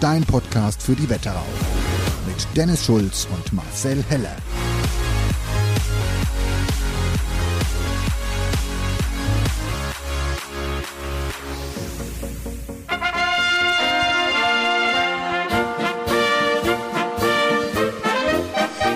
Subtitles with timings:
[0.00, 1.44] Dein Podcast für die Wetterau.
[2.26, 4.34] Mit Dennis Schulz und Marcel Heller.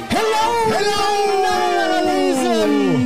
[0.09, 0.65] Hello!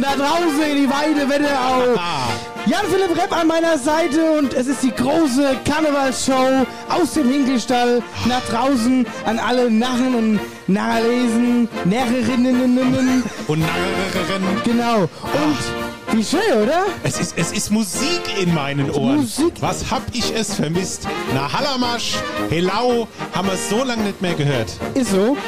[0.00, 2.27] Da draußen in die weite Wetterau.
[2.68, 8.42] Jan-Philipp Repp an meiner Seite und es ist die große Karnevalsshow aus dem Hinkelstall nach
[8.44, 13.22] draußen an alle Narren und Narrlesen, Närrerinnen.
[13.46, 14.62] Und Narrerinnen.
[14.64, 15.02] Genau.
[15.02, 16.84] Und wie schön, oder?
[17.04, 19.16] Es ist, es ist Musik in meinen Ohren.
[19.16, 19.54] Musik.
[19.60, 21.08] Was hab ich es vermisst?
[21.32, 22.16] Na, Hallamasch,
[22.50, 24.72] Helau, haben wir so lange nicht mehr gehört.
[24.92, 25.38] Ist so.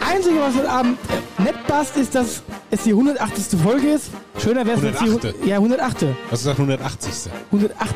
[0.00, 0.98] Einzige, was heute Abend
[1.38, 3.60] äh, nicht passt, ist, dass es die 180.
[3.60, 4.10] Folge ist.
[4.42, 5.34] Schöner wäre es jetzt die 108..
[5.42, 5.96] hu- Ja, 108.
[6.30, 7.12] Was ist das 180.
[7.52, 7.94] 108.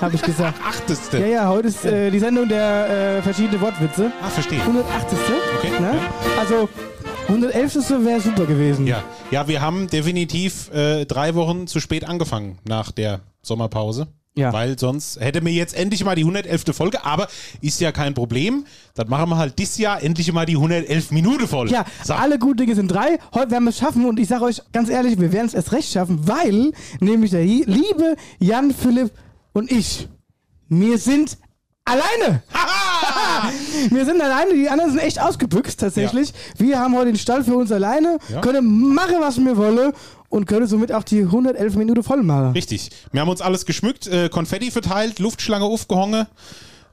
[0.00, 0.58] habe ich gesagt.
[0.66, 1.12] 8.
[1.14, 4.10] Ja, ja, heute ist äh, die Sendung der äh, verschiedenen Wortwitze.
[4.22, 4.60] Ah, verstehe.
[4.60, 5.18] 180.
[5.58, 5.94] Okay, Ne?
[5.94, 6.40] ja.
[6.40, 6.68] Also
[7.28, 7.74] 111.
[8.04, 8.86] wäre super gewesen.
[8.86, 9.02] Ja.
[9.30, 14.08] ja, wir haben definitiv äh, drei Wochen zu spät angefangen nach der Sommerpause.
[14.38, 14.52] Ja.
[14.52, 16.64] Weil sonst hätte mir jetzt endlich mal die 111.
[16.76, 17.26] Folge, aber
[17.62, 18.66] ist ja kein Problem.
[18.94, 21.70] Dann machen wir halt dieses Jahr endlich mal die 111 Minute voll.
[21.70, 22.12] Ja, So.
[22.12, 23.18] alle guten Dinge sind drei.
[23.32, 25.72] Heute werden wir es schaffen und ich sage euch ganz ehrlich, wir werden es erst
[25.72, 29.10] recht schaffen, weil nämlich der liebe Jan Philipp
[29.54, 30.06] und ich,
[30.68, 31.38] wir sind
[31.86, 32.42] alleine.
[33.90, 36.32] wir sind alleine, die anderen sind echt ausgebüxt tatsächlich.
[36.58, 39.92] Wir haben heute den Stall für uns alleine, können machen, was wir wollen
[40.28, 42.52] und können somit auch die 111 Minuten voll machen.
[42.52, 42.90] Richtig.
[43.12, 46.26] Wir haben uns alles geschmückt, äh, Konfetti verteilt, Luftschlange aufgehangen.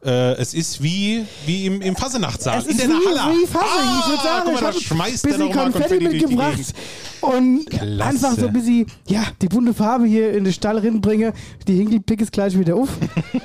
[0.06, 2.60] Äh, es ist wie, wie im, im Fasenachtsaal.
[2.60, 3.38] Es in ist der wie, Halle.
[3.38, 4.00] wie Fassung.
[4.02, 6.74] ich würde sagen, Ah, guck mal, ich da schmeißt ein bisschen Konfetti Konfetti mitgebracht
[7.22, 8.04] und Klasse.
[8.04, 11.32] einfach so ein bisschen, ja, die bunte Farbe hier in den Stall reinbringe.
[11.70, 12.90] Die Hinkelpick ist gleich wieder auf.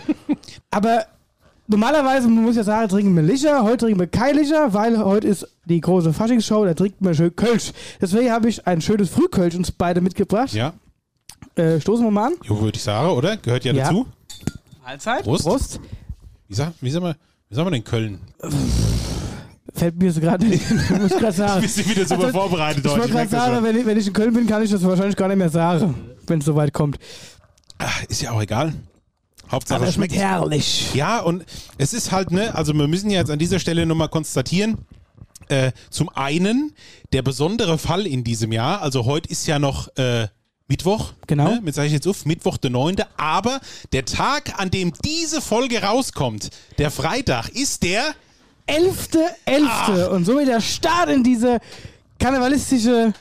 [0.73, 1.07] Aber
[1.69, 3.63] normalerweise, man muss ja sagen, trinken wir Licher.
[3.63, 7.35] Heute trinken wir kein Licher, weil heute ist die große Faschingsshow, da trinkt man schön
[7.37, 7.73] Kölsch.
[8.01, 10.53] Deswegen habe ich ein schönes Frühkölsch uns beide mitgebracht.
[10.53, 10.73] Ja,
[11.55, 12.33] Äh, stoßen wir mal an.
[12.45, 13.37] jo, würde ich sagen, oder?
[13.37, 13.85] Gehört ja, Ja.
[13.85, 14.07] dazu.
[14.85, 15.23] Mahlzeit.
[15.25, 15.45] Prost.
[15.45, 15.81] Prost.
[16.49, 17.17] Wie, sag, wie, sagen wir,
[17.49, 18.19] wie sagen wir denn Köln?
[19.75, 20.65] Fällt mir so gerade nicht.
[20.71, 21.61] Ich muss gerade sagen.
[21.63, 23.01] Bist du wieder super Also, vorbereitet Ich heute?
[23.03, 25.15] wollte merk gerade sagen, wenn ich, wenn ich in Köln bin, kann ich das wahrscheinlich
[25.17, 25.95] gar nicht mehr sagen,
[26.27, 26.99] wenn es soweit kommt.
[27.79, 28.73] Ach, ist ja auch egal.
[29.51, 30.95] Hauptsache es schmeckt herrlich.
[30.95, 31.45] Ja, und
[31.79, 34.79] es ist halt, ne, also wir müssen ja jetzt an dieser Stelle nochmal konstatieren,
[35.49, 36.75] äh, zum einen
[37.13, 40.29] der besondere Fall in diesem Jahr, also heute ist ja noch äh,
[40.67, 41.49] Mittwoch, Genau.
[41.49, 43.61] ne, mit sage ich jetzt auf, Mittwoch der 9., aber
[43.93, 48.15] der Tag, an dem diese Folge rauskommt, der Freitag, ist der
[48.67, 50.07] 11.11.
[50.09, 51.59] Und somit der Start in diese
[52.19, 53.13] karnevalistische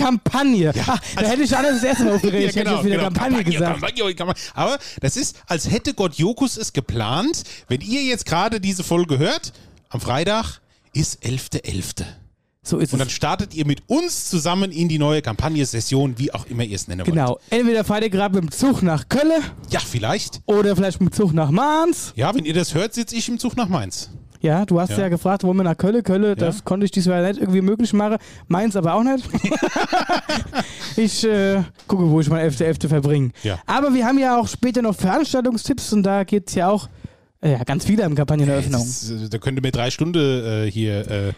[0.00, 0.72] Kampagne.
[0.86, 2.50] Ach, da hätte ich alles das erste Mal aufgeregt.
[2.50, 3.80] ich hätte jetzt wieder Kampagne, gesagt.
[3.80, 4.42] Kampagne, Kampagne.
[4.54, 9.18] Aber das ist, als hätte Gott Jokus es geplant, wenn ihr jetzt gerade diese Folge
[9.18, 9.52] hört,
[9.90, 10.60] am Freitag
[10.92, 12.04] ist 11.11.
[12.62, 13.14] So ist Und dann es.
[13.14, 17.00] startet ihr mit uns zusammen in die neue Kampagne-Session, wie auch immer ihr es nennen
[17.06, 17.14] wollt.
[17.14, 17.38] Genau.
[17.48, 20.40] Entweder fahrt ihr gerade mit dem Zug nach Köln Ja, vielleicht.
[20.44, 22.12] oder vielleicht mit dem Zug nach Mainz.
[22.14, 24.10] Ja, wenn ihr das hört, sitze ich im Zug nach Mainz.
[24.40, 25.08] Ja, du hast ja, Ja.
[25.08, 26.02] gefragt, wollen wir nach Köln?
[26.02, 28.18] Köln, das konnte ich diesmal nicht irgendwie möglich machen.
[28.46, 29.24] Mainz aber auch nicht.
[30.96, 32.88] ich äh, gucke, wo ich mein 11.11.
[32.88, 33.30] verbringe.
[33.42, 33.58] Ja.
[33.66, 36.88] Aber wir haben ja auch später noch Veranstaltungstipps und da geht es ja auch
[37.40, 38.80] äh, ja, ganz viele im Kampagneneröffnung.
[38.82, 40.18] Äh, da könnt ihr mir drei Stunden
[40.66, 41.32] äh, hier äh,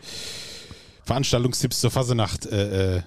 [1.04, 2.46] Veranstaltungstipps zur Fasenacht.
[2.46, 3.02] Äh,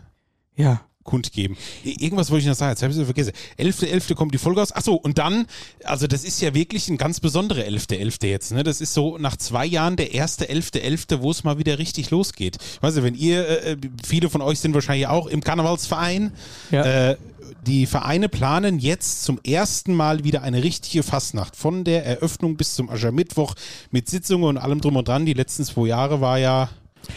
[0.55, 0.81] Ja.
[1.03, 1.57] Kundgeben.
[1.83, 3.33] Irgendwas wollte ich noch sagen, jetzt habe ich es vergessen.
[3.59, 4.15] 11.11.
[4.15, 4.71] kommt die Folge aus.
[4.71, 5.45] Achso, und dann,
[5.83, 8.25] also das ist ja wirklich ein ganz besonderer 11.11.
[8.27, 8.51] jetzt.
[8.51, 8.63] Ne?
[8.63, 12.57] Das ist so nach zwei Jahren der erste 11.11., wo es mal wieder richtig losgeht.
[12.75, 16.31] Ich weiß nicht, wenn ihr, äh, viele von euch sind wahrscheinlich auch im Karnevalsverein.
[16.71, 17.11] Ja.
[17.11, 17.17] Äh,
[17.65, 21.55] die Vereine planen jetzt zum ersten Mal wieder eine richtige Fastnacht.
[21.55, 23.55] Von der Eröffnung bis zum Aschermittwoch
[23.91, 25.25] mit Sitzungen und allem drum und dran.
[25.25, 26.69] Die letzten zwei Jahre war ja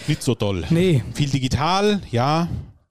[0.06, 0.64] nicht so toll.
[0.70, 1.02] Nee.
[1.14, 2.48] Viel digital, ja.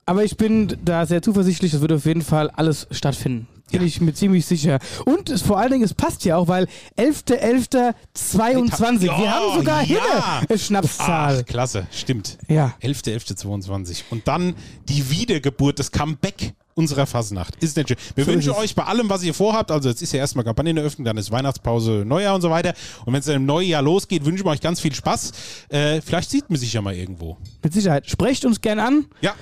[0.07, 3.47] Aber ich bin da sehr zuversichtlich, das wird auf jeden Fall alles stattfinden.
[3.71, 3.87] Bin Ja.
[3.87, 4.77] ich mir ziemlich sicher.
[5.05, 6.67] Und es, vor allen Dingen, es passt ja auch, weil
[6.97, 9.01] 11.11.22.
[9.01, 9.87] Wir haben sogar ja.
[9.87, 10.01] hier
[10.47, 11.39] eine Schnapszahl.
[11.41, 12.37] Ach, klasse, stimmt.
[12.47, 12.75] Ja.
[12.83, 14.03] 11.11.22.
[14.11, 14.53] Und dann
[14.87, 17.55] die Wiedergeburt, das Comeback unserer Fasnacht.
[17.63, 17.97] Ist nicht schön.
[18.15, 21.05] Wir So wünschen euch bei allem, was ihr vorhabt, also jetzt ist ja erstmal Kampagneneröffnung,
[21.05, 22.73] dann ist Weihnachtspause, Neujahr und so weiter.
[23.05, 25.31] Und wenn es dann im neuen Jahr losgeht, wünschen wir euch ganz viel Spaß.
[25.69, 27.37] Äh, vielleicht sieht man sich ja mal irgendwo.
[27.63, 28.09] Mit Sicherheit.
[28.09, 29.05] Sprecht uns gern an.
[29.21, 29.33] Ja,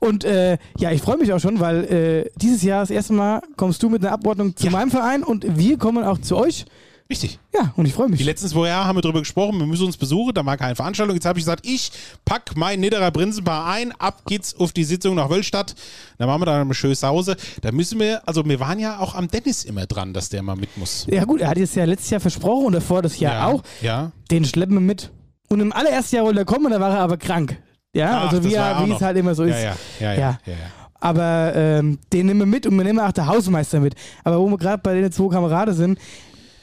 [0.00, 3.40] Und äh, ja, ich freue mich auch schon, weil äh, dieses Jahr das erste Mal
[3.56, 4.72] kommst du mit einer Abordnung zu Ja.
[4.72, 6.64] meinem Verein und wir kommen auch zu euch.
[7.10, 7.38] Richtig.
[7.54, 8.24] Ja, und ich freue Die mich.
[8.24, 11.14] letzten zwei Jahre haben wir darüber gesprochen, wir müssen uns besuchen, da war keine Veranstaltung.
[11.16, 11.90] Jetzt habe ich gesagt, ich
[12.24, 15.74] pack mein Nidderer Prinzenpaar ein, ab geht's auf die Sitzung nach Wölstadt.
[16.18, 17.36] Da machen wir dann eine schöne Sause.
[17.60, 20.56] Da müssen wir, also wir waren ja auch am Dennis immer dran, dass der mal
[20.56, 21.06] mit muss.
[21.10, 23.62] Ja gut, er hat es ja letztes Jahr versprochen und davor das Jahr auch.
[23.82, 24.12] Ja.
[24.30, 25.10] Den schleppen wir mit.
[25.48, 27.56] Und im allerersten Jahr wollte er kommen, da war er aber krank.
[27.92, 29.56] Ja, Ach, also wie, er- wie es halt immer so ist.
[29.56, 30.18] Ja, ja, ja, ja.
[30.20, 30.38] Ja.
[30.46, 30.58] ja, ja.
[31.02, 33.94] Aber ähm, den nehmen wir mit und wir nehmen auch der Hausmeister mit.
[34.22, 35.98] Aber wo wir gerade bei den zwei Kameraden sind,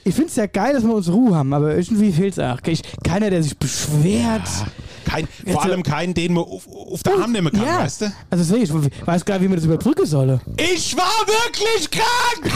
[0.08, 2.60] ich finde es ja geil, dass wir uns Ruhe haben, aber irgendwie fehlt es auch.
[3.04, 4.48] Keiner, der sich beschwert.
[5.06, 7.80] Kein, Jetzt, vor allem äh, keinen, den man auf, auf der Arm nehmen kann, ja.
[7.80, 8.12] weißt du?
[8.30, 10.40] Also sehe ich, ich weiß gar nicht, wie man das überbrücken soll.
[10.58, 12.52] Ich war wirklich krank!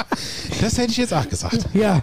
[0.60, 1.66] das hätte ich jetzt auch gesagt.
[1.74, 2.02] Ja,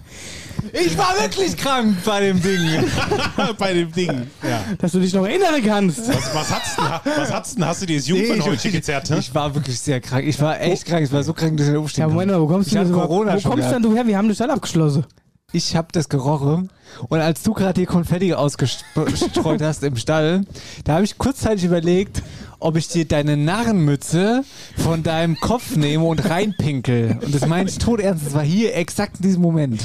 [0.73, 2.83] Ich war wirklich krank bei dem Ding.
[3.57, 4.27] Bei dem Ding.
[4.43, 4.63] Ja.
[4.77, 6.07] dass du dich noch erinnern kannst.
[6.07, 6.85] Was, was hat's denn?
[7.17, 7.65] Was hat's denn?
[7.65, 9.09] Hast du dir das Jungfernhäutchen gezerrt?
[9.09, 9.17] Ne?
[9.19, 10.25] Ich war wirklich sehr krank.
[10.27, 11.03] Ich war echt krank.
[11.05, 12.85] Ich war so krank, dass ich aufstehen Ja, Moment mal, wo kommst Ich du hab
[12.85, 13.83] denn Corona Wo schon kommst gehabt.
[13.83, 14.05] denn du her?
[14.07, 15.05] Wir haben den Stall abgeschlossen.
[15.53, 16.69] Ich habe das gerochen
[17.09, 20.45] und als du gerade hier Konfetti ausgestreut hast im Stall,
[20.85, 22.21] da habe ich kurzzeitig überlegt,
[22.61, 24.43] ob ich dir deine Narrenmütze
[24.77, 27.17] von deinem Kopf nehme und reinpinkel.
[27.21, 28.25] Und das meine ich todernst.
[28.27, 29.81] Das war hier exakt in diesem Moment.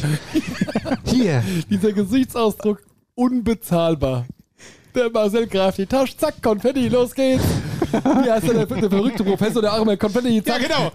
[1.05, 1.43] Hier.
[1.71, 2.83] Dieser Gesichtsausdruck
[3.15, 4.27] unbezahlbar.
[4.95, 7.45] Der Marcel greift die Tasche, zack, Konfetti, los geht's.
[7.93, 10.63] Wie heißt der, der verrückte Professor, der auch immer Konfetti, Ja, zack.
[10.63, 10.91] genau.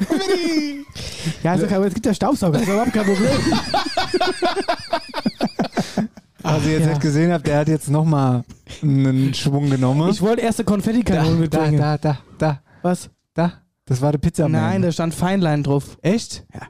[1.44, 3.32] Ja, also, aber es gibt ja Staubsauger, das ist überhaupt kein Problem.
[6.44, 6.90] Also ihr jetzt ja.
[6.90, 8.44] nicht gesehen habt, der hat jetzt nochmal
[8.82, 10.10] einen Schwung genommen.
[10.10, 11.78] Ich wollte erste Konfettikanone da, mitbringen.
[11.78, 13.10] da, da, da, Was?
[13.34, 13.54] da.
[13.86, 14.52] Das war der Pizzamann.
[14.52, 15.98] Nein, da stand Feinlein drauf.
[16.02, 16.46] Echt?
[16.54, 16.62] Ja.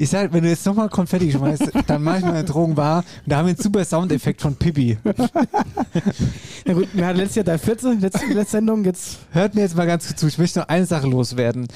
[0.00, 2.98] Ich sag, wenn du jetzt nochmal Konfetti schmeißt, dann mach ich meine Drogen wahr.
[2.98, 4.96] Und da haben wir einen super Soundeffekt von Pippi.
[6.64, 9.18] Na gut, wir hatten letztes Jahr 314, letzte, letzte Sendung, jetzt.
[9.32, 10.26] Hört mir jetzt mal ganz zu.
[10.26, 11.68] Ich möchte noch eine Sache loswerden.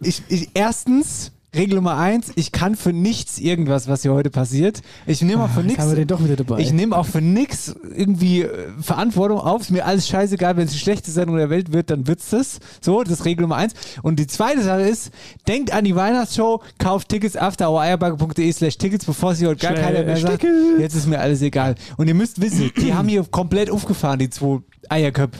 [0.00, 4.80] Ich, ich, erstens, Regel Nummer eins, ich kann für nichts irgendwas, was hier heute passiert.
[5.06, 5.82] Ich nehme auch für Jetzt nichts.
[5.82, 6.60] haben wir den doch wieder dabei.
[6.60, 9.60] Ich nehme auch für nichts irgendwie äh, Verantwortung auf.
[9.60, 10.56] Ist mir alles scheißegal.
[10.56, 12.58] Wenn es die schlechteste Sendung der Welt wird, dann wird's das.
[12.80, 13.74] So, das ist Regel Nummer eins.
[14.02, 15.10] Und die zweite Sache ist,
[15.46, 20.04] denkt an die Weihnachtsshow, kauft Tickets afterhoureierbacke.de slash Tickets, bevor sie heute gar Schnell, keiner
[20.04, 20.46] mehr sagt.
[20.78, 21.74] Jetzt ist mir alles egal.
[21.98, 25.38] Und ihr müsst wissen, die haben hier komplett aufgefahren, die zwei Eierköpfe.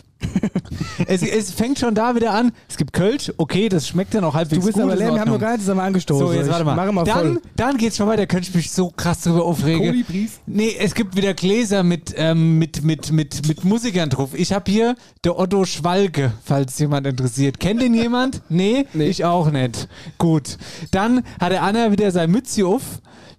[1.07, 2.53] Es, es fängt schon da wieder an.
[2.69, 4.83] Es gibt Kölsch, okay, das schmeckt dann auch halbwegs du bist gut.
[4.85, 6.27] aber leer, wir haben noch gar nicht zusammen angestoßen.
[6.27, 6.93] So, jetzt warte mal.
[6.93, 7.43] Mal dann, voll.
[7.57, 9.87] dann geht's schon weiter, könnte ich mich so krass drüber aufregen.
[9.87, 10.41] Kolibris.
[10.47, 14.31] Nee, es gibt wieder Gläser mit, ähm, mit, mit, mit, mit Musikern drauf.
[14.35, 17.61] Ich habe hier der Otto Schwalke, falls jemand interessiert.
[17.61, 18.43] Kennt den jemand?
[18.53, 19.07] Nee, Nee.
[19.09, 19.89] ich auch nicht.
[20.19, 20.59] Gut.
[20.91, 22.83] Dann hat der Anna wieder sein Mütze auf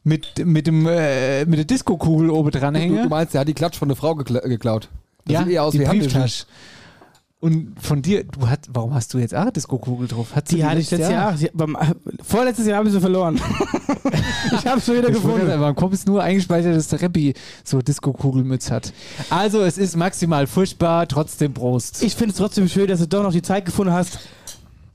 [0.03, 3.53] mit, mit, dem, äh, mit der Disco-Kugel oben dran Du, du meinst, der hat die
[3.53, 4.89] Klatsch von der Frau gekla geklaut.
[5.25, 5.85] Das Ja, sieht eher aus die wie.
[5.85, 6.45] Brieftasche.
[7.39, 10.33] Und von dir, du hast, warum hast du jetzt auch eine Disco-Kugel drauf?
[10.33, 11.35] Hat sie Die hatte ich letztes Jahr.
[11.35, 11.77] Sie, beim,
[12.23, 13.35] vorletztes Jahr habe ich sie verloren.
[14.57, 15.59] ich habe sie wieder Ich wundere, gefunden.
[15.59, 17.33] warum kommt es nur eingespeichert, dass der Reppi
[17.65, 18.93] so Disco-Kugelmütz hat?
[19.29, 22.01] Also, es ist maximal furchtbar, trotzdem Prost.
[22.01, 24.19] Ich finde es trotzdem schön, dass du doch noch die Zeit gefunden hast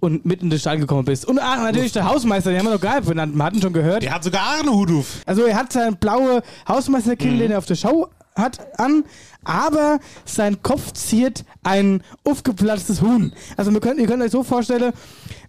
[0.00, 1.26] und mitten in den Stall gekommen bist.
[1.26, 3.34] Und ach, natürlich der Hausmeister, den haben wir noch gar nicht benannt.
[3.36, 4.02] Wir hatten schon gehört.
[4.02, 5.20] Der hat sogar einen Hut auf.
[5.26, 7.38] Also er hat seinen blaue Hausmeisterkind, Mhm.
[7.40, 8.08] den er auf der Show
[8.38, 9.04] hat, an,
[9.44, 13.32] aber sein Kopf ziert ein aufgeplatztes Huhn.
[13.56, 14.92] Also wir können, ihr könnt euch so vorstellen,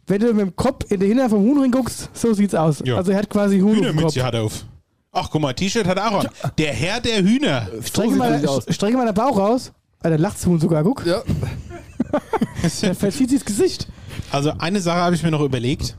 [0.08, 2.82] wenn du mit dem Kopf in den Hintern vom Huhn hinguckst, so sieht's aus.
[2.84, 2.98] Ja.
[2.98, 3.94] Also er hat quasi Huhn auf dem Kopf.
[3.96, 4.66] Hühnermütze hat er auf.
[5.12, 6.30] Ach, guck mal, T-Shirt hat er auch an.
[6.58, 7.68] Der Herr der Hühner.
[7.84, 9.72] Strecke sieht mal, strecke mal den Bauch raus.
[10.02, 11.06] Ah, der lacht's Huhn sogar, guck.
[11.06, 11.22] Ja.
[12.82, 13.88] Der verzieht sich das Gesicht.
[14.32, 15.96] Also eine Sache habe ich mir noch überlegt.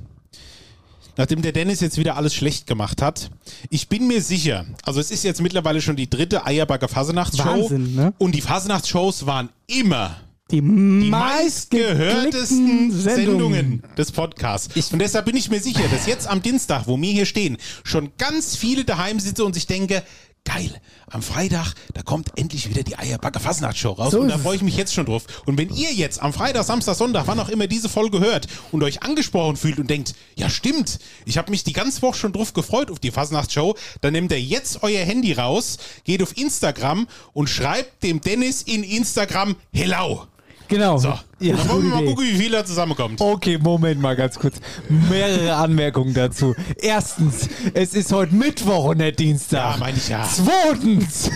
[1.17, 3.31] Nachdem der Dennis jetzt wieder alles schlecht gemacht hat,
[3.69, 7.95] ich bin mir sicher, also es ist jetzt mittlerweile schon die dritte Eierbacker Fasenachtsshow Wahnsinn,
[7.95, 8.15] ne?
[8.19, 10.17] und die Fasenachtsshows waren immer
[10.51, 14.93] Die, die meistgehörtesten meistgeklickten Sendungen des Podcasts.
[14.93, 18.11] und deshalb bin ich mir sicher, dass jetzt am Dienstag, wo wir hier stehen, schon
[18.19, 20.03] ganz viele daheim sitzen und sich denken,
[20.45, 24.13] geil, am Freitag, da kommt endlich wieder die Eierbacke Fasnacht-Show raus.
[24.13, 25.25] So und da freue ich mich jetzt schon drauf.
[25.47, 28.83] Und wenn ihr jetzt am Freitag, Samstag, Sonntag, wann auch immer diese Folge hört und
[28.83, 32.53] euch angesprochen fühlt und denkt, ja stimmt, ich habe mich die ganze Woche schon drauf
[32.53, 37.49] gefreut auf die Fasnacht-Show, dann nehmt ihr jetzt euer Handy raus, geht auf Instagram und
[37.49, 40.27] schreibt dem Dennis in Instagram Hello.
[40.71, 40.99] Genau.
[40.99, 43.21] So, Ja, dann wollen wir mal gucken, wie viel da zusammenkommt.
[43.21, 44.57] Okay, Moment mal ganz kurz.
[44.89, 46.55] Mehrere Anmerkungen dazu.
[46.81, 49.75] Erstens, es ist heute Mittwoch und nicht Dienstag.
[49.75, 50.27] Ja, meine ich ja.
[50.33, 51.29] Zweitens.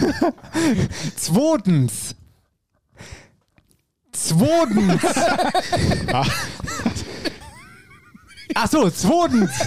[1.16, 2.14] Zweitens.
[4.12, 5.02] Zweitens.
[8.54, 9.50] Ach so, zweitens.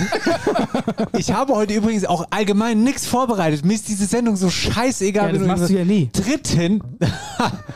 [1.17, 3.65] Ich habe heute übrigens auch allgemein nichts vorbereitet.
[3.65, 5.27] Mir ist diese Sendung so scheißegal.
[5.27, 6.09] Ja, das wenn machst du ja nie.
[6.13, 6.81] Dritten.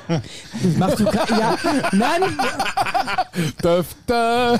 [0.03, 1.58] Das machst du ja,
[1.91, 2.22] nein,
[3.62, 4.60] Döfte.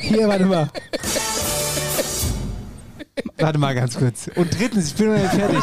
[0.00, 0.68] hier, warte mal.
[3.38, 4.28] Warte mal ganz kurz.
[4.34, 5.62] Und drittens, ich bin noch nicht fertig.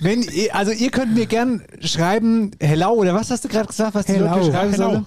[0.00, 3.94] Wenn ihr, also ihr könnt mir gern schreiben, hello, oder was hast du gerade gesagt,
[3.94, 4.30] was die Hello.
[4.36, 4.90] Leute schreiben Hello.
[4.90, 5.06] sollen?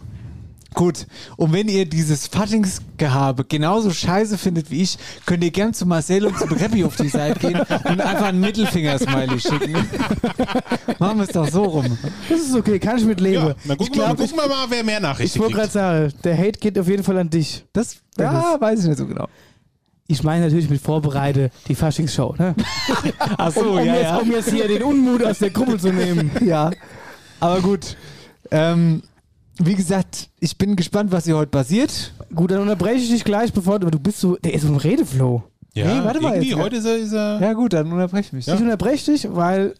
[0.73, 1.05] Gut.
[1.35, 6.25] Und wenn ihr dieses Fattingsgehabe genauso scheiße findet wie ich, könnt ihr gern zu Marcel
[6.25, 9.73] und zu Breppi auf die Seite gehen und einfach einen Mittelfinger-Smiley schicken.
[10.99, 11.97] Machen wir es doch so rum.
[12.29, 13.47] Das ist okay, kann ich mit leben.
[13.47, 15.71] Ja, dann gucken, wir, glaub, gucken wir mal, wer mehr ich, Nachrichten ich wollte gerade
[15.71, 17.65] sagen, der Hate geht auf jeden Fall an dich.
[17.73, 19.27] Das, ja, weiß ich nicht so genau.
[20.07, 22.53] Ich meine natürlich mit Vorbereite die Faschingsshow, ne?
[23.37, 24.17] Ach so, um, ja, jetzt, ja.
[24.17, 26.31] um jetzt hier den Unmut aus der Gruppe zu nehmen.
[26.41, 26.71] Ja,
[27.39, 27.95] aber gut.
[28.51, 29.03] Ähm,
[29.59, 32.13] wie gesagt, ich bin gespannt, was hier heute passiert.
[32.33, 34.75] Gut, dann unterbreche ich dich gleich, bevor du, du bist so, der ist so im
[34.77, 35.43] Redeflow.
[35.73, 36.57] Ja, Nee, warte mal jetzt, ja.
[36.57, 38.47] heute ist er, ist er Ja gut, dann unterbrech mich.
[38.47, 39.73] Ich unterbreche dich, weil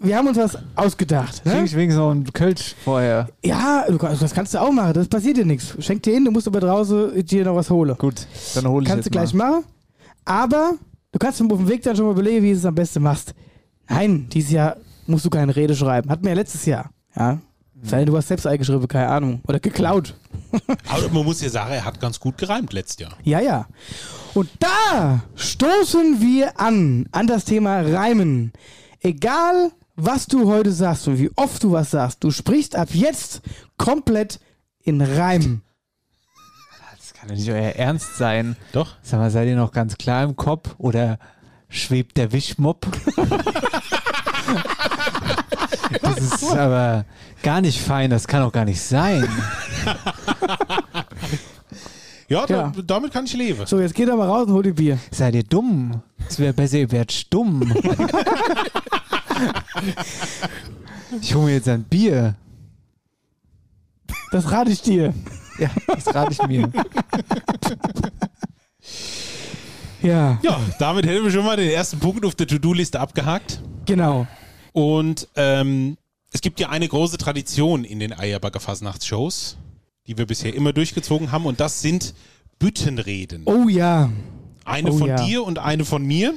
[0.00, 1.44] wir haben uns was ausgedacht.
[1.44, 1.64] Ne?
[1.64, 3.28] ich wenigstens noch einen Kölsch vorher.
[3.44, 5.74] Ja, du, das kannst du auch machen, das passiert dir nichts.
[5.80, 7.96] Schenk dir hin, du musst aber draußen dir noch was holen.
[7.98, 9.50] Gut, dann hole ich Kannst du gleich mal.
[9.50, 9.64] machen.
[10.24, 10.72] Aber
[11.12, 13.34] du kannst auf dem Weg dann schon mal überlegen, wie du es am besten machst.
[13.88, 14.76] Nein, dieses Jahr
[15.06, 16.08] musst du keine Rede schreiben.
[16.10, 16.90] Hatten wir ja letztes Jahr.
[17.14, 17.38] Ja.
[17.84, 19.40] Sei denn, du hast selbst eingeschrieben, keine Ahnung.
[19.46, 20.14] Oder geklaut.
[20.88, 23.12] Aber man muss ja sagen, er hat ganz gut gereimt letztes Jahr.
[23.22, 23.66] Ja, ja.
[24.32, 28.52] Und da stoßen wir an, an das Thema Reimen.
[29.00, 33.42] Egal, was du heute sagst und wie oft du was sagst, du sprichst ab jetzt
[33.76, 34.40] komplett
[34.80, 35.60] in Reim.
[36.98, 38.56] Das kann doch nicht euer Ernst sein.
[38.72, 38.96] Doch.
[39.02, 41.18] Sag mal, seid ihr noch ganz klar im Kopf oder
[41.68, 42.86] schwebt der Wischmopp?
[46.02, 47.04] das ist aber
[47.42, 49.28] gar nicht fein, das kann auch gar nicht sein.
[49.84, 49.94] Ja,
[52.28, 52.46] Ja.
[52.46, 53.66] Da, damit kann ich leben.
[53.66, 54.98] So, jetzt geh doch mal raus und hol dir Bier.
[55.10, 56.02] Seid ihr dumm?
[56.28, 57.70] Es wäre besser, ihr wärt stumm.
[61.20, 62.34] ich hole mir jetzt ein Bier.
[64.32, 65.12] Das rate ich dir.
[65.58, 66.70] Ja, das rate ich mir.
[70.02, 73.60] Ja, Ja, damit hätten wir schon mal den ersten Punkt auf der To-Do-Liste abgehakt.
[73.86, 74.26] genau.
[74.74, 75.96] Und ähm,
[76.32, 79.56] es gibt ja eine große Tradition in den Eierbagger Fasnachtsshows,
[80.08, 82.12] die wir bisher immer durchgezogen haben, und das sind
[82.58, 83.42] Büttenreden.
[83.46, 84.10] Oh ja.
[84.64, 85.24] Eine oh von ja.
[85.24, 86.34] dir und eine von mir.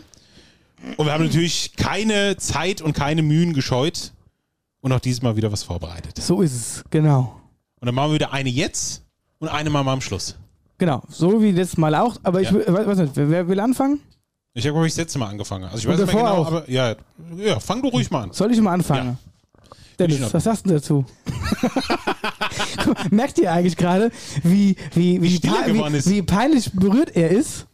[0.98, 4.13] Und wir haben natürlich keine Zeit und keine Mühen gescheut
[4.82, 6.22] und auch dieses Mal wieder was vorbereitet.
[6.22, 6.84] So ist es.
[6.91, 7.41] Genau.
[7.79, 9.01] Und dann machen wir wieder eine jetzt
[9.39, 10.36] und eine mal am Schluss.
[10.77, 11.01] Genau.
[11.10, 12.17] So wie letztes Mal auch.
[12.22, 12.53] Aber ich Ja.
[12.53, 14.00] will- weiß nicht, wer will anfangen?
[14.58, 15.66] Ich habe, glaube ich, das letzte Mal angefangen.
[15.66, 16.48] Also ich Und weiß nicht mehr genau, auch.
[16.48, 16.96] aber ja,
[17.38, 18.32] ja, fang du ruhig mal an.
[18.34, 19.20] Soll ich mal anfangen?
[19.92, 21.06] Ich Dennis, was sagst du dazu?
[23.12, 24.12] Merkt ihr eigentlich gerade,
[24.42, 27.68] wie, wie, wie, wie, wie peinlich berührt er ist?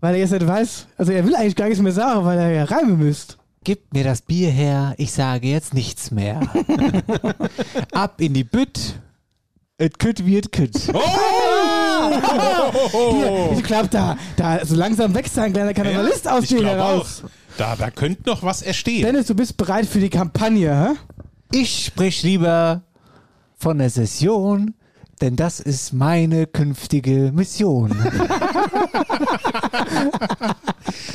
[0.00, 2.52] Weil er jetzt nicht weiß, also er will eigentlich gar nichts mehr sagen, weil er
[2.52, 3.38] ja reimen müsst.
[3.64, 6.40] Gib mir das Bier her, ich sage jetzt nichts mehr.
[7.92, 9.00] Ab in die Bütt.
[9.78, 10.76] Et kütt wird kütt.
[12.92, 16.64] Hier, ich glaube, da, da so langsam wächst da ein kleiner Karnevalist aus ich dir
[16.66, 17.22] heraus.
[17.24, 17.30] auch.
[17.58, 19.02] Da, da könnte noch was erstehen.
[19.04, 20.94] Dennis, du bist bereit für die Kampagne, hä?
[21.52, 22.82] Ich sprich lieber
[23.58, 24.74] von der Session,
[25.20, 27.90] denn das ist meine künftige Mission.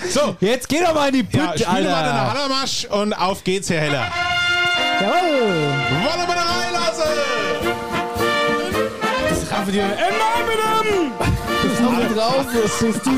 [0.09, 2.33] So, Jetzt geh doch mal in die Bütt, ja, spiel mal den Alter.
[2.33, 4.07] Hallermarsch und auf geht's, Herr Heller.
[5.01, 5.17] Jawohl!
[5.41, 7.03] Wollen wir da reinlassen?
[9.67, 9.79] Raffen die.
[9.79, 10.37] Äh, nein,
[11.83, 12.61] haben wir draußen.
[12.63, 13.09] Bis die,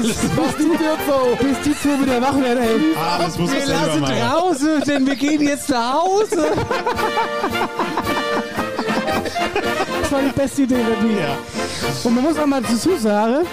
[1.46, 2.96] bis die zwei wieder wach werden, ey.
[2.96, 6.52] Ah, das muss Wir lassen draußen, denn wir gehen jetzt nach Hause.
[10.02, 11.20] Das war die beste Idee der Bühne.
[11.20, 11.38] Ja.
[12.04, 13.46] Und man muss auch mal dazu sagen,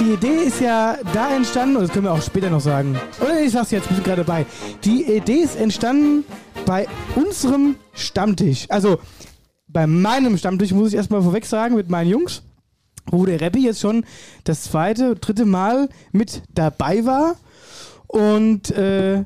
[0.00, 2.98] die Idee ist ja da entstanden, und das können wir auch später noch sagen.
[3.20, 4.46] Oder ich sag's jetzt, wir sind gerade dabei.
[4.84, 6.24] Die Idee ist entstanden
[6.64, 8.66] bei unserem Stammtisch.
[8.68, 8.98] Also
[9.78, 12.42] bei meinem Stammtisch, muss ich erstmal vorweg sagen, mit meinen Jungs,
[13.12, 14.04] wo der Rappi jetzt schon
[14.42, 17.36] das zweite, dritte Mal mit dabei war.
[18.08, 19.18] Und äh,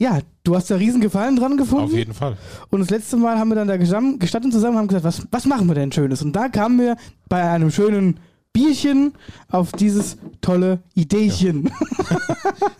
[0.00, 1.84] ja, du hast da riesen Gefallen dran gefunden.
[1.84, 2.36] Auf jeden Fall.
[2.70, 5.46] Und das letzte Mal haben wir dann da gestanden zusammen und haben gesagt, was, was
[5.46, 6.22] machen wir denn Schönes?
[6.22, 6.96] Und da kamen wir
[7.28, 8.18] bei einem schönen
[8.52, 9.12] Bierchen
[9.48, 11.70] auf dieses tolle Ideechen.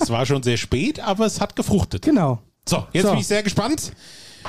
[0.01, 2.03] Es war schon sehr spät, aber es hat gefruchtet.
[2.03, 2.41] genau.
[2.69, 3.11] So, jetzt So.
[3.13, 3.93] bin ich sehr gespannt.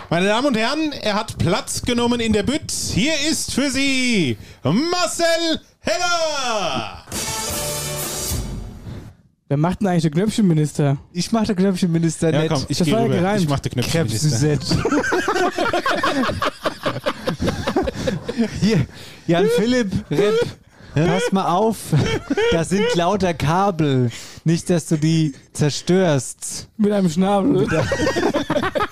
[0.09, 2.71] Meine Damen und Herren, er hat Platz genommen in der Bütt.
[2.71, 7.03] Hier ist für Sie Marcel Heller.
[9.47, 10.97] Wer macht denn eigentlich der Knöpfchenminister?
[11.13, 12.51] Ich mach der Knöpfchenminister Ja, nett.
[12.51, 13.15] komm, ich Das war ja rüber.
[13.19, 13.41] gereimt.
[13.41, 13.91] Ich mach die Knöpfe.
[13.91, 14.59] Krebsset.
[18.61, 18.85] Hier,
[19.27, 20.33] Jan Philipp, Rep,
[20.95, 21.77] pass mal auf.
[22.51, 24.09] Da sind lauter Kabel.
[24.43, 26.67] Nicht, dass du die zerstörst.
[26.77, 27.51] Mit einem Schnabel.
[27.51, 27.69] Mit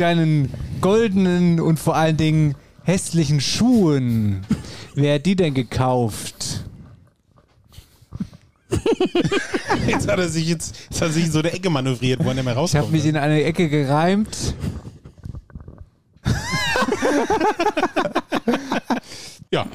[0.00, 4.44] deinen goldenen und vor allen Dingen hässlichen Schuhen.
[4.94, 6.64] Wer hat die denn gekauft?
[9.86, 12.28] Jetzt hat er sich jetzt, jetzt hat er sich in so eine Ecke manövriert, wo
[12.28, 12.84] er nicht mehr Ich rauskommt.
[12.84, 14.54] habe mich in eine Ecke gereimt.
[19.50, 19.66] ja.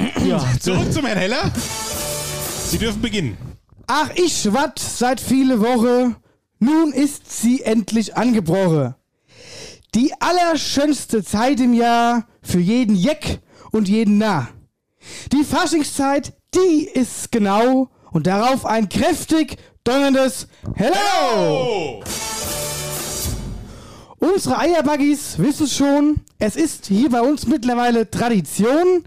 [0.60, 1.52] Zurück zum Herrn Heller.
[2.68, 3.38] Sie dürfen beginnen.
[3.88, 6.16] Ach, ich watt seit viele Woche,
[6.60, 8.96] nun ist sie endlich angebrochen.
[9.96, 13.40] Die allerschönste Zeit im Jahr für jeden Jeck
[13.72, 14.50] und jeden Narr.
[15.32, 22.02] Die Faschingszeit, die ist genau und darauf ein kräftig donnerndes Hello!
[22.02, 22.04] Oh!
[24.18, 29.06] Unsere Eierbuggies wissen schon, es ist hier bei uns mittlerweile Tradition.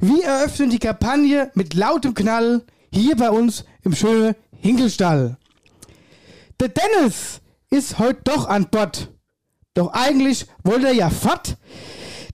[0.00, 2.62] Wir eröffnen die Kampagne mit lautem Knall
[2.92, 5.36] hier bei uns im schönen Hinkelstall.
[6.60, 9.08] Der Dennis ist heute doch an Bord.
[9.74, 11.56] Doch eigentlich wollte er ja fort,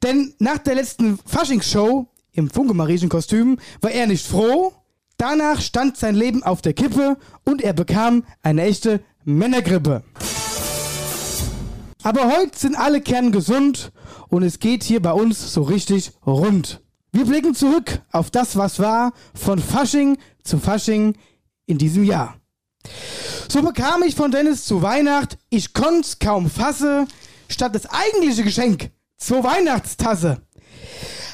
[0.02, 4.72] denn nach der letzten Faschingsshow im Funke-Mariechen-Kostüm war er nicht froh.
[5.16, 10.02] Danach stand sein Leben auf der Kippe und er bekam eine echte Männergrippe.
[12.02, 13.92] Aber heute sind alle kerngesund
[14.28, 16.80] und es geht hier bei uns so richtig rund.
[17.12, 21.16] Wir blicken zurück auf das, was war, von Fasching zu Fasching
[21.66, 22.36] in diesem Jahr.
[23.48, 27.06] So bekam ich von Dennis zu Weihnacht, ich konnt's kaum fasse,
[27.48, 30.42] statt das eigentliche Geschenk, zur Weihnachtstasse.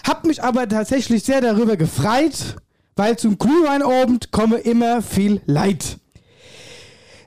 [0.04, 2.56] Hab mich aber tatsächlich sehr darüber gefreut,
[2.96, 5.98] weil zum Glühweinabend komme immer viel Leid.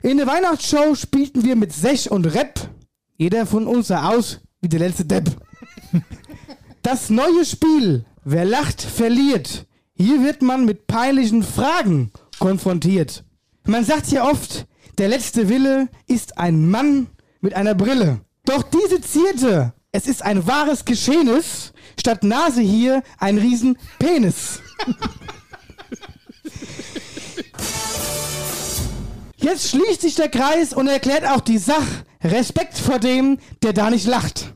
[0.02, 2.69] In der Weihnachtsshow spielten wir mit Sech und Rap.
[3.17, 5.30] Jeder von uns sah aus wie der letzte Depp.
[6.84, 9.65] Das neue Spiel, wer lacht, verliert.
[9.93, 13.26] Hier wird man mit peinlichen Fragen konfrontiert.
[13.65, 17.08] Man sagt ja oft, der letzte Wille ist ein Mann
[17.41, 18.21] mit einer Brille.
[18.48, 24.62] Doch diese zierte, es ist ein wahres Geschehnis, statt Nase hier ein riesen Penis.
[29.36, 32.06] Jetzt schließt sich der Kreis und erklärt auch die Sache.
[32.24, 34.54] Respekt vor dem, der da nicht lacht.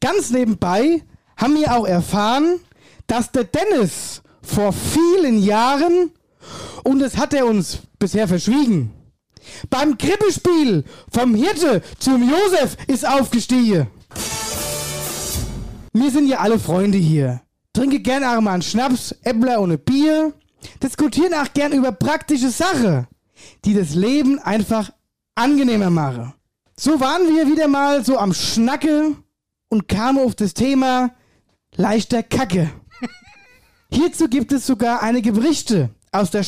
[0.00, 1.02] Ganz nebenbei
[1.36, 2.60] haben wir auch erfahren,
[3.08, 6.12] dass der Dennis vor vielen Jahren,
[6.84, 8.94] und das hat er uns bisher verschwiegen,
[9.70, 13.88] beim Krippespiel vom Hirte zum Josef ist aufgestiegen.
[15.92, 17.40] Wir sind ja alle Freunde hier.
[17.72, 20.32] Trinke gern auch mal einen Schnaps, Äppler und ein Bier.
[20.82, 23.06] Diskutieren auch gern über praktische Sachen,
[23.64, 24.90] die das Leben einfach
[25.34, 26.34] angenehmer machen.
[26.76, 29.16] So waren wir wieder mal so am Schnacke
[29.68, 31.10] und kamen auf das Thema
[31.74, 32.70] leichter Kacke.
[33.92, 36.42] Hierzu gibt es sogar einige Berichte aus der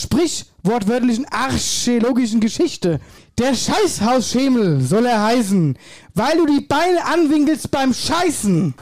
[0.60, 3.00] sprichwortwörtlichen archäologischen Geschichte.
[3.38, 5.78] Der Scheißhausschemel soll er heißen,
[6.14, 8.74] weil du die Beine anwinkelst beim Scheißen.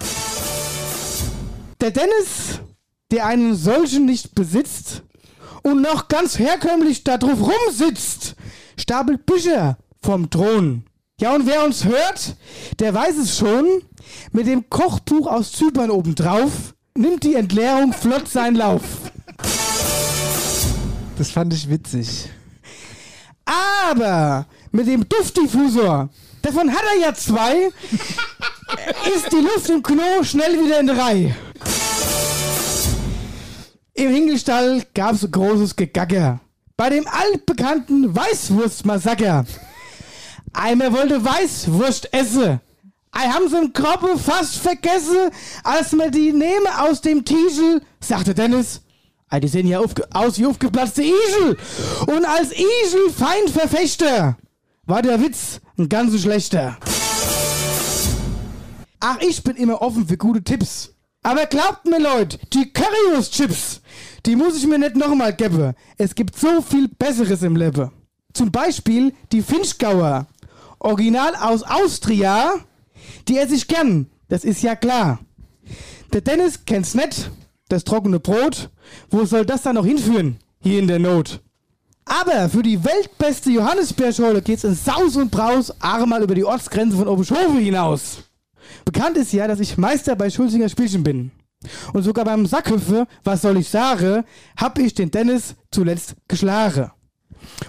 [1.80, 2.60] Der Dennis,
[3.12, 5.02] der einen solchen nicht besitzt
[5.62, 8.34] und noch ganz herkömmlich da drauf rumsitzt,
[8.76, 10.84] stapelt Bücher vom Thron.
[11.20, 12.36] Ja, und wer uns hört,
[12.80, 13.82] der weiß es schon,
[14.32, 18.82] mit dem Kochbuch aus Zypern obendrauf nimmt die Entleerung flott seinen Lauf.
[21.18, 22.31] Das fand ich witzig.
[23.44, 26.09] Aber mit dem Duftdiffusor,
[26.42, 27.54] davon hat er ja zwei,
[29.16, 31.37] ist die Luft im Klo schnell wieder in der Reihe.
[33.94, 36.38] Im Hinkelstall gab's ein großes Gegagger.
[36.76, 39.44] Bei dem altbekannten Weißwurstmassaker.
[40.52, 42.61] Einer wollte Weißwurst essen.
[43.11, 45.31] Ei haben sie im Kroppe fast vergessen,
[45.64, 48.83] als man die nehme aus dem Tischel, sagte Dennis.
[49.30, 51.56] Ei, die sehen ja aufge aus wie aufgeplatzte Igel.
[52.06, 54.38] Und als Igel Feindverfechter
[54.86, 56.78] war der Witz ein ganz schlechter.
[59.00, 60.94] Ach, ich bin immer offen für gute Tipps.
[61.22, 63.82] Aber glaubt mir, Leute, die Currywurst-Chips,
[64.24, 65.74] die muss ich mir nicht nochmal geben.
[65.98, 67.90] Es gibt so viel Besseres im Leben.
[68.32, 70.26] Zum Beispiel die Finchgauer.
[70.78, 72.54] Original aus Austria.
[73.26, 74.10] Die esse ich gern.
[74.28, 75.18] Das ist ja klar.
[76.12, 77.30] Der Dennis kennt's nicht.
[77.68, 78.70] Das trockene Brot.
[79.11, 80.38] Wo soll das dann noch hinführen?
[80.61, 81.40] Hier in der Not.
[82.04, 87.07] Aber für die weltbeste Johannisbeerschorle geht's in Saus und Braus einmal über die Ortsgrenze von
[87.07, 88.24] Oberschhofe hinaus.
[88.85, 91.31] Bekannt ist ja, dass ich Meister bei Schulzinger Spielchen bin.
[91.92, 94.24] Und sogar beim Sackhüpfe, was soll ich sagen,
[94.57, 96.90] hab ich den Dennis zuletzt geschlagen.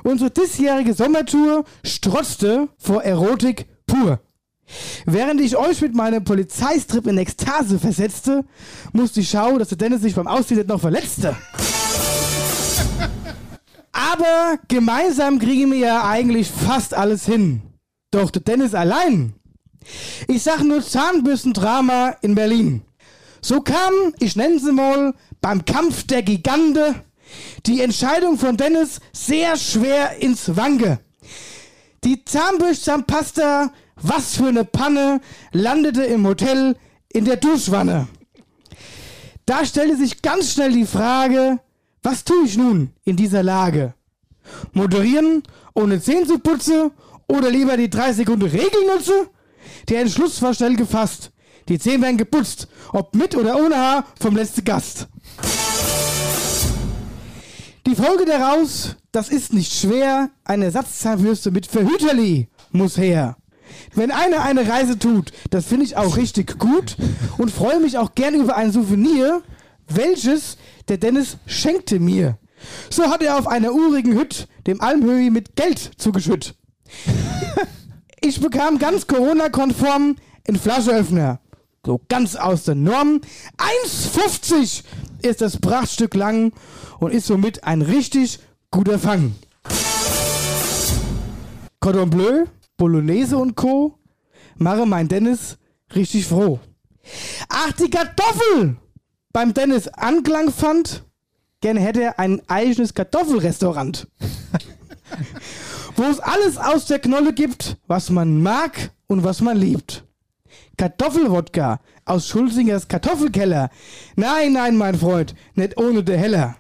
[0.04, 4.20] Unsere diesjährige Sommertour strotzte vor Erotik pur.
[5.06, 8.46] Während ich euch mit meinem Polizeistrip in Ekstase versetzte,
[8.94, 11.36] musste ich schauen, dass der Dennis sich beim Ausziehen noch verletzte.
[13.92, 17.62] Aber gemeinsam kriegen wir ja eigentlich fast alles hin.
[18.12, 19.34] Doch der Dennis allein.
[20.28, 22.82] Ich sag nur Zahnbürstendrama in Berlin.
[23.42, 26.96] So kam, ich nenne sie mal, beim Kampf der Gigante
[27.66, 31.00] die Entscheidung von Dennis sehr schwer ins Wange.
[32.04, 36.76] Die Zahnbürstenpasta, was für eine Panne, landete im Hotel
[37.12, 38.08] in der Duschwanne.
[39.46, 41.60] Da stellte sich ganz schnell die Frage,
[42.04, 43.94] was tue ich nun in dieser Lage?
[44.74, 46.92] Moderieren, ohne Zähne zu putzen
[47.28, 49.30] oder lieber die 3 Sekunden Regel nutze?
[49.88, 51.32] Der Entschluss war schnell gefasst.
[51.68, 55.08] Die Zähne werden geputzt, ob mit oder ohne Haar vom letzten Gast.
[57.86, 63.36] Die Folge daraus, das ist nicht schwer, eine Ersatzzahnbürste mit Verhüterli muss her.
[63.96, 66.98] Wenn einer eine Reise tut, das finde ich auch richtig gut
[67.38, 69.42] und freue mich auch gern über ein Souvenir,
[69.88, 72.38] welches der Dennis schenkte mir.
[72.90, 76.56] So hat er auf einer urigen Hütte dem Almhöhi mit Geld zugeschüttet.
[78.22, 81.40] Ich bekam ganz Corona-konform einen Flascheöffner.
[81.86, 83.22] So ganz aus der Norm.
[83.86, 84.84] 1,50
[85.22, 86.52] ist das Prachtstück lang
[87.00, 88.40] und ist somit ein richtig
[88.72, 89.36] guter Fang.
[91.80, 92.44] Cordon Bleu,
[92.80, 94.00] Bolognese und Co.
[94.56, 95.58] mache mein Dennis
[95.94, 96.60] richtig froh.
[97.50, 98.78] Ach, die Kartoffel!
[99.32, 101.04] Beim Dennis Anklang fand,
[101.62, 104.08] gerne hätte er ein eigenes Kartoffelrestaurant.
[105.98, 110.06] Wo es alles aus der Knolle gibt, was man mag und was man liebt.
[110.78, 113.70] Kartoffelwodka aus Schulzingers Kartoffelkeller.
[114.16, 116.56] Nein, nein, mein Freund, nicht ohne der Heller.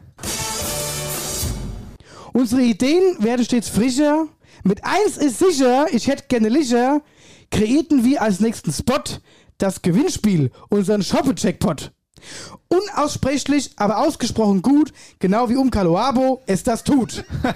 [2.33, 4.27] Unsere Ideen werden stets frischer.
[4.63, 7.01] Mit eins ist sicher, ich hätte gerne Licher,
[7.51, 9.01] kreierten wir als nächsten Spot
[9.57, 11.91] das Gewinnspiel, unseren Shoppe-Checkpot.
[12.67, 17.23] Unaussprechlich, aber ausgesprochen gut, genau wie um Kaloabo es das tut.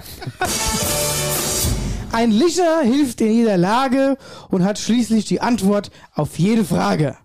[2.12, 4.16] Ein Licher hilft in jeder Lage
[4.48, 7.16] und hat schließlich die Antwort auf jede Frage.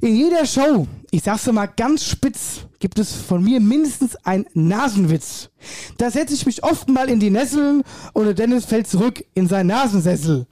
[0.00, 5.48] In jeder Show, ich sag's mal ganz spitz, gibt es von mir mindestens ein Nasenwitz.
[5.96, 9.48] Da setze ich mich oft mal in die Nesseln und der Dennis fällt zurück in
[9.48, 10.46] seinen Nasensessel.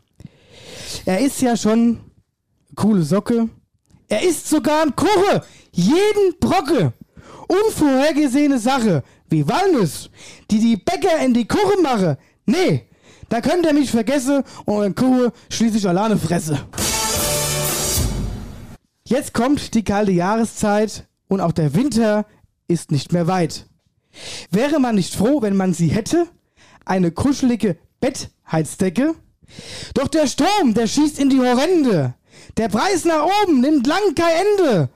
[1.05, 2.01] Er ist ja schon
[2.77, 3.51] coole Socke.
[4.09, 6.95] Er isst sogar ein Kuche, jeden Brocke.
[7.47, 10.09] Unvorhergesehene Sache, wie Walnuss,
[10.51, 12.17] die die Bäcker in die Kuche mache.
[12.47, 12.89] Nee,
[13.29, 16.59] da könnt ihr mich vergessen und ein Kuche schließlich alleine fresse.
[19.15, 22.27] Jetzt kommt die kalte Jahreszeit und auch der Winter
[22.67, 23.67] ist nicht mehr weit.
[24.51, 26.27] Wäre man nicht froh, wenn man sie hätte?
[26.85, 29.15] Eine kuschelige Bettheizdecke?
[29.95, 32.15] Doch der Strom, der schießt in die Horrende.
[32.57, 34.89] Der Preis nach oben nimmt lang kein Ende.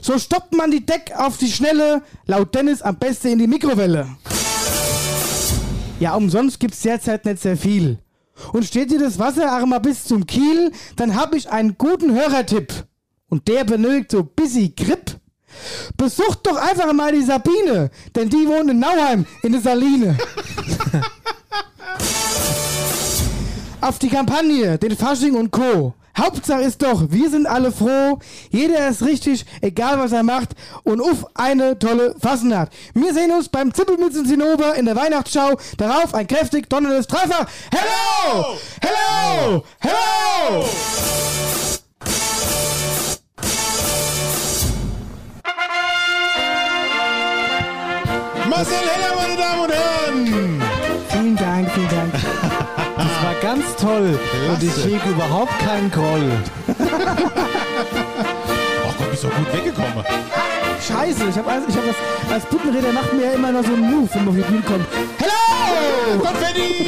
[0.00, 4.08] So stoppt man die Deck auf die Schnelle, laut Dennis am besten in die Mikrowelle.
[6.00, 7.98] Ja, umsonst gibt's derzeit nicht sehr viel.
[8.54, 12.86] Und steht dir das Wasser einmal bis zum Kiel, dann hab ich einen guten Hörertipp.
[13.28, 15.18] Und der benötigt so busy Grip.
[15.96, 20.16] Besucht doch einfach mal die Sabine, denn die wohnt in Nauheim in der Saline.
[23.80, 25.94] Auf die Kampagne, den Fasching und Co.
[26.16, 28.18] Hauptsache ist doch, wir sind alle froh,
[28.50, 32.72] jeder ist richtig, egal was er macht und uff, eine tolle Fassennacht.
[32.94, 37.46] Wir sehen uns beim Zippelmützen Zinnober in der Weihnachtsschau, darauf ein kräftig donnerndes Dreifach.
[37.70, 38.56] Hello!
[38.80, 39.64] Hello!
[39.80, 40.64] Hello!
[48.56, 50.62] Marcel Heller, meine Damen und Herren!
[51.10, 52.12] Vielen Dank, vielen Dank.
[52.14, 54.18] Das war ganz toll.
[54.48, 56.30] Und ich hege überhaupt keinen Groll.
[58.88, 60.02] Ach Gott, bist doch gut weggekommen.
[60.80, 61.96] Scheiße, ich habe als, ich hab das,
[62.32, 64.62] als Puppenräder macht mir ja immer noch so einen Move, wenn man auf die Bühne
[64.62, 64.86] kommt.
[65.18, 66.18] Hello!
[66.18, 66.86] Konfetti!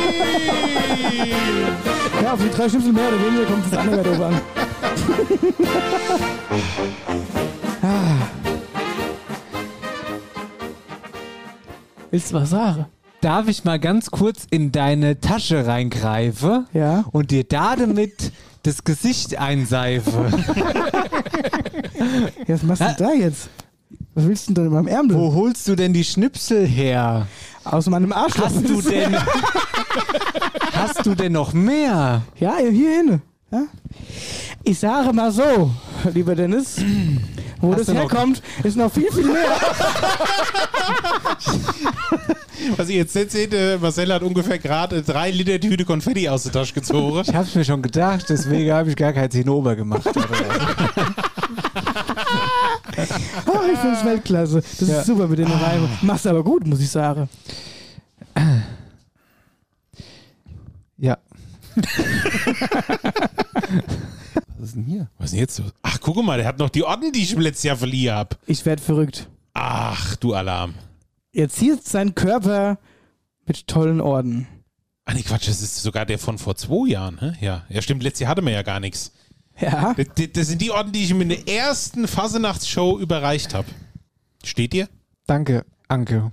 [2.23, 4.41] Ja, auf die drei Schnipsel mehr oder weniger kommt das andere doof an.
[12.11, 12.87] Willst du was sagen?
[13.21, 17.05] Darf ich mal ganz kurz in deine Tasche reingreifen Ja.
[17.13, 20.11] und dir damit das Gesicht einseife?
[22.47, 23.49] Ja, was machst du denn da jetzt?
[24.15, 25.17] Was willst du denn in meinem Ärmel?
[25.17, 27.27] Wo holst du denn die Schnipsel her?
[27.65, 28.47] Aus meinem Arschloch.
[28.47, 29.17] Hast du denn,
[30.73, 32.23] hast du denn noch mehr?
[32.39, 33.23] Ja, hier hin.
[33.51, 33.63] Ja?
[34.65, 35.71] Ich sage mal so,
[36.13, 36.77] lieber Dennis,
[37.61, 39.45] wo Hast das du noch- herkommt, ist noch viel, viel mehr.
[42.79, 46.45] Was ihr jetzt nicht seht, äh, Marcel hat ungefähr gerade drei Liter Tüte Konfetti aus
[46.45, 47.23] der Tasche gezogen.
[47.27, 50.07] Ich hab's mir schon gedacht, deswegen habe ich gar kein Zinnober gemacht.
[50.07, 50.11] Oh,
[53.73, 54.63] ich finde es Weltklasse.
[54.79, 55.01] Das Ja.
[55.01, 55.89] ist super mit den Reimen.
[56.03, 57.29] Machst aber gut, muss ich sagen.
[60.99, 61.19] ja.
[64.57, 65.09] Was ist denn hier?
[65.19, 65.61] Was ist denn jetzt?
[65.83, 68.37] Ach, guck mal, der hat noch die Orden, die ich im letzten Jahr verliehen habe.
[68.47, 69.29] Ich werde verrückt.
[69.55, 70.75] Ach, du Alarm.
[71.39, 72.79] Er ziert seinen Körper
[73.47, 74.49] mit tollen Orden.
[75.05, 77.21] Ah, nee, Quatsch, das ist sogar der von vor zwei Jahren.
[77.21, 77.33] Hä?
[77.41, 79.13] Ja, ja, stimmt, letztes Jahr hatte man ja gar nichts.
[79.61, 79.95] Ja.
[79.95, 83.69] Das, das- sind die Orden, die ich ihm in der ersten Fasennachtsshow überreicht habe.
[84.43, 84.89] Steht dir?
[85.29, 86.33] Danke, Anke.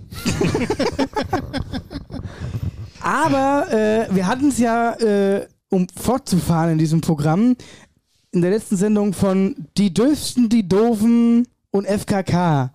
[3.01, 7.55] Aber äh, wir hatten es ja, äh, um fortzufahren in diesem Programm,
[8.31, 12.71] in der letzten Sendung von Die Döfsten, die Doofen und FKK.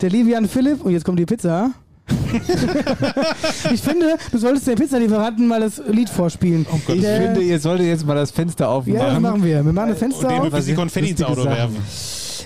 [0.00, 1.70] Der liebe Jan Philipp, und jetzt kommt die Pizza.
[3.72, 6.64] ich finde, du solltest den Pizzalieferanten mal das Lied vorspielen.
[6.88, 8.94] Ich Der- finde, ihr solltet jetzt mal das Fenster aufmachen.
[9.00, 9.64] ja, das machen wir.
[9.64, 10.50] Wir machen das Und Fenster dem auf.
[10.50, 11.56] bisschen Was Konfetti ins Auto Sachen.
[11.56, 11.76] werfen.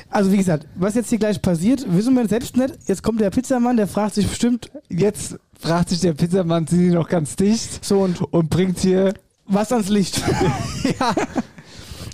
[0.08, 2.74] Also wie gesagt, was jetzt hier gleich passiert, wissen wir selbst nicht.
[2.86, 6.90] Jetzt kommt der Pizzamann, der fragt sich bestimmt, Jetzt fragt sich der Pizzamann, sind die
[6.90, 7.84] noch ganz dicht?
[7.84, 9.12] so und Und bringt hier.
[9.46, 10.22] was ans Licht.
[10.98, 11.14] Ja.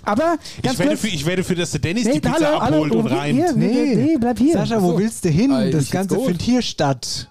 [0.07, 2.33] Aber ganz Ich werde, kurz, für, ich werde für, dass der Dennis die Nee, Pizza
[2.33, 3.35] hallo, hallo, abholt und wo- rein.
[3.55, 3.95] Nee.
[3.95, 4.53] nee, bleib hier.
[4.53, 4.99] Sascha, wo so.
[4.99, 5.51] willst du hin?
[5.65, 7.29] Ich das Ganze findet hier statt.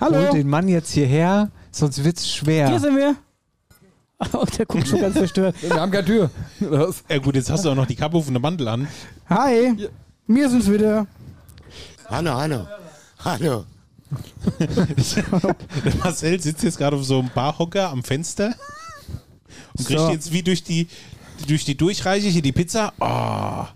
[0.00, 0.16] hallo.
[0.28, 2.68] Hol den Mann jetzt hierher, sonst wird's schwer.
[2.70, 3.14] Hier sind wir.
[4.32, 5.54] Oh, der guckt schon ganz verstört.
[5.60, 6.30] Wir haben keine Tür.
[6.60, 7.02] Was?
[7.10, 8.88] Ja gut, jetzt hast du auch noch die der Mandel an.
[9.28, 9.74] Hi,
[10.28, 11.06] wir sind's wieder.
[12.08, 12.66] Hallo, hallo.
[13.22, 13.64] Hallo.
[14.58, 18.54] Der Marcel sitzt jetzt gerade auf so einem Barhocker am Fenster
[19.76, 20.10] und kriegt So.
[20.10, 20.86] jetzt wie durch die,
[21.46, 22.92] durch die Durchreiche hier die Pizza.
[23.00, 23.66] Oh,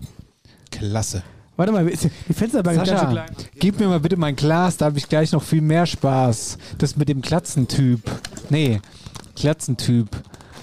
[0.71, 1.23] klasse.
[1.57, 3.29] Warte mal, die Fensterbank ist ganz schön klein.
[3.59, 6.57] gib mir mal bitte mein Glas, da habe ich gleich noch viel mehr Spaß.
[6.77, 7.99] Das mit dem Klatzentyp.
[8.49, 8.79] Nee,
[9.35, 10.07] Klatzentyp.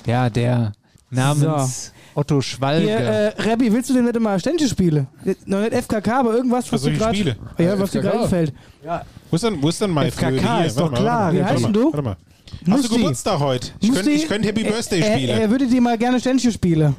[0.06, 0.72] Ja, der
[1.10, 2.86] namens Otto Schwalge.
[2.86, 5.06] Hier, äh, Rebbi, willst du denn nicht mal Ständchen spielen?
[5.44, 7.36] Noch nicht FKK, aber irgendwas, was Also dir gerade...
[7.58, 8.00] Ja, was dir FKK.
[8.00, 8.54] gerade einfällt.
[9.30, 10.56] Wo ist denn, wo ist denn mein FKK Flöte?
[10.56, 11.20] Hier, ist warte doch mal, klar.
[11.20, 11.84] Warte Wie mal, heißt denn du?
[11.92, 12.16] Warte mal.
[12.50, 12.96] Hast du Musti.
[12.96, 13.72] Geburtstag heute?
[13.80, 15.30] Ich könnte ich könnt Happy Birthday er, spielen.
[15.30, 16.96] Er, er würde dir mal gerne Ständchen spielen.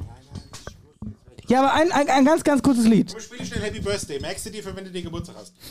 [1.48, 3.14] Ja, aber ein, ein, ein ganz, ganz kurzes Lied.
[3.14, 4.20] Wir spielen schnell Happy Birthday.
[4.20, 5.54] Merkst du dir, für wenn du den Geburtstag hast?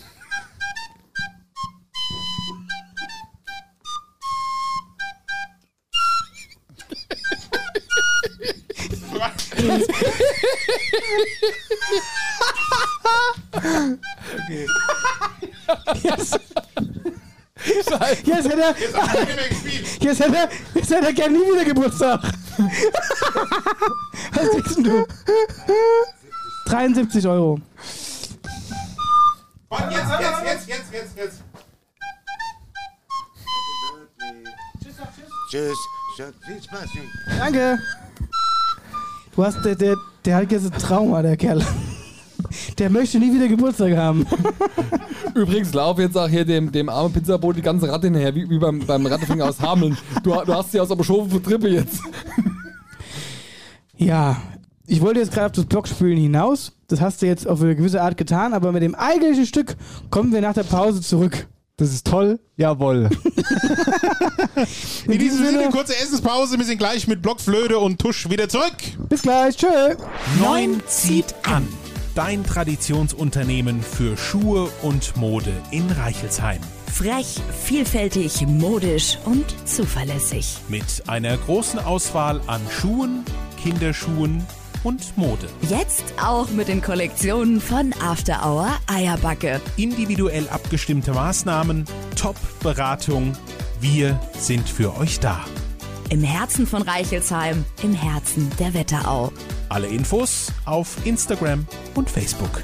[16.02, 16.40] Jetzt
[16.82, 17.25] hätte
[17.66, 20.02] er, Jetzt mehr gespielt.
[20.02, 22.20] jetzt hätte er, jetzt hätte er gerne nie wieder Geburtstag.
[24.33, 25.07] Was kriegst denn du?
[26.66, 27.61] 73 Euro.
[29.68, 31.42] Und jetzt, jetzt, jetzt, jetzt, jetzt, jetzt.
[35.50, 35.76] Tschüss.
[36.16, 36.35] Tschüss.
[36.46, 36.88] Viel Spaß.
[37.38, 37.79] Danke.
[39.35, 41.64] Du hast, der, der, der hat jetzt ein Trauma, der Kerl.
[42.79, 44.27] Der möchte nie wieder Geburtstag haben.
[45.35, 48.59] Übrigens, lauf jetzt auch hier dem, dem armen Pizzaboot die ganze Ratte hinterher, wie, wie
[48.59, 49.96] beim, beim Rattefinger aus Hameln.
[50.22, 52.01] Du, du hast sie aus der Schofe für Trippe jetzt.
[53.96, 54.37] Ja,
[54.87, 56.72] ich wollte jetzt gerade auf das Blockspülen hinaus.
[56.88, 59.77] Das hast du jetzt auf eine gewisse Art getan, aber mit dem eigentlichen Stück
[60.11, 61.49] kommen wir nach der Pause zurück.
[61.79, 62.40] Das ist toll?
[62.57, 63.11] Jawohl.
[65.07, 66.57] In diesem Sinne, kurze Essenspause.
[66.57, 68.77] Wir sind gleich mit Blockflöte und Tusch wieder zurück.
[69.11, 69.66] Bis gleich, tschö.
[70.40, 71.68] Neun zieht an.
[72.16, 76.61] Dein Traditionsunternehmen für Schuhe und Mode in Reichelsheim.
[76.90, 80.57] Frech, vielfältig, modisch und zuverlässig.
[80.70, 83.22] Mit einer großen Auswahl an Schuhen,
[83.62, 84.42] Kinderschuhen
[84.83, 85.46] und Mode.
[85.68, 89.61] Jetzt auch mit den Kollektionen von After Hour Eierbacke.
[89.76, 91.85] Individuell abgestimmte Maßnahmen,
[92.18, 93.35] Top-Beratung.
[93.79, 95.44] Wir sind für euch da.
[96.11, 99.33] Im Herzen von Reichelsheim, im Herzen der Wetterau.
[99.69, 102.62] Alle Infos auf Instagram und Facebook.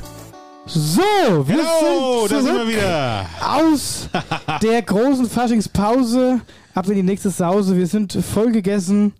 [0.66, 1.00] So,
[1.48, 3.26] wir Hallo, sind da sind wir zurück wieder.
[3.40, 4.08] aus
[4.62, 6.40] der großen Faschingspause.
[6.74, 7.76] Ab in die nächste Sause.
[7.76, 9.12] Wir sind voll gegessen.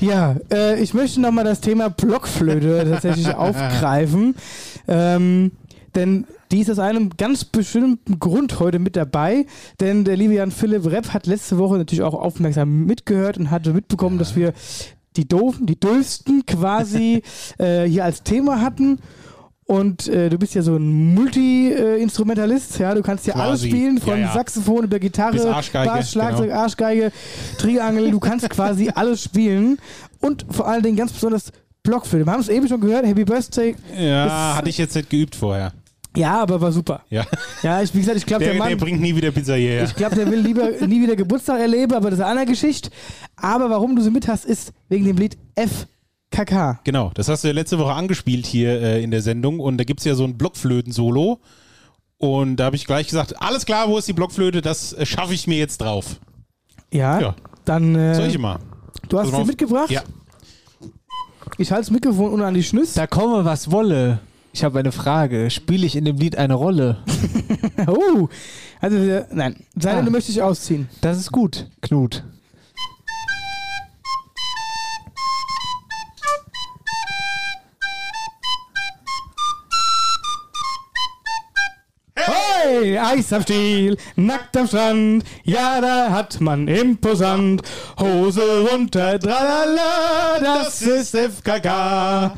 [0.00, 4.34] Ja, äh, ich möchte nochmal das Thema Blockflöte tatsächlich aufgreifen.
[4.88, 5.52] Ähm,
[5.94, 9.46] denn die ist aus einem ganz bestimmten Grund heute mit dabei.
[9.80, 13.72] Denn der liebe Jan Philipp Repp hat letzte Woche natürlich auch aufmerksam mitgehört und hatte
[13.72, 14.52] mitbekommen, dass wir
[15.16, 17.22] die Doofen, die Döfsten quasi
[17.58, 18.98] äh, hier als Thema hatten.
[19.64, 23.68] Und äh, du bist ja so ein Multi-Instrumentalist, ja, du kannst ja alles Quasi.
[23.68, 24.32] spielen, von Ja, ja.
[24.32, 26.58] Saxophon über Gitarre, Arschgeige, Bass, Schlagzeug, genau.
[26.58, 27.12] Arschgeige,
[27.56, 29.78] Triangel, du kannst quasi alles spielen
[30.18, 31.52] und vor allen Dingen ganz besonders
[31.84, 32.26] Blockflöte.
[32.26, 33.76] Wir haben es eben schon gehört, Happy Birthday.
[33.96, 35.72] Ja, hatte ich jetzt nicht geübt vorher.
[36.16, 37.02] Ja, aber war super.
[37.08, 37.24] Ja.
[37.62, 39.84] Ja, ich, wie gesagt, ich glaube, Der, der, der Mann, bringt nie wieder Pizza hierher.
[39.84, 42.90] ich glaube, der will lieber nie wieder Geburtstag erleben, aber das ist eine andere Geschichte.
[43.36, 46.80] Aber warum du sie mit hast, ist wegen dem Lied FKK.
[46.84, 49.84] Genau, das hast du ja letzte Woche angespielt hier äh, in der Sendung und da
[49.84, 51.38] gibt es ja so ein Blockflöten-Solo.
[52.18, 54.60] Und da habe ich gleich gesagt, alles klar, wo ist die Blockflöte?
[54.62, 56.16] Das äh, schaffe ich mir jetzt drauf.
[56.92, 57.34] Ja, Ja.
[57.64, 58.58] dann äh, Soll ich mal?
[59.08, 59.90] du hast sie mitgebracht.
[59.90, 60.02] Ja.
[61.58, 62.94] Ich halte das Mikrofon unten an die Schnüsse.
[62.96, 64.18] Da komme, was wolle.
[64.52, 65.50] Ich habe eine Frage.
[65.50, 66.98] Spiele ich in dem Lied eine Rolle?
[67.86, 68.28] Oh,
[68.80, 70.02] also äh, nein, sei denn, Ah.
[70.02, 70.88] du möchtest dich ausziehen.
[71.00, 72.22] Das ist gut, Knut.
[82.14, 87.62] Hey, Eis am Stiel, nackt am Strand, ja, da hat man imposant.
[87.98, 92.34] Hose runter, tralala, das ist FKK.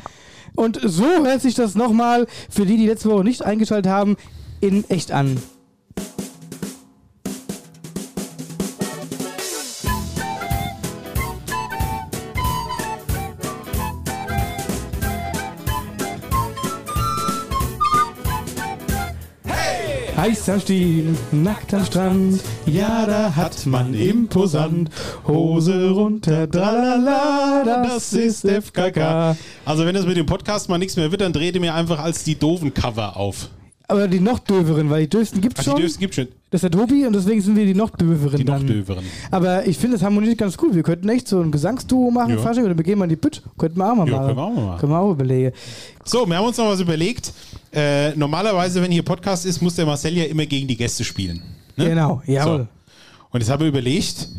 [0.55, 4.17] Und so hört sich das nochmal für die, die letzte Woche nicht eingeschaltet haben,
[4.61, 5.37] in echt an.
[20.23, 24.89] Heiß am Stiel, nackt am Strand, ja, da hat man imposant.
[25.27, 29.35] Hose runter, tralala, das ist FKK.
[29.65, 31.99] Also wenn das mit dem Podcast mal nichts mehr wird, dann dreht ihr mir einfach
[31.99, 33.49] als die doofen Cover auf.
[33.87, 35.81] Aber die noch döveren, weil die dövsten gibt's Ach, schon.
[35.81, 36.27] die gibt schon.
[36.49, 38.67] Das ist der Tobi und deswegen sind wir die noch döveren Die noch dann.
[38.67, 39.03] döveren.
[39.29, 40.73] Aber ich finde, das harmoniert ganz gut.
[40.73, 42.37] Wir könnten echt so ein Gesangsduo machen, Ja.
[42.37, 43.41] Fasching, oder wir gehen mal in die Pütt.
[43.57, 44.25] Könnten wir auch mal Ja, machen.
[44.27, 44.79] können wir auch mal machen.
[44.79, 45.51] Können wir auch überlegen.
[46.05, 47.33] So, wir haben uns noch was überlegt.
[47.73, 51.41] Äh, normalerweise, wenn hier Podcast ist, muss der Marcel ja immer gegen die Gäste spielen.
[51.75, 51.89] Ne?
[51.89, 52.57] Genau, jawohl.
[52.59, 52.67] So.
[53.31, 54.29] Und jetzt habe ich überlegt,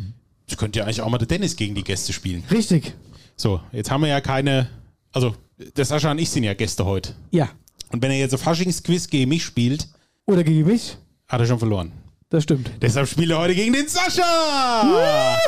[0.46, 2.44] ich könnte ja eigentlich auch mal der Dennis gegen die Gäste spielen.
[2.50, 2.94] Richtig.
[3.36, 4.68] So, jetzt haben wir ja keine,
[5.12, 5.34] also
[5.76, 7.14] der Sascha und ich sind ja Gäste heute.
[7.32, 7.48] Ja.
[7.94, 9.86] Und wenn er jetzt auf Faschingsquiz gegen mich spielt,
[10.26, 10.96] Oder gegen mich?
[11.28, 11.92] hat er schon verloren.
[12.28, 12.68] Das stimmt.
[12.82, 15.38] Deshalb spielt er heute gegen den Sascha!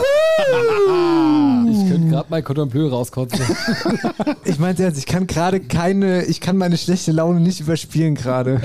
[1.69, 3.41] Ich könnte gerade mein Cordon Bleu rauskotzen.
[4.45, 8.61] Ich meine ernst, ich kann gerade keine, ich kann meine schlechte Laune nicht überspielen gerade.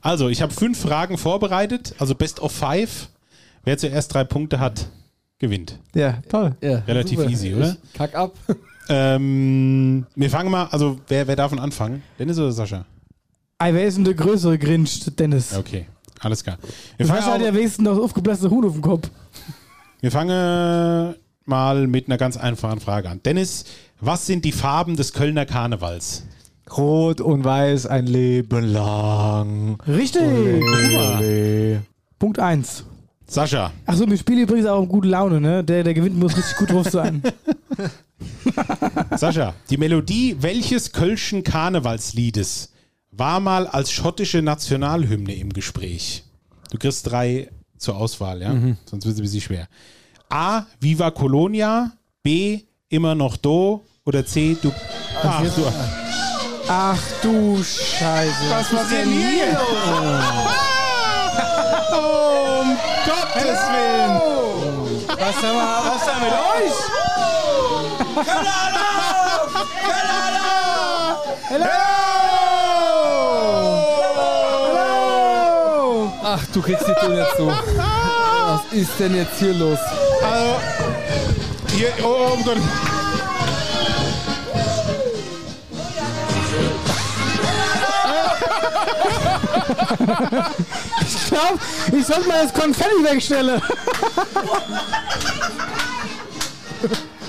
[0.00, 3.10] Also, ich habe fünf Fragen vorbereitet, also Best of Five.
[3.62, 4.86] Wer zuerst drei Punkte hat,
[5.38, 5.78] gewinnt.
[5.94, 6.56] Ja, toll.
[6.62, 7.30] Ja, Relativ super.
[7.30, 7.76] easy, oder?
[7.84, 8.34] Ich kack ab.
[8.90, 12.02] Ähm, wir fangen mal, also wer, wer davon anfangen?
[12.18, 12.84] Dennis oder Sascha?
[13.58, 15.54] Ei, wer ist denn der größere Grinch, Dennis?
[15.54, 15.86] Okay,
[16.18, 16.58] alles klar.
[16.96, 19.08] Wir fangen, Sascha hat ja wenigstens noch das aufgeblasene Huhn auf dem Kopf.
[20.00, 23.22] wir fangen mal mit einer ganz einfachen Frage an.
[23.22, 23.64] Dennis,
[24.00, 26.24] was sind die Farben des Kölner Karnevals?
[26.76, 29.78] Rot und weiß ein Leben lang.
[29.86, 30.22] Richtig.
[30.22, 31.82] Ole.
[32.18, 32.84] Punkt 1.
[33.30, 35.62] Sascha, Achso, wir spielen übrigens auch in gute Laune, ne?
[35.62, 37.22] Der, der gewinnt, muss richtig gut drauf sein.
[39.16, 42.72] Sascha, die Melodie welches Kölschen Karnevalsliedes
[43.12, 46.24] war mal als schottische Nationalhymne im Gespräch?
[46.72, 48.50] Du kriegst drei zur Auswahl, ja?
[48.84, 49.68] Sonst wird es ein bisschen schwer.
[50.28, 50.64] A.
[50.80, 51.92] Viva Colonia.
[52.24, 52.62] B.
[52.88, 53.84] Immer noch do.
[54.04, 54.56] Oder C.
[54.60, 54.72] Du.
[55.22, 55.72] Ach, du.
[56.66, 58.50] Ach du Scheiße.
[58.50, 59.60] Was passiert denn hier?
[61.92, 62.39] Oh, um Gottes
[63.44, 64.20] Willen.
[65.06, 66.76] Was haben wir, was haben wir mit euch?
[71.50, 71.90] Hallo!
[76.22, 77.46] Ach, du kriegst die Töne jetzt so.
[77.48, 79.78] Was ist denn jetzt hier los?
[80.22, 80.60] Also,
[81.74, 82.58] hier, oh, um Gott.
[91.06, 91.58] Ich glaube,
[91.98, 93.60] ich sollte mal das Konfetti wegstellen.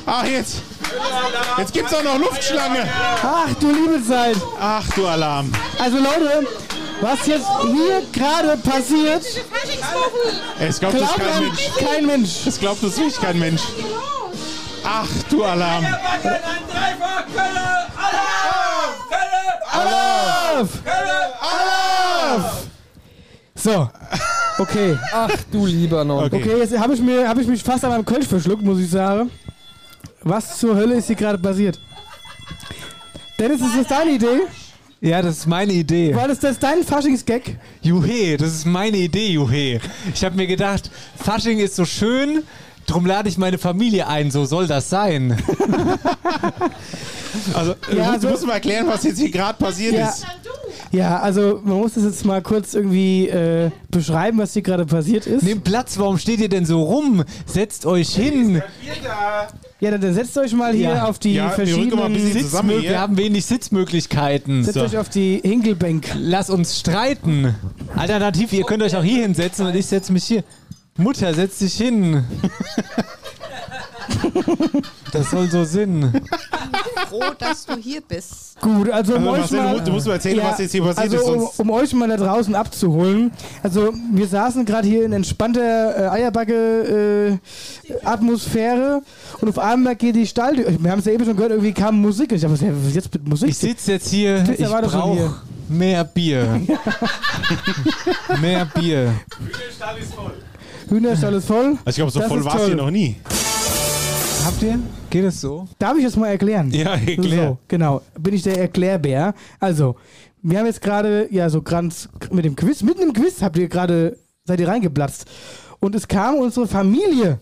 [0.05, 0.57] Ach, jetzt.
[1.57, 2.87] Jetzt gibt's auch noch Luftschlange.
[3.23, 4.35] Ach du liebe Zeit.
[4.59, 5.51] Ach, du Alarm.
[5.79, 6.47] Also Leute,
[7.01, 9.23] was jetzt hier gerade passiert,
[10.59, 11.69] Es glaubt das glaubt kein Mensch.
[11.77, 12.47] kein Mensch.
[12.47, 13.61] Es glaubt das wirklich kein Mensch.
[14.83, 15.85] Ach, du Alarm.
[19.71, 20.69] Alarv!
[21.41, 22.67] Alarv!
[23.55, 23.89] So,
[24.57, 24.97] okay.
[25.13, 26.23] Ach du lieber noch.
[26.23, 26.37] Okay.
[26.37, 28.89] Okay, jetzt habe ich, mir- hab ich mich fast an meinem Kölsch verschluckt, muss ich
[28.89, 29.29] sagen.
[30.23, 31.79] Was zur Hölle ist hier gerade passiert?
[33.39, 34.41] Dennis, ist das deine Idee?
[34.99, 36.13] Ja, das ist meine Idee.
[36.15, 37.41] War das, das dein Faschingsgag?
[37.81, 39.79] Juhe, das ist meine Idee, Juhe.
[40.13, 42.43] Ich habe mir gedacht, Fasching ist so schön,
[42.91, 45.37] drum lade ich meine Familie ein, so soll das sein.
[47.53, 50.09] Also, Ja, du so- musst mal erklären, was jetzt hier gerade passiert Ja.
[50.09, 50.25] ist.
[50.91, 55.25] Ja, also man muss das jetzt mal kurz irgendwie äh, beschreiben, was hier gerade passiert
[55.27, 55.41] ist.
[55.43, 57.23] Nehmt Platz, warum steht ihr denn so rum?
[57.45, 58.61] Setzt euch hin.
[59.79, 61.05] Ja, dann, dann setzt euch mal hier Ja.
[61.05, 62.43] auf die Ja, verschiedenen bisschen Sitz.
[62.43, 62.89] zusammen Sitzmö hier.
[62.91, 64.63] wir haben wenig Sitzmöglichkeiten.
[64.65, 66.07] Setzt euch auf die Hinkelbänk.
[66.17, 67.55] Lass uns streiten.
[67.95, 70.43] Alternativ, ihr könnt euch auch hier hinsetzen und ich setze mich hier.
[71.01, 72.23] Mutter, setz dich hin.
[75.11, 76.11] Das soll so Sinn.
[77.11, 78.59] froh, dass du hier bist.
[78.61, 81.13] Gut, also um Also, euch Marcel, mal, du musst mir erzählen, was jetzt hier passiert
[81.13, 83.31] also ist, Um, um euch mal da draußen abzuholen.
[83.63, 89.01] Also wir saßen gerade hier in entspannter äh, Eierbacke-Atmosphäre
[89.41, 90.57] und auf einmal geht die Stall.
[90.57, 92.31] Wir haben es ja eben schon gehört, irgendwie kam Musik.
[92.31, 93.49] Ich dachte, was ist jetzt mit Musik?
[93.49, 94.43] Ich sitze jetzt hier.
[94.49, 94.69] Ich hier.
[94.69, 95.33] brauche
[95.67, 96.61] mehr Bier.
[98.41, 99.13] mehr Bier.
[100.91, 101.77] Hühnerstall ist voll.
[101.85, 103.15] Also ich glaube, so Das voll war es hier noch nie.
[104.43, 104.77] Habt ihr?
[105.09, 105.67] Geht es so?
[105.79, 106.69] Darf ich das mal erklären?
[106.71, 107.47] Ja, erklär.
[107.47, 108.01] So, genau.
[108.19, 109.33] Bin ich der Erklärbär.
[109.59, 109.95] Also,
[110.41, 113.69] wir haben jetzt gerade, ja, so ganz mit dem Quiz, mitten im Quiz habt ihr
[113.69, 115.25] gerade, seid ihr reingeplatzt.
[115.79, 117.39] Und es kam unsere Familie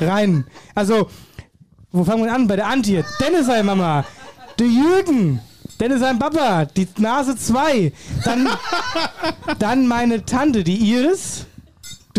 [0.00, 0.44] rein.
[0.74, 1.08] Also,
[1.92, 2.48] wo fangen wir an?
[2.48, 3.04] Bei der Antje.
[3.20, 4.04] Dennis sein Mama.
[4.58, 5.40] Der Jürgen.
[5.78, 6.64] Dennis sein Papa.
[6.64, 7.92] Die Nase 2.
[8.24, 8.48] Dann,
[9.60, 11.46] dann meine Tante, die Iris.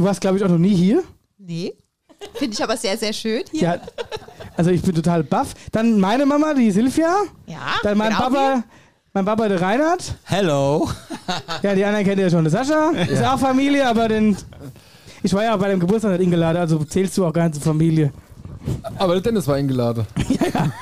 [0.01, 1.03] Du warst, glaube ich, auch noch nie hier.
[1.37, 1.75] Nee.
[2.33, 3.61] Finde ich aber sehr, sehr schön hier.
[3.61, 3.77] Ja,
[4.57, 5.53] also ich bin total baff.
[5.71, 7.17] Dann meine Mama, die Silvia.
[7.45, 8.63] Ja, Dann mein Papa,
[9.13, 10.15] mein Papa, der Reinhard.
[10.23, 10.89] Hello.
[11.61, 12.43] Ja, die anderen kennt ihr ja schon.
[12.43, 14.35] Der Sascha ist auch Familie, aber den.
[15.21, 18.11] Ich war ja auch bei dem Geburtstag nicht eingeladen, also zählst du auch zur Familie.
[18.97, 20.07] Aber der Dennis war eingeladen.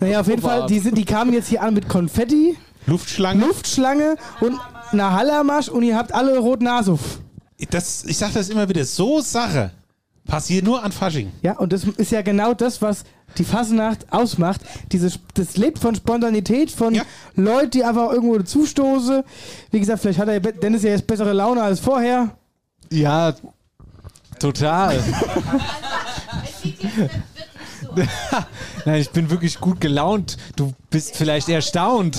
[0.00, 3.44] Naja, auf jeden Fall, die, sind, die kamen jetzt hier an mit Konfetti, Luftschlange.
[3.44, 4.56] Luftschlange und
[4.92, 7.18] einer Hallermarsch und ihr habt alle rot Nase auf.
[7.70, 9.72] Das, ich sage das immer wieder, so Sache
[10.26, 11.32] passiert nur an Fasching.
[11.42, 13.04] Ja, und das ist ja genau das, was
[13.36, 14.60] die Fasnacht ausmacht.
[14.92, 17.02] Dieses, das lebt von Spontanität, von Ja.
[17.34, 19.22] Leuten, die einfach irgendwo zustoßen.
[19.70, 22.36] Wie gesagt, vielleicht hat der Dennis ja jetzt bessere Laune als vorher.
[22.90, 23.34] Ja,
[24.38, 25.02] total.
[28.84, 30.36] Nein, ich bin wirklich gut gelaunt.
[30.56, 32.16] Du bist vielleicht erstaunt.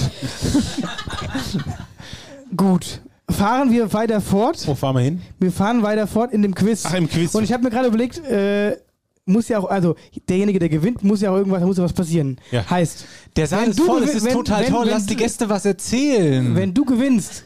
[2.56, 3.02] Gut.
[3.30, 4.68] Fahren wir weiter fort.
[4.68, 5.22] Wo fahren wir hin?
[5.40, 6.84] Wir fahren weiter fort in dem Quiz.
[6.86, 7.34] Ach, im Quiz.
[7.36, 8.78] Und ich habe mir gerade überlegt, äh,
[9.26, 9.96] muss ja auch, also
[10.28, 12.38] derjenige, der gewinnt, muss ja auch irgendwas, muss ja was passieren.
[12.52, 12.68] Ja.
[12.70, 13.06] Heißt,
[13.36, 14.86] Der Saal ist du voll, es ist wenn- total wenn- toll.
[14.86, 16.56] wenn Lass die Gäste was erzählen.
[16.56, 17.44] wenn du gewinnst,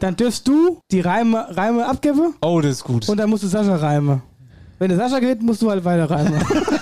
[0.00, 3.08] dann dürfst du die Reime, Reime abgeben oh, das ist gut.
[3.08, 4.20] und dann musst du Sascha reime.
[4.78, 6.40] Wenn der Sascha gewinnt, musst du halt weiter reimen.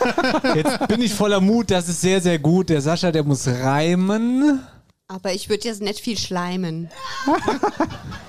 [0.55, 2.69] Jetzt bin ich voller Mut, das ist sehr, sehr gut.
[2.69, 4.61] Der Sascha, der muss reimen.
[5.09, 6.91] Aber ich würde jetzt nicht viel schleimen.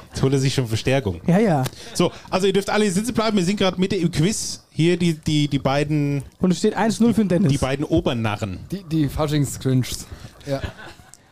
[0.10, 1.22] Jetzt holt er sich schon Verstärkung.
[1.28, 1.64] ja, ja.
[1.94, 3.38] So, also ihr dürft alle sitzen bleiben.
[3.38, 4.64] Wir sind gerade Mitte im Quiz.
[4.72, 7.52] Hier die, die, die, beiden, Und es steht 1-0 für den Dennis.
[7.52, 8.60] die beiden Obernarren.
[8.72, 10.08] Die, die Faschings-Cringes.
[10.48, 10.62] Ja.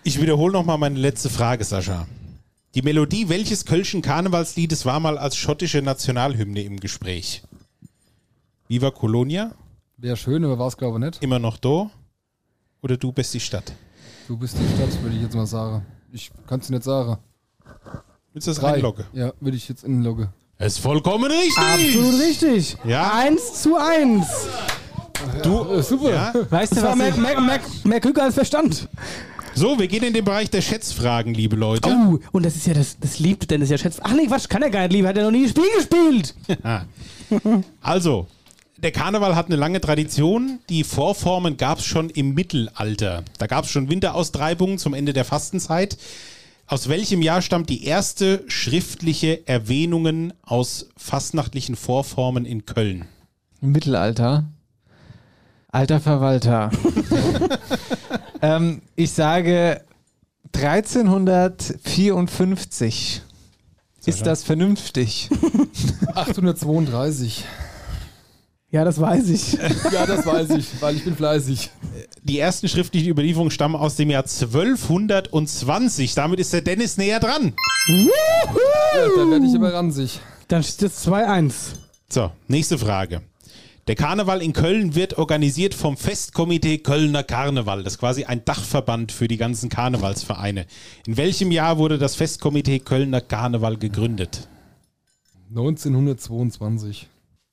[0.03, 2.05] Ich wiederhole nochmal meine letzte Frage, Sascha.
[2.75, 7.41] Die Melodie welches Kölschen Karnevalsliedes war mal als schottische Nationalhymne im Gespräch?
[8.67, 9.51] Viva Colonia?
[9.97, 11.23] Wäre schön, aber war es glaube ich nicht.
[11.23, 11.89] Immer noch da?
[12.83, 13.73] Oder du bist die Stadt?
[14.27, 15.85] Du bist die Stadt, würde ich jetzt mal sagen.
[16.11, 17.17] Ich kann es nicht sagen.
[18.33, 18.71] Willst du das Drei.
[18.71, 19.05] reinloggen?
[19.13, 20.29] Ja, würde ich jetzt inloggen.
[20.57, 21.57] Ist vollkommen richtig!
[21.95, 22.77] Absolut richtig.
[22.85, 23.13] Ja.
[23.13, 24.25] 1 zu 1.
[25.43, 26.11] Du, Äh, super.
[26.11, 26.33] ja?
[26.49, 28.87] Weißt du, Das war was mehr, ich, mehr, mehr, mehr Glück als Verstand.
[29.53, 31.89] So, wir gehen in den Bereich der Schätzfragen, liebe Leute.
[31.89, 33.99] Oh, und das ist ja das, das liebt Dennis ja schätzt.
[34.03, 36.35] Ach nee, Quatsch, kann er gar nicht lieben, hat er noch nie ein Spiel gespielt.
[37.81, 38.27] Also,
[38.77, 40.59] der Karneval hat eine lange Tradition.
[40.69, 43.23] Die Vorformen gab es schon im Mittelalter.
[43.37, 45.97] Da gab es schon Winteraustreibungen zum Ende der Fastenzeit.
[46.67, 53.05] Aus welchem Jahr stammt die erste schriftliche Erwähnungen aus fastnachtlichen Vorformen in Köln?
[53.61, 54.45] Im Mittelalter.
[55.71, 56.71] Alter Verwalter.
[58.41, 59.81] ähm, ich sage
[60.55, 63.21] 1354.
[64.05, 65.29] Ist das vernünftig?
[66.15, 67.43] 832.
[68.75, 69.53] Ja, das weiß ich.
[69.93, 71.71] Ja, das weiß ich, weil ich bin fleißig.
[72.23, 76.13] Die ersten schriftlichen Überlieferungen stammen aus dem Jahr 1220.
[76.13, 77.53] Damit ist der Dennis näher dran.
[77.87, 80.19] Ja, da werde ich aber ranzig.
[80.49, 81.53] Dann steht es 2-1.
[82.09, 83.21] So, nächste Frage.
[83.87, 87.81] Der Karneval in Köln wird organisiert vom Festkomitee Kölner Karneval.
[87.81, 90.65] Das ist quasi ein Dachverband für die ganzen Karnevalsvereine.
[91.07, 94.49] In welchem Jahr wurde das Festkomitee Kölner Karneval gegründet?
[95.51, 97.07] 1922.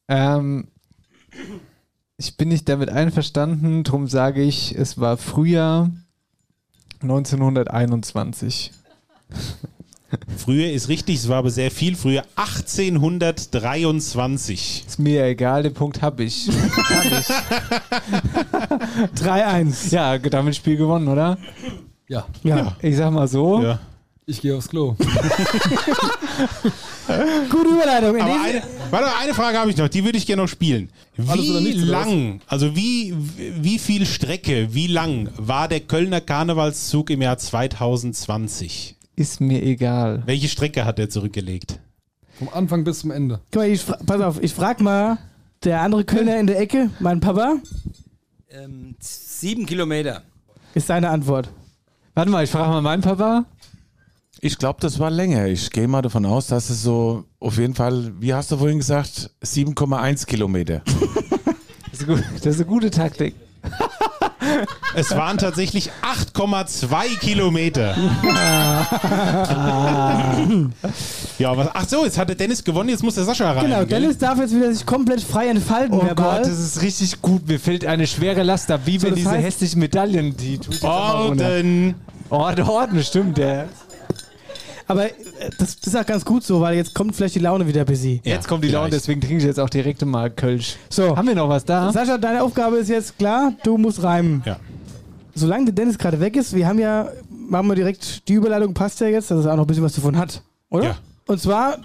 [0.08, 0.66] Ähm,
[2.16, 5.90] Ich bin nicht damit einverstanden, darum sage ich, es war Frühjahr
[7.02, 8.72] 1921.
[10.36, 12.22] Früher ist richtig, es war aber sehr viel früher.
[12.36, 14.84] 1823.
[14.86, 16.48] Ist mir egal, den Punkt habe ich.
[16.48, 17.28] Kann ich.
[19.22, 19.94] 3-1.
[19.94, 21.38] Ja, damit Spiel gewonnen, oder?
[22.08, 22.26] Ja.
[22.42, 22.76] Ja.
[22.82, 23.62] Ich sag mal so.
[23.62, 23.80] Ja.
[24.24, 24.94] Ich gehe aufs Klo.
[27.50, 28.14] Gute Überleitung.
[28.16, 30.90] In Aber eine, warte, eine Frage habe ich noch, die würde ich gerne noch spielen.
[31.26, 37.10] Alles oder Wie lang, also wie, wie viel Strecke, wie lang war der Kölner Karnevalszug
[37.10, 38.96] im Jahr 2020?
[39.16, 40.22] Ist mir egal.
[40.24, 41.80] Welche Strecke hat er zurückgelegt?
[42.38, 43.40] Vom Anfang bis zum Ende.
[43.50, 45.18] Guck mal, ich pass auf, ich frag mal
[45.64, 47.56] der andere Kölner in der Ecke, mein Papa,
[48.50, 50.22] Ähm, sieben Kilometer.
[50.74, 51.50] ist seine Antwort.
[52.14, 53.46] Warte mal, ich frage mal meinen Papa.
[54.44, 55.46] Ich glaube, das war länger.
[55.46, 58.78] Ich gehe mal davon aus, dass es so auf jeden Fall, wie hast du vorhin
[58.78, 60.82] gesagt, 7,1 Kilometer.
[61.92, 63.36] Das ist, gut, das ist eine gute Taktik.
[64.96, 67.96] Es waren tatsächlich 8,2 Kilometer.
[71.38, 73.66] ja, was, ach so, jetzt hatte Dennis gewonnen, jetzt muss der Sascha rein.
[73.66, 74.00] Genau, gell?
[74.00, 76.38] Dennis darf jetzt wieder sich komplett frei entfalten, Oh verbal.
[76.38, 77.46] Gott, das ist richtig gut.
[77.46, 78.80] Mir fällt eine schwere Last ab.
[78.86, 80.88] Wie So, wenn diese heißt- hässlichen Medaillen, die runter.
[81.46, 81.94] Orden.
[82.28, 83.68] Orden, Orden, stimmt, der.
[84.86, 85.10] Aber äh,
[85.58, 88.20] das ist auch ganz gut so, weil jetzt kommt vielleicht die Laune wieder bis sie.
[88.24, 90.76] Jetzt kommt die Laune, deswegen trinke ich jetzt auch direkt mal Kölsch.
[90.88, 91.92] So, Haben wir noch was da?
[91.92, 94.42] Sascha, deine Aufgabe ist jetzt klar, du musst reimen.
[94.44, 94.58] Ja.
[95.34, 99.00] Solange der Dennis gerade weg ist, wir haben ja, machen wir direkt, die Überleitung passt
[99.00, 100.84] ja jetzt, dass er auch noch ein bisschen was davon hat, oder?
[100.84, 100.96] Ja.
[101.26, 101.78] Und zwar,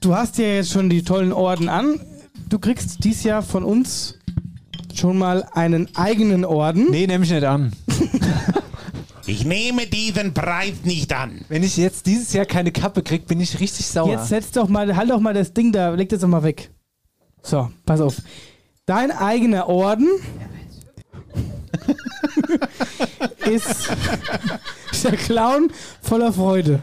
[0.00, 2.00] du hast ja jetzt schon die tollen Orden an.
[2.48, 4.18] Du kriegst dies Jahr von uns
[4.94, 6.90] schon mal einen eigenen Orden.
[6.90, 7.72] Nee, nehme ich nicht an.
[9.30, 11.44] Ich nehme diesen Preis nicht an.
[11.48, 14.10] Wenn ich jetzt dieses Jahr keine Kappe krieg, bin ich richtig sauer.
[14.10, 16.72] Jetzt setz doch mal, halt doch mal das Ding da, leg das doch mal weg.
[17.40, 18.16] So, pass auf.
[18.86, 20.08] Dein eigener Orden
[23.48, 23.88] ist
[25.04, 25.70] der Clown
[26.02, 26.82] voller Freude.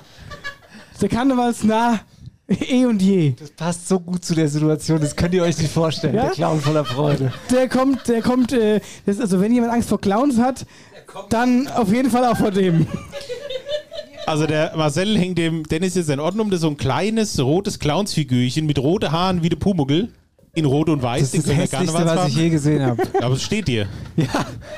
[1.01, 1.99] Der Karnevalsnah
[2.47, 3.33] eh und je.
[3.37, 6.15] das passt so gut zu der Situation, das könnt ihr euch nicht vorstellen.
[6.15, 6.27] Ja?
[6.27, 7.33] Der Clown voller Freude.
[7.51, 10.65] Der kommt, der kommt, äh, das ist also wenn jemand Angst vor Clowns hat,
[11.30, 12.88] dann auf jeden Fall auch vor dem.
[14.26, 17.39] Also der Marcel hängt dem Dennis jetzt in Ordnung um, das ist so ein kleines
[17.39, 20.09] rotes Clownsfigürchen mit roten Haaren wie der Pumuckel.
[20.53, 21.22] In Rot und Weiß.
[21.22, 23.03] Das den ist das Hässlichste, was ich je gesehen habe.
[23.22, 23.86] Aber es steht dir.
[24.15, 24.26] Ja,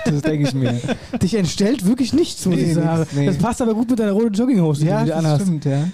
[0.04, 0.78] das denke ich mir.
[1.22, 3.08] Dich entstellt wirklich nichts, muss Nee, ich sagen.
[3.14, 3.26] nee.
[3.28, 5.42] Das passt aber gut mit deiner roten Jogginghose, die Ja, du dir das anhast.
[5.44, 5.88] stimmt, ja.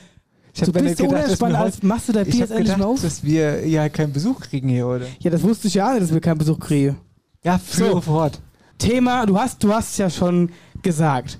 [0.55, 3.01] Ich Du bist so unentspannt, als machst du dein jetzt endlich mal auf.
[3.03, 5.05] dass wir ja keinen Besuch kriegen hier, oder?
[5.19, 6.97] Ja, das wusste ich ja dass wir keinen Besuch kriegen.
[7.43, 8.41] Ja, führe fort.
[8.77, 10.49] Thema, du hast, du hast es ja schon
[10.81, 11.39] gesagt.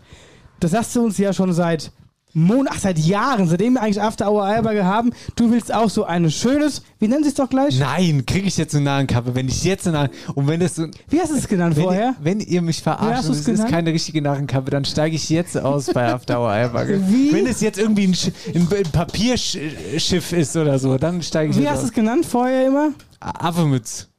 [0.60, 1.92] Das sagst du uns ja schon seit
[2.38, 5.12] Monaten, ach, seit Jahren, seitdem wir eigentlich After Hour Eierberge haben.
[5.38, 7.80] Du willst auch so ein schönes, wie nennen sie es doch gleich?
[7.80, 10.88] Nein, kriege ich jetzt eine Nahenkappe, wenn ich jetzt eine Und wenn das so.
[11.08, 12.08] Wie hast du es genannt Wenn vorher?
[12.10, 13.72] ihr, wenn ihr mich verarscht hast und es ist genannt?
[13.72, 17.02] keine richtige Narrenkappe, dann steige ich jetzt aus bei After Hour Eierbagge.
[17.08, 17.32] Wie?
[17.32, 18.18] Wenn es jetzt irgendwie ein,
[18.54, 22.68] ein, ein Papierschiff ist oder so, dann steige ich Wie hast du es genannt vorher
[22.68, 22.90] immer?
[23.22, 24.10] Affemütz.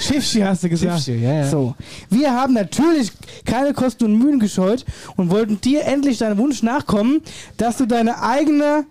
[0.00, 1.02] Schiffschi hast du gesagt.
[1.02, 1.48] Schiffschi, ja, ja.
[1.48, 1.74] So.
[2.10, 3.12] Wir haben natürlich
[3.44, 4.84] keine Kosten und Mühen gescheut
[5.16, 7.22] und wollten dir endlich deinem Wunsch nachkommen,
[7.56, 8.84] dass du deine eigene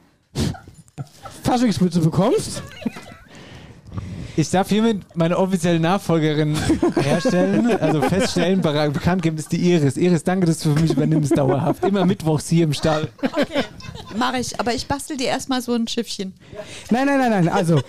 [1.43, 2.63] Faschingsmütze bekommst.
[4.37, 6.57] Ich darf hiermit meine offizielle Nachfolgerin
[6.95, 9.97] herstellen, also feststellen, bekannt geben, ist die Iris.
[9.97, 11.83] Iris, danke, dass du für mich übernimmst dauerhaft.
[11.83, 13.09] Immer mittwochs hier im Stall.
[14.15, 16.33] Mache ich, aber ich bastel dir erstmal so ein Schiffchen.
[16.89, 17.49] Nein, nein, nein, nein.
[17.49, 17.81] Also,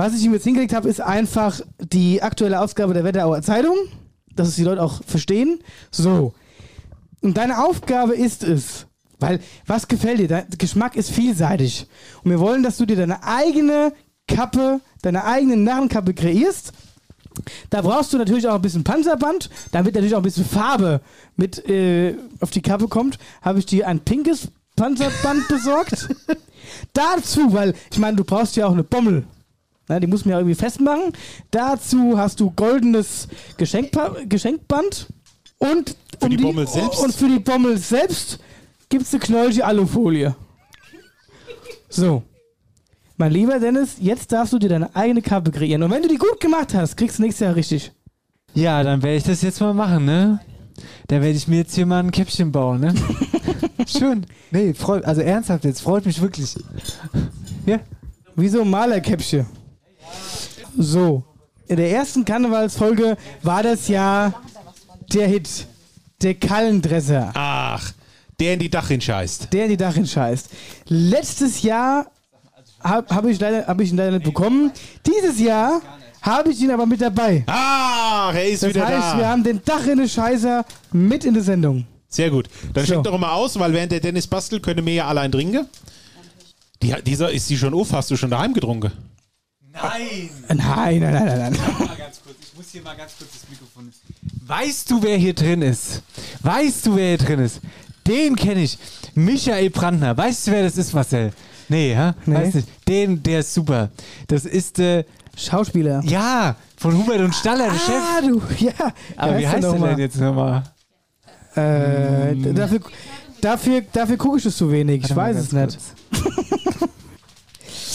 [0.00, 3.76] was ich ihm jetzt hingelegt habe, ist einfach die aktuelle Ausgabe der Wetterauer Zeitung,
[4.34, 5.58] dass es die Leute auch verstehen.
[5.90, 6.32] So.
[7.20, 8.86] Und deine Aufgabe ist es,
[9.18, 10.28] weil was gefällt dir?
[10.28, 11.86] Dein Geschmack ist vielseitig.
[12.24, 13.92] Und wir wollen, dass du dir deine eigene
[14.26, 16.72] Kappe, deine eigene Narrenkappe kreierst.
[17.68, 21.02] Da brauchst du natürlich auch ein bisschen Panzerband, damit natürlich auch ein bisschen Farbe
[21.36, 23.18] mit äh, auf die Kappe kommt.
[23.42, 26.08] Habe ich dir ein pinkes Panzerband besorgt.
[26.94, 29.26] Dazu, weil ich meine, du brauchst ja auch eine Bommel.
[29.90, 31.12] Na, die muss man ja irgendwie festmachen.
[31.50, 33.26] Dazu hast du goldenes
[33.56, 35.08] Geschenkpa Geschenkband.
[35.58, 37.00] Und Für die um Bommel selbst?
[37.00, 38.38] Und für die Bommel selbst
[38.88, 40.36] gibt es eine Knolche Alufolie.
[41.88, 42.22] So.
[43.16, 45.82] Mein lieber Dennis, jetzt darfst du dir deine eigene Kappe kreieren.
[45.82, 47.90] Und wenn du die gut gemacht hast, kriegst du nächstes Jahr richtig.
[48.54, 50.38] Ja, dann werde ich das jetzt mal machen, ne?
[51.08, 52.94] Dann werde ich mir jetzt hier mal ein Käppchen bauen, ne?
[53.86, 54.24] Schön.
[54.52, 56.54] Nee, freu, also ernsthaft jetzt, freut mich wirklich.
[57.66, 57.80] Ja.
[58.36, 59.46] Wie so ein Malerkäppchen.
[60.78, 61.24] So.
[61.68, 64.32] In der ersten Karnevalsfolge war das ja
[65.12, 65.66] der Hit.
[66.22, 67.30] Der Kallendresser.
[67.34, 67.92] Ach,
[68.38, 69.52] der in die Dachin scheißt.
[69.52, 70.50] Der in die Dachin scheißt.
[70.88, 72.06] Letztes Jahr
[72.82, 74.70] habe hab ich, leider- hab ich ihn leider nicht bekommen.
[75.06, 75.80] Dieses Jahr
[76.22, 77.44] habe ich ihn aber mit dabei.
[77.46, 79.18] Ah, er ist das wieder heißt, da.
[79.18, 81.86] wir haben den Dachrinne-Scheißer mit in der Sendung.
[82.08, 82.48] Sehr gut.
[82.74, 82.92] Dann So.
[82.92, 85.66] schenkt doch mal aus, weil während der Dennis bastelt, können wir ja allein trinken.
[86.82, 87.92] Die, dieser, ist die schon auf?
[87.92, 88.90] Hast du schon daheim getrunken?
[89.72, 90.30] Nein!
[90.48, 91.56] Nein, nein, nein, nein, nein.
[92.24, 93.92] Kurz, ich muss hier mal ganz kurz das Mikrofon.
[94.46, 96.02] Weißt du, wer hier drin ist?
[96.42, 97.60] Weißt du, wer hier drin ist?
[98.06, 98.78] Den kenne ich.
[99.14, 100.16] Michael Brandner.
[100.16, 101.32] Weißt du, wer das ist, Marcel?
[101.68, 102.14] Nee, ja?
[102.26, 102.34] Nee.
[102.34, 102.68] Weißt nicht.
[102.88, 103.90] Den, der ist super.
[104.26, 105.04] Das ist, äh,
[105.36, 106.02] Schauspieler.
[106.04, 108.02] ja, von Hubert und Staller, der Chef.
[108.02, 108.72] Ah, du, ja.
[109.16, 110.64] Aber wie heißt der denn jetzt nochmal?
[111.54, 112.80] Äh, dafür,
[113.40, 115.04] dafür, dafür gucke ich es zu wenig.
[115.04, 115.78] Ich Warte weiß es nicht.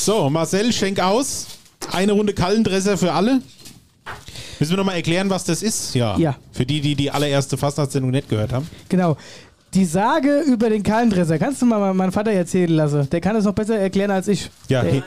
[0.05, 1.47] So, Marcel, schenk aus.
[1.95, 3.41] Eine Runde Kallendresser für alle.
[4.59, 5.95] Müssen wir nochmal erklären, was das ist?
[5.95, 6.17] Ja.
[6.17, 6.35] Ja.
[6.51, 8.69] Für die, die die allererste Fastnachtssendung nicht gehört haben.
[8.89, 9.15] Genau.
[9.73, 13.09] Die Sage über den Kalendresser, kannst du mal meinen Vater erzählen lassen?
[13.09, 14.49] Der kann es noch besser erklären als ich.
[14.67, 15.03] Ja, der,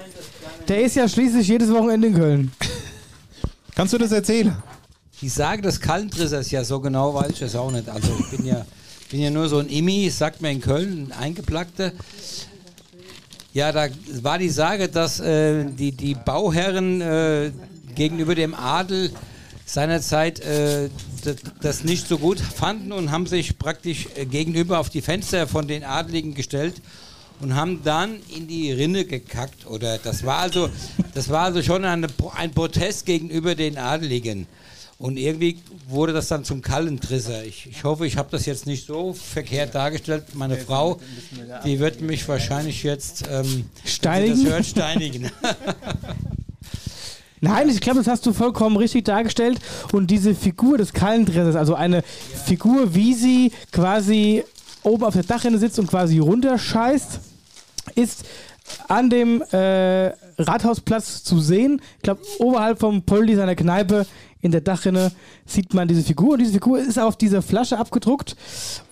[0.66, 2.52] der ist ja schließlich jedes Wochenende in Köln.
[3.74, 4.56] Kannst du das erzählen?
[5.20, 7.86] Die Sage des Kallendrissers, ja, so genau weiß ich das auch nicht.
[7.88, 8.64] Also ich bin ja,
[9.10, 11.92] bin ja nur so ein Immi, sagt mir in Köln, ein Eingeplackter.
[13.58, 13.88] Ja, da
[14.22, 17.50] war die Sage, dass äh, die, die Bauherren äh,
[17.96, 19.10] gegenüber dem Adel
[19.66, 20.88] seinerzeit äh,
[21.60, 25.66] das nicht so gut fanden und haben sich praktisch äh, gegenüber auf die Fenster von
[25.66, 26.80] den Adligen gestellt
[27.40, 29.66] und haben dann in die Rinne gekackt.
[29.66, 30.70] Oder das war also,
[31.14, 32.06] das war also schon eine,
[32.36, 34.46] ein Protest gegenüber den Adeligen.
[34.98, 37.44] Und irgendwie wurde das dann zum Kallentrisser.
[37.44, 40.34] Ich, ich hoffe, ich habe das jetzt nicht so verkehrt dargestellt.
[40.34, 40.98] Meine Frau,
[41.64, 44.44] die wird mich wahrscheinlich jetzt ähm, Steinigen?
[44.44, 45.30] das hört, steinigen.
[47.40, 49.60] Nein, ich glaube, das hast du vollkommen richtig dargestellt.
[49.92, 54.44] Und diese Figur des Kalendressers, also eine Figur, wie sie quasi
[54.82, 57.20] oben auf der Dachrinne sitzt und quasi runterscheißt,
[57.94, 58.24] ist
[58.88, 61.80] an dem äh, Rathausplatz zu sehen.
[61.96, 64.06] Ich glaube, oberhalb vom Poldi seiner Kneipe
[64.40, 65.12] in der Dachrinne
[65.46, 66.34] sieht man diese Figur.
[66.34, 68.36] Und diese Figur ist auf dieser Flasche abgedruckt.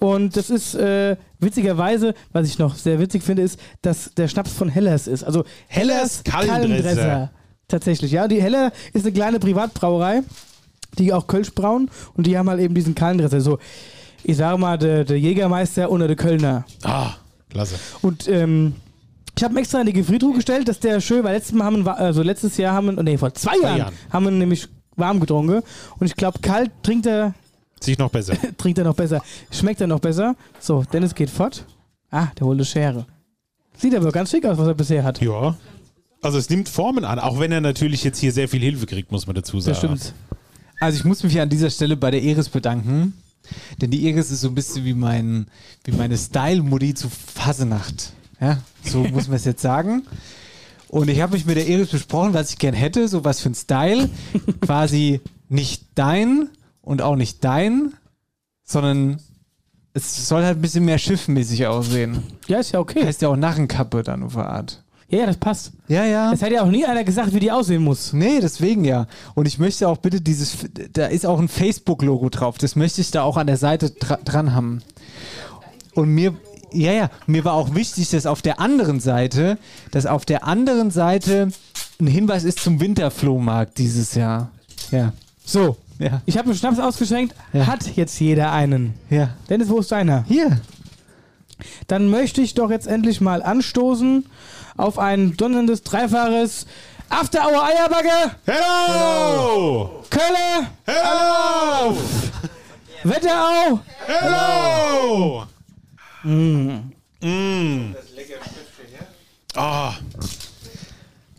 [0.01, 4.53] Und das ist äh, witzigerweise, was ich noch sehr witzig finde, ist, dass der Schnaps
[4.53, 5.23] von Hellers ist.
[5.23, 6.83] Also Hellers, Hellers Kalendresser.
[6.83, 7.31] Kalendresser.
[7.69, 8.29] Tatsächlich, ja.
[8.29, 10.23] Die Heller ist eine kleine Privatbrauerei,
[10.99, 11.91] die auch Kölsch brauen.
[12.15, 13.41] Und die haben halt eben diesen Kalendresser.
[13.41, 13.59] So,
[14.23, 16.65] ich sage mal, der, der Jägermeister oder der Kölner.
[16.83, 17.15] Ah,
[17.51, 17.77] klasse.
[18.03, 18.75] Und ähm,
[19.37, 21.97] ich habe extra in die Gefriertruhe gestellt, dass der schön, weil letztes Mal haben wir,
[21.97, 23.95] also letztes Jahr haben wir, nee, vor zwei, Jahren, Jahren.
[24.11, 25.63] haben wir nämlich warm getrunken.
[25.99, 27.35] Und ich glaube, kalt trinkt er,
[27.81, 28.35] Sich noch besser.
[28.59, 29.23] trinkt er noch besser.
[29.51, 30.35] Schmeckt er noch besser.
[30.61, 31.65] So, Dennis geht fort.
[32.11, 33.07] Ah, der holt eine Schere.
[33.77, 35.21] Sieht aber ganz schick aus, was er bisher hat.
[35.21, 35.57] Ja.
[36.23, 39.13] Also es nimmt Formen an, auch wenn er natürlich jetzt hier sehr viel Hilfe kriegt,
[39.13, 39.73] muss man dazu sagen.
[39.73, 40.15] Das stimmt.
[40.81, 43.15] Also ich muss mich an dieser Stelle bei der Iris bedanken,
[43.81, 45.47] denn die Iris ist so ein bisschen wie, mein,
[45.85, 48.13] wie meine Style-Mutti zu Fasenacht.
[48.41, 50.03] Ja, so muss man es jetzt sagen.
[50.89, 53.51] Und ich habe mich mit der Iris besprochen, was ich gern hätte, so was für
[53.51, 54.09] ein Style.
[54.61, 56.49] Quasi nicht dein
[56.81, 57.95] und auch nicht dein,
[58.65, 59.21] sondern
[59.93, 62.23] es soll halt ein bisschen mehr schiffmäßig aussehen.
[62.49, 63.05] Ja, ist ja okay.
[63.05, 64.85] Heißt ja auch Narrenkappe dann auf eine Art.
[65.09, 65.73] Ja, ja, das passt.
[65.89, 66.33] Ja, ja.
[66.33, 68.13] Es hat ja auch nie einer gesagt, wie die aussehen muss.
[68.13, 69.07] Nee, deswegen ja.
[69.35, 70.57] Und ich möchte auch bitte dieses,
[70.93, 72.59] da ist auch ein Facebook-Logo drauf.
[72.59, 74.83] Das möchte ich da auch an der Seite dra dran haben.
[75.95, 76.35] Und mir,
[76.73, 79.59] ja, ja, mir war auch wichtig, dass auf der anderen Seite,
[79.91, 81.49] dass auf der anderen Seite
[82.01, 84.51] ein Hinweis ist zum Winterflohmarkt dieses Jahr.
[84.91, 85.13] Ja.
[85.45, 86.21] So, Ja.
[86.27, 87.35] ich habe einen Schnaps ausgeschenkt.
[87.53, 87.67] Ja.
[87.67, 88.95] Hat jetzt jeder einen?
[89.11, 89.31] Ja.
[89.49, 90.25] Dennis, wo ist deiner?
[90.29, 90.61] Hier.
[91.87, 94.27] Dann möchte ich doch jetzt endlich mal anstoßen
[94.77, 96.67] auf ein donnerndes, dreifaches
[97.09, 98.37] After Hour Eierbacke.
[98.45, 100.05] Hello!
[100.11, 100.67] Kölle.
[100.85, 101.97] Hello!
[103.05, 103.81] Wetterau.
[104.07, 105.47] Hello!
[106.25, 106.93] Mm.
[107.23, 107.95] Mm.
[109.55, 109.95] Ah,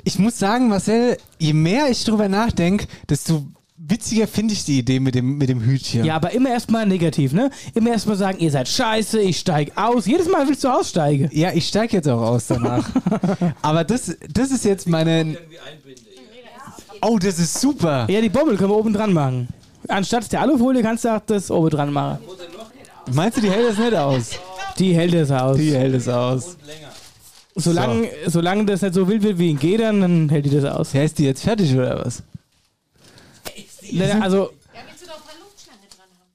[0.03, 3.45] Ich muss sagen, Marcel, je mehr ich drüber nachdenke, desto
[3.77, 6.03] witziger finde ich die Idee mit dem, mit dem Hütchen.
[6.03, 7.51] Ja, aber immer erstmal negativ, ne?
[7.75, 10.05] Immer erstmal sagen, ihr seid scheiße, ich steig aus.
[10.07, 11.29] Jedes Mal willst du aussteigen.
[11.31, 12.89] Ja, ich steige jetzt auch aus danach.
[13.61, 15.37] Aber das, das ist jetzt meine.
[17.01, 18.07] Oh, das ist super.
[18.09, 19.47] Ja, die Bommel können wir oben dran machen.
[19.87, 22.17] Anstatt der Alufolie kannst du auch das oben dran machen.
[23.13, 24.31] Meinst du, die hält das nicht aus?
[24.79, 25.57] Die hält es aus.
[25.57, 26.57] Die hält es aus.
[27.55, 30.93] Solange, solange das nicht so wild wird wie in Gedern, dann hält die das aus.
[30.93, 32.21] Ja, ist die jetzt fertig oder was?
[33.91, 34.51] Ne, Also,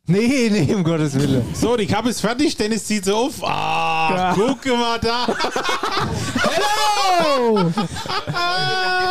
[0.07, 1.45] Nee, nee, um Gottes Willen.
[1.55, 3.43] so, die Kappe ist fertig, Dennis zieht sie auf.
[3.45, 4.35] Ah, Ja.
[4.35, 5.27] guck mal da.
[6.43, 7.55] Hello!
[7.57, 7.73] Wenn ihr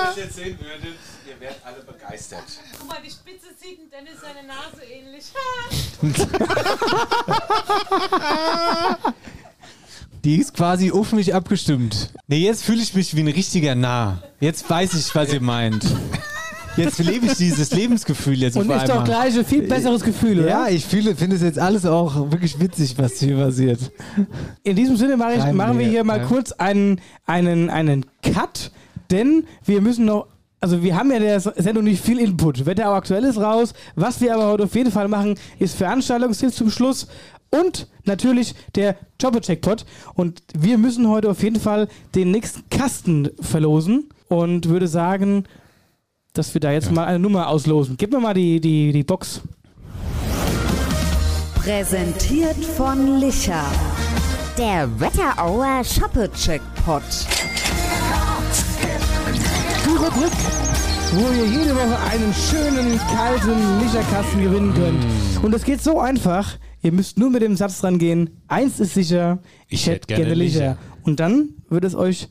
[0.06, 2.44] das jetzt sehen würdet, ihr werdet alle begeistert.
[3.72, 5.24] Sieht dem Dennis seine Nase ähnlich.
[10.26, 12.10] Die ist quasi auf mich abgestimmt.
[12.28, 14.22] Nee, jetzt fühle ich mich wie ein richtiger Nah.
[14.42, 15.86] Jetzt weiß ich, was ihr meint.
[16.76, 20.50] Jetzt lebe ich dieses Lebensgefühl jetzt Und ist doch gleich ein viel besseres Gefühl, oder?
[20.50, 23.80] Ja, ich fühle, finde es jetzt alles auch wirklich witzig, was hier passiert.
[24.64, 26.26] In diesem Sinne mache ich, machen wir hier, hier mal ja.
[26.26, 28.72] kurz einen, einen, einen Cut,
[29.12, 30.28] denn wir müssen noch,
[30.62, 32.66] also wir haben ja in der Sendung nicht viel Input.
[32.66, 33.74] Wetter auch aktuell ist raus.
[33.96, 37.08] Was wir aber heute auf jeden Fall machen, ist Veranstaltungstipps zum Schluss
[37.50, 39.86] und natürlich der Jobber-Checkpot.
[40.14, 45.46] Und wir müssen heute auf jeden Fall den nächsten Kasten verlosen und würde sagen,
[46.34, 47.98] dass wir da jetzt mal eine Nummer auslosen.
[47.98, 49.42] Gib mir mal die, die, die Box.
[51.56, 53.66] Präsentiert von Licher.
[54.58, 57.04] Der Wetterauer Shoppe-Checkpot.
[60.02, 60.32] Rubrik,
[61.14, 65.44] wo ihr jede Woche einen schönen, kalten Licherkasten gewinnen könnt.
[65.44, 66.58] Und es geht so einfach.
[66.82, 68.42] Ihr müsst nur mit dem Satz dran gehen.
[68.48, 69.38] Eins ist sicher,
[69.68, 70.78] ich, hätte gerne, Licher.
[71.04, 72.30] Und dann wird es euch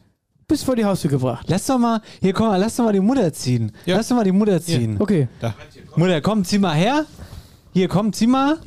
[0.49, 1.47] bis vor die Haustür gebracht.
[1.49, 3.71] Lass doch mal, hier komm mal, lass doch mal die Mutter ziehen.
[3.87, 4.97] Lass doch mal die Mutter ziehen.
[4.99, 5.29] Okay.
[5.95, 7.07] Mutter, komm, zieh mal her.
[7.73, 8.59] Hier, komm, zieh mal.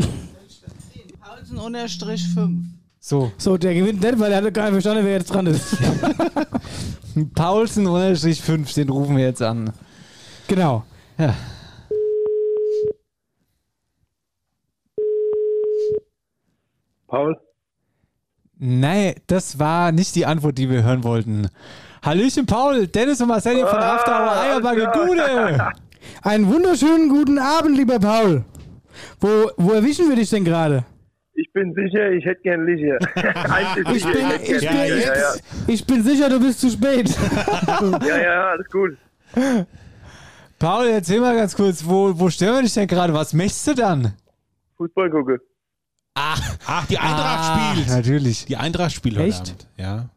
[1.19, 2.72] Paulsen unterstrich 5.
[3.05, 3.33] So.
[3.37, 5.75] So, der gewinnt nicht, weil er hat gar nicht verstanden, wer jetzt dran ist.
[7.35, 9.73] Paulsen unterstrich 5, den rufen wir jetzt an.
[10.47, 10.85] Genau.
[11.17, 11.35] Ja.
[17.07, 17.37] Paul?
[18.57, 21.49] Nein, das war nicht die Antwort, die wir hören wollten.
[22.03, 25.71] Hallöchen, Paul, Dennis und Marcel von Ah, After Hour Eierbacke Gude.
[26.21, 28.45] Einen wunderschönen guten Abend, lieber Paul.
[29.19, 30.85] Wo, wo erwischen wir dich denn gerade?
[31.43, 32.97] Ich bin sicher, ich hätte gern Licher.
[33.75, 35.33] Ich bin, ich, bin, Licher, ja,
[35.67, 37.09] ich bin sicher, du bist zu spät.
[37.09, 37.99] ja.
[38.07, 38.97] ja, ja, alles gut.
[40.57, 43.13] Paul, erzähl mal ganz kurz, wo, wo stören wir dich denn gerade?
[43.13, 44.13] Was möchtest du dann?
[44.77, 45.41] Fußball gucke.
[46.15, 47.89] Ach, die Eintracht Ah, spielt.
[47.89, 48.45] Natürlich.
[48.45, 49.49] Die Eintracht spielt heute Echt?
[49.49, 49.67] Abend.
[49.77, 50.09] Ja.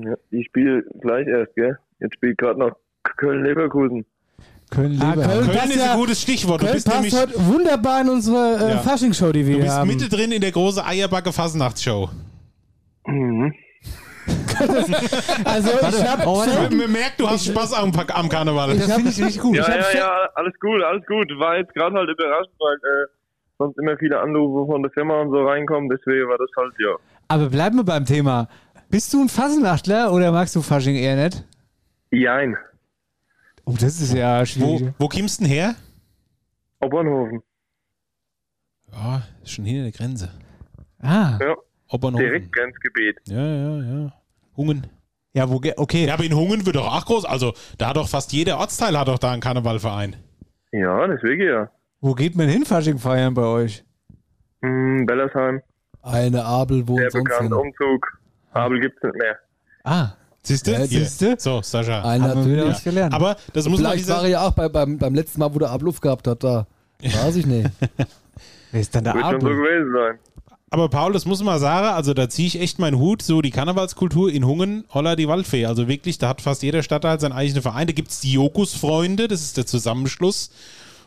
[0.00, 1.78] Ja, ich spiele gleich erst, gell?
[2.00, 2.74] Jetzt spielt gerade noch
[3.18, 4.06] Köln-Leverkusen.
[4.74, 5.12] Köln, Ah.
[5.14, 6.60] Köln Köln ist ein ja- gutes Stichwort.
[6.60, 8.78] Du Köln bist passt nämlich heute wunderbar in unsere äh, Ja.
[8.78, 9.88] Faschingsshow, die wir du hier bist haben.
[9.88, 12.10] mittendrin in der großen Eierbacke Fasnachtsshow.
[13.06, 13.52] Mhm.
[15.44, 15.68] Also
[15.98, 16.74] ich habe oh, warte.
[16.74, 18.76] Man merkt, du hast Spaß am, am Karneval.
[18.76, 19.56] Das finde ich richtig gut.
[19.56, 21.28] Ja, hab ja, ja, alles gut, alles gut.
[21.38, 23.06] War jetzt gerade halt überrascht, weil äh,
[23.58, 26.94] sonst immer viele Anrufe von der Firma und so reinkommen, deswegen war das halt, ja.
[27.28, 28.48] Aber bleiben wir beim Thema.
[28.90, 31.42] Bist du ein Fasnachtler oder magst du Fasching eher nicht?
[32.10, 32.56] Jein.
[33.66, 34.94] Oh, das ist ja Wo, schwierig.
[34.98, 35.74] wo kommst du denn her?
[36.80, 37.42] Obernhofen.
[38.92, 40.30] Ja, ist schon hinter der Grenze.
[41.00, 41.38] Ah.
[41.40, 41.54] Ja,
[41.88, 42.26] Obernhofen.
[42.26, 43.16] direkt Grenzgebiet.
[43.26, 44.12] Ja, ja, ja.
[44.56, 44.86] Hungen.
[45.32, 46.06] Ja, wo, ge- okay.
[46.06, 47.24] Ja, aber in Hungen wird doch auch groß.
[47.24, 50.16] Also, da hat doch fast jeder Ortsteil hat doch da einen Karnevalverein.
[50.72, 51.70] Ja, deswegen ja.
[52.00, 53.84] Wo geht man hin, Fasching feiern bei euch?
[54.62, 55.60] Hm, Bellersheim,
[56.02, 57.52] Eine Abel wohnt sehr sonst bekannt, hin.
[57.54, 58.18] Umzug.
[58.52, 59.38] Abel gibt's nicht mehr.
[59.84, 60.10] Ah.
[60.46, 60.72] Siehst du?
[60.72, 61.00] Ja, Hier.
[61.00, 61.36] siehste?
[61.38, 62.02] So, Sascha.
[62.02, 62.74] Ein Haben wir wieder natürlich.
[62.76, 63.14] was gelernt.
[63.14, 65.54] Aber das muss man Vielleicht dieser, war er ja auch bei, beim, beim letzten Mal,
[65.54, 66.66] wo der Abluft gehabt hat, da.
[67.02, 67.70] Weiß ich nicht.
[68.72, 70.18] Wer ist dann der schon so gewesen sein.
[70.70, 73.52] Aber Paul, das muss man sagen, also da ziehe ich echt meinen Hut, so die
[73.52, 75.66] Karnevalskultur in Hungen, holla die Waldfee.
[75.66, 77.86] Also wirklich, da hat fast jeder Stadtteil seinen eigenen Verein.
[77.86, 80.50] Da gibt es die Jokus-Freunde, das ist der Zusammenschluss.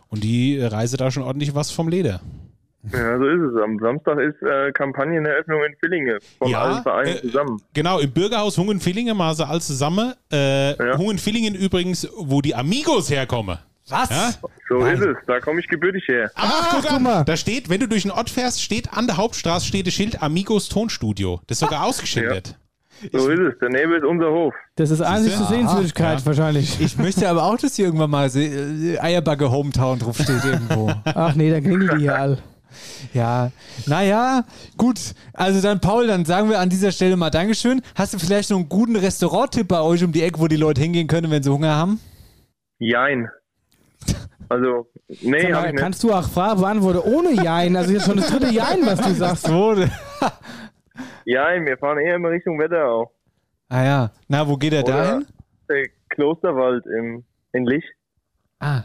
[0.07, 2.21] Und die reise da schon ordentlich was vom Leder.
[2.93, 3.61] Ja, so ist es.
[3.63, 7.61] Am Samstag ist äh, Kampagneneröffnung in Villingen von Ja, allen Vereinen äh, zusammen.
[7.73, 10.13] Genau, im Bürgerhaus Hungen-Villingen mal sie alles zusammen.
[10.31, 10.97] Äh, Ja.
[10.97, 13.57] Hungen-Villingen übrigens, wo die Amigos herkommen.
[13.89, 14.09] Was?
[14.09, 14.29] Ja?
[14.67, 15.15] So ist es.
[15.27, 16.29] Da komme ich gebürtig her.
[16.35, 17.03] Ach, guck, guck an.
[17.03, 17.23] mal.
[17.23, 20.21] Da steht, wenn du durch den Ort fährst, steht an der Hauptstraße steht das Schild
[20.21, 21.39] Amigos Tonstudio.
[21.47, 22.55] Das ist sogar ausgeschildert.
[23.13, 23.53] So ist es.
[23.61, 24.53] Daneben ist unser Hof.
[24.75, 25.53] Das ist einzigste Siehste?
[25.53, 26.25] Sehenswürdigkeit Ja.
[26.25, 26.81] wahrscheinlich.
[26.81, 30.91] Ich möchte aber auch, dass hier irgendwann mal äh, Eierbacke Hometown drauf steht irgendwo.
[31.05, 32.38] Ach nee, dann klingelt die hier all.
[33.13, 33.51] Ja,
[33.86, 34.43] naja,
[34.78, 34.99] gut.
[35.34, 37.82] Also dann, Paul, dann sagen wir an dieser Stelle mal Dankeschön.
[37.95, 40.82] Hast du vielleicht noch einen guten Restauranttipp bei euch um die Ecke, wo die Leute
[40.82, 41.99] hingehen können, wenn sie Hunger haben?
[42.80, 43.30] Jein.
[44.49, 44.88] Also,
[45.22, 45.78] nee, mal, ich nicht.
[45.82, 47.76] kannst du auch Fragen beantworten ohne Jein?
[47.76, 49.45] Also jetzt schon das dritte Jein, was du sagst.
[49.47, 49.76] So.
[51.26, 53.11] Jein, wir fahren eher in Richtung Wetterau.
[53.70, 54.11] Ah ja.
[54.28, 55.28] Na, wo geht er Oder dahin?
[55.70, 57.88] Der Klosterwald im, in Licht.
[58.59, 58.84] Ah.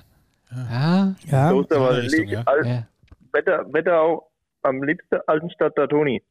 [0.50, 1.14] Ja.
[1.30, 1.50] Ja.
[1.50, 2.42] Klosterwald, Richtung, Licht, ja.
[2.44, 2.82] Al- Ja.
[3.32, 4.28] Wetter, Wetterau,
[4.62, 6.22] am liebsten Altenstadt Datoni.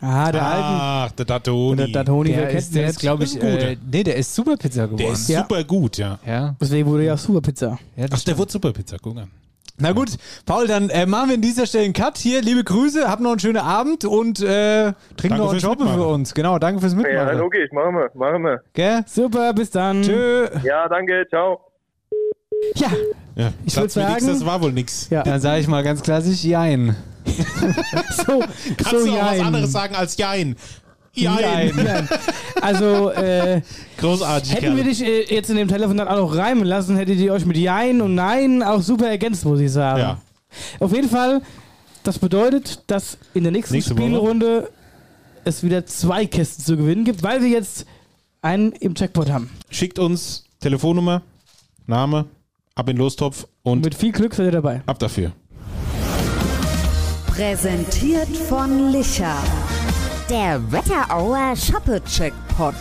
[0.00, 0.64] Ah, der Alten.
[0.66, 1.76] Ach, der Datoni.
[1.76, 4.98] Der Datoni, Der kennt ist, der ist glaube ich, äh, nee, der ist Superpizza geworden.
[5.02, 5.42] Der ist Ja.
[5.42, 6.18] super gut, ja.
[6.26, 6.56] ja.
[6.60, 7.78] Deswegen wurde ja auch Superpizza.
[7.96, 9.30] ja Ach, der wird Superpizza, guck an.
[9.76, 10.10] Na gut,
[10.46, 12.16] Paul, dann äh, machen wir an dieser Stelle einen Cut.
[12.18, 15.80] Hier, liebe Grüße, hab noch einen schönen Abend und äh, trink Danke noch einen Job
[15.80, 16.32] für uns.
[16.34, 17.38] Genau, danke fürs Ja, Mitmachen.
[17.38, 18.62] logisch, machen wir, machen wir.
[18.72, 19.02] Gell?
[19.06, 20.02] Super, bis dann.
[20.02, 20.46] Tschö.
[20.64, 21.60] Ja, danke, ciao.
[22.76, 22.90] Ja,
[23.36, 25.08] Ja, Ich Satz würd mir nix, sagen- das war wohl nix.
[25.10, 25.22] ja.
[25.22, 26.96] Dann sage ich mal ganz klassisch Jein.
[28.26, 28.40] So,
[28.76, 29.46] Kannst so du auch was Jein.
[29.46, 30.56] anderes sagen als Jein?
[31.14, 31.72] Jein.
[31.76, 32.08] Jein.
[32.60, 33.62] Also, äh,
[33.98, 34.94] Großartig, hätten wir Kerl.
[34.94, 38.00] dich äh, jetzt in dem Telefonat auch noch reimen lassen, hättet ihr euch mit Jein
[38.00, 40.00] und Nein auch super ergänzt, muss ich sagen.
[40.00, 40.18] Ja.
[40.80, 41.40] Auf jeden Fall,
[42.02, 44.02] das bedeutet, dass in der nächsten Nächste Woche.
[44.02, 44.70] Spielrunde
[45.44, 47.86] es wieder zwei Kästen zu gewinnen gibt, weil wir jetzt
[48.42, 49.50] einen im Jackpot haben.
[49.70, 51.22] Schickt uns Telefonnummer,
[51.86, 52.24] Name,
[52.74, 54.82] ab in den Lostopf und Mit viel Glück seid ihr dabei.
[54.86, 55.32] ab dafür.
[57.26, 59.36] Präsentiert von Licher.
[60.30, 62.74] Der Wetterauer Shoppe-Checkpot.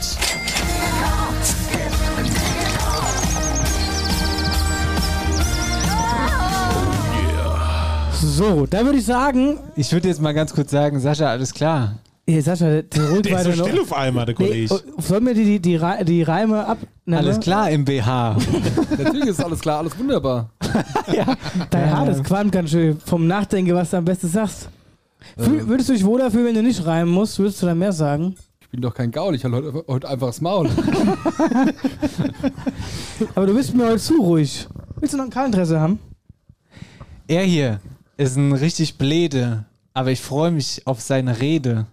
[8.22, 9.60] So, da würde ich sagen.
[9.76, 11.96] Ich würde jetzt mal ganz kurz sagen, Sascha, alles klar.
[12.26, 14.74] Hey, Sascha, der, der ruhig Der ist so still auf einmal, der Kollege.
[14.74, 16.78] Nee, oh, sollen wir die, die, die, die Reime ab.
[17.06, 18.38] Alles klar im BH.
[18.98, 20.50] Natürlich ist alles klar, alles wunderbar.
[21.70, 22.98] Dein Haar, das qualmt ganz schön.
[23.06, 24.70] Vom Nachdenken, was du am besten sagst.
[25.38, 27.38] Fühl, würdest du dich wohl dafür, wenn du nicht reimen musst?
[27.40, 28.36] Würdest du da mehr sagen?
[28.62, 30.70] Ich bin doch kein Gaul, ich halte heute, heute einfach das Maul.
[33.36, 34.66] Aber du bist mir heute zu ruhig.
[34.96, 36.00] Willst du noch ein Kaltinteresse haben?
[37.28, 37.82] Er hier
[38.16, 41.86] ist ein richtig Blede, aber ich freue mich auf seine Rede.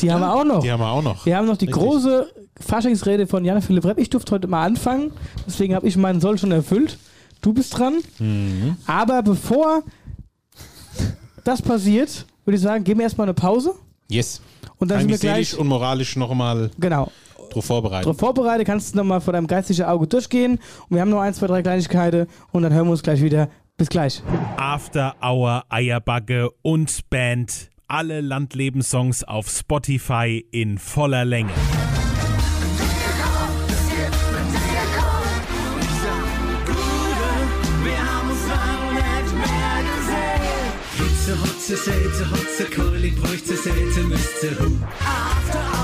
[0.00, 0.60] Die haben wir auch noch.
[0.60, 1.24] Die haben wir auch noch.
[1.26, 1.82] Wir haben noch die Richtig.
[1.82, 2.30] große
[2.60, 3.98] Faschingsrede von Jan Philipp Repp.
[3.98, 5.12] Ich durfte heute mal anfangen,
[5.46, 6.98] deswegen habe ich meinen Soll schon erfüllt.
[7.42, 7.94] Du bist dran.
[8.18, 8.76] Mhm.
[8.86, 9.82] Aber bevor
[11.44, 13.74] das passiert, würde ich sagen, geben wir erstmal eine Pause.
[14.08, 14.40] Yes.
[14.78, 17.10] Und dann sind wir gleich- und moralisch noch mal Genau.
[17.50, 18.06] drauf vorbereitet.
[18.06, 20.52] Darauf vorbereitet, kannst du nochmal vor deinem geistigen Auge durchgehen.
[20.88, 23.48] Und wir haben noch ein, zwei, drei Kleinigkeiten und dann hören wir uns gleich wieder.
[23.76, 24.22] Bis gleich.
[24.56, 27.68] After Hour Eierbacke und Band.
[27.88, 31.52] Alle Landlebenssongs auf Spotify in voller Länge.
[40.96, 44.56] Hitze, Hotze, Selze, Hotze, Keulig, bräuchte, Selze, müsste.
[45.04, 45.75] After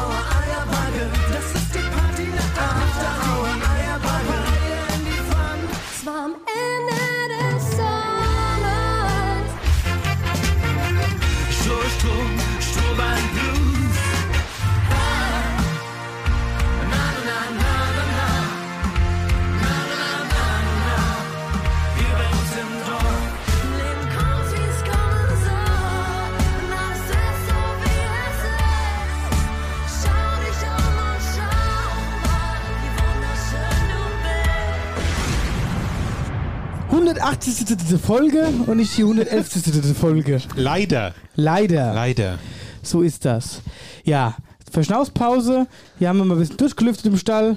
[37.99, 39.97] Folge und nicht die 111.
[39.99, 40.41] Folge.
[40.57, 41.15] Leider.
[41.37, 41.95] Leider.
[41.95, 42.39] Leider.
[42.83, 43.61] So ist das.
[44.05, 44.37] Ja,
[44.71, 45.67] Verschnaufspause.
[45.99, 47.57] Hier haben wir mal ein bisschen durchgelüftet im Stall.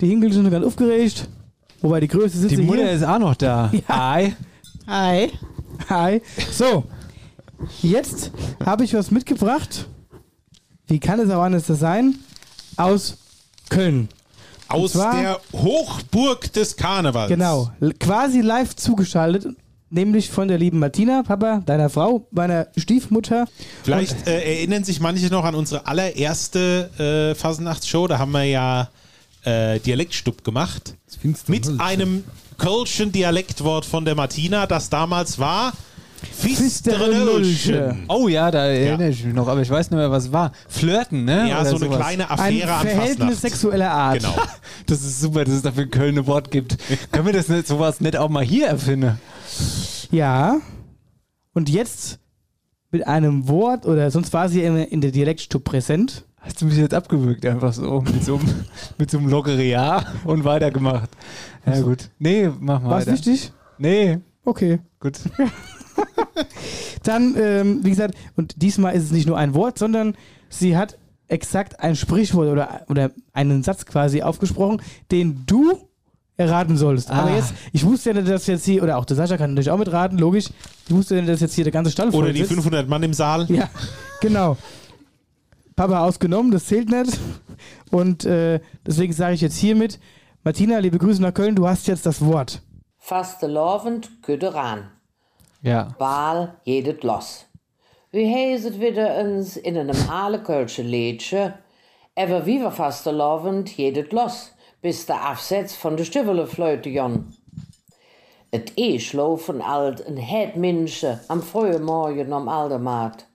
[0.00, 1.28] Die Hinkel sind ganz aufgeregt.
[1.80, 2.92] Wobei die Größe sitzt Die Mutter hier.
[2.92, 3.70] ist auch noch da.
[3.88, 4.34] Hi.
[4.86, 5.30] Hi.
[5.88, 6.22] Hi.
[6.52, 6.84] So,
[7.82, 8.30] jetzt
[8.64, 9.86] habe ich was mitgebracht.
[10.86, 12.16] Wie kann es auch anders sein?
[12.76, 13.18] Aus
[13.68, 14.08] Köln.
[14.68, 17.28] Aus zwar- der Hochburg des Karnevals.
[17.28, 19.46] Genau, quasi live zugeschaltet.
[19.90, 23.46] Nämlich von der lieben Martina, Papa, deiner Frau, meiner Stiefmutter.
[23.84, 28.08] Vielleicht äh, erinnern sich manche noch an unsere allererste äh, Fasnachtsshow.
[28.08, 28.88] Da haben wir ja
[29.44, 30.96] äh, Dialektstub gemacht.
[31.46, 32.24] Mit einem
[32.58, 35.72] kölschen Dialektwort von der Martina, das damals war
[36.32, 38.04] Fisterenölchen.
[38.08, 40.52] Oh ja, da erinnere ich mich noch, aber ich weiß nicht mehr, was es war.
[40.68, 41.48] Flirten, ne?
[41.48, 41.98] Ja, Oder so eine sowas.
[41.98, 43.40] kleine Affäre an Verhältnis Fastnacht.
[43.40, 44.20] sexueller Art.
[44.20, 44.34] Genau.
[44.86, 46.76] Das ist super, dass es dafür in Köln ein Wort gibt.
[47.12, 49.18] Können wir das nicht, sowas nicht auch mal hier erfinden?
[50.10, 50.58] Ja.
[51.54, 52.18] Und jetzt
[52.90, 56.24] mit einem Wort, oder sonst war sie immer in der Dialektstub präsent.
[56.40, 58.54] Hast du mich jetzt abgewürgt, einfach so mit so einem,
[58.98, 61.08] mit so einem lockeren Ja und weitergemacht.
[61.64, 62.10] Ja, gut.
[62.18, 62.90] Nee, mach mal.
[62.90, 63.16] War es weiter.
[63.16, 63.52] wichtig?
[63.78, 64.18] Nee.
[64.44, 64.80] Okay.
[65.00, 65.18] Gut.
[67.02, 70.16] Dann, ähm, wie gesagt, und diesmal ist es nicht nur ein Wort, sondern
[70.48, 75.88] sie hat exakt ein Sprichwort oder, oder einen Satz quasi aufgesprochen, den du
[76.36, 77.10] erraten solltest.
[77.10, 77.36] Aber Ah.
[77.36, 79.78] jetzt, ich wusste ja nicht, dass jetzt hier, oder auch der Sascha kann natürlich auch
[79.78, 80.46] mitraten, logisch.
[80.88, 82.52] Ich wusste ja nicht, dass jetzt hier der ganze Stall Oder die sitzt.
[82.52, 83.46] 500 Mann im Saal.
[83.50, 83.68] Ja,
[84.20, 84.56] genau.
[85.76, 87.18] Papa ausgenommen, das zählt nicht.
[87.90, 89.98] Und äh, deswegen sage ich jetzt hiermit,
[90.42, 92.62] Martina, liebe Grüße nach Köln, du hast jetzt das Wort.
[92.98, 94.90] Fastelovend Küderan.
[95.64, 95.88] Ja.
[95.98, 97.46] Baal jedet los.
[98.10, 101.54] Wie heeset wieder uns in einem alle Kölsche Lädsche,
[102.14, 104.52] aber wie wir fastelovend jedet los,
[104.82, 107.32] bis der Afsetz von der Stüveleflöte jon.
[108.50, 113.26] Et Eschlofen alt een het Minsche am frühen Morgen am Aldermaat,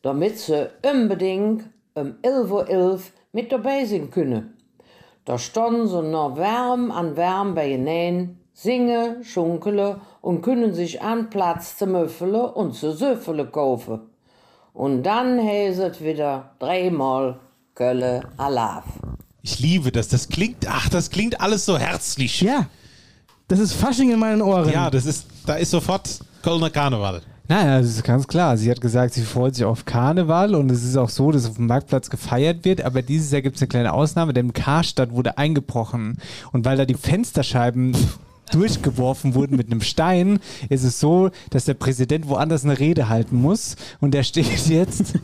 [0.00, 1.64] damit ze unbedingt
[1.94, 3.00] um 11.11 Uhr
[3.32, 4.56] mit dabei sein können.
[5.26, 11.30] Da standen sie noch wärm an wärm bei ihnen, singen, schunkele und können sich an
[11.30, 14.00] Platz zu Müffele und zu Süffele kaufen.
[14.74, 17.38] Und dann häset wieder dreimal
[17.74, 18.84] Kölle Alaf.
[19.42, 20.08] Ich liebe das.
[20.08, 22.40] Das klingt, ach, das klingt alles so herzlich.
[22.40, 22.66] Ja.
[23.46, 24.70] Das ist Fasching in meinen Ohren.
[24.72, 27.22] Ja, das ist, da ist sofort Kölner Karneval.
[27.46, 28.56] Naja, das ist ganz klar.
[28.56, 31.54] Sie hat gesagt, sie freut sich auf Karneval und es ist auch so, dass auf
[31.54, 32.82] dem Marktplatz gefeiert wird.
[32.82, 36.18] Aber dieses Jahr gibt es eine kleine Ausnahme, denn im Karstadt wurde eingebrochen.
[36.52, 37.96] Und weil da die Fensterscheiben
[38.48, 40.38] durchgeworfen wurden mit einem Stein,
[40.68, 43.76] ist es so, dass der Präsident woanders eine Rede halten muss.
[44.00, 45.14] Und der steht jetzt,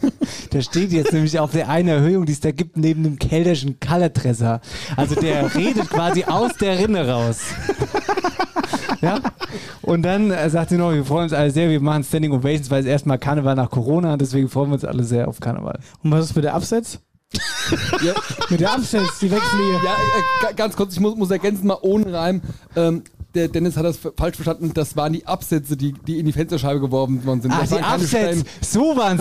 [0.52, 3.80] der steht jetzt nämlich auf der einen Erhöhung, die es da gibt, neben dem keltischen
[3.80, 4.60] Kallertresser.
[4.96, 7.38] Also der redet quasi aus der Rinne raus.
[9.00, 9.20] Ja.
[9.82, 12.70] Und dann äh, sagt sie noch, wir freuen uns alle sehr, wir machen Standing Ovations,
[12.70, 15.78] weil es erstmal Karneval nach Corona, deswegen freuen wir uns alle sehr auf Karneval.
[16.02, 16.54] Und was ist mit der
[17.38, 18.50] Absetz?
[18.50, 21.78] Mit der Absetz, die Wechsel Ja, äh, ga- ganz kurz, ich muss, muss ergänzen, mal
[21.82, 22.42] ohne Reim.
[22.76, 23.02] Ähm,
[23.34, 24.70] der Dennis hat das falsch verstanden.
[24.74, 27.52] Das waren die Absätze, die, die in die Fensterscheibe geworfen worden sind.
[27.52, 29.18] Ach, das die Absätze, so waren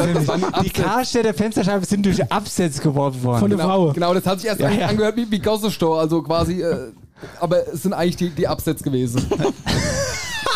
[0.61, 0.69] die Die.
[0.69, 3.49] Karstädter Fensterscheibe sind durch Absätze geworfen worden.
[3.49, 4.87] genau, Genau, das hat sich erst Ja, ja.
[4.87, 6.61] angehört wie, wie Gossestor, also quasi.
[6.61, 6.91] Äh,
[7.39, 9.25] aber es sind eigentlich die, die Absätze gewesen.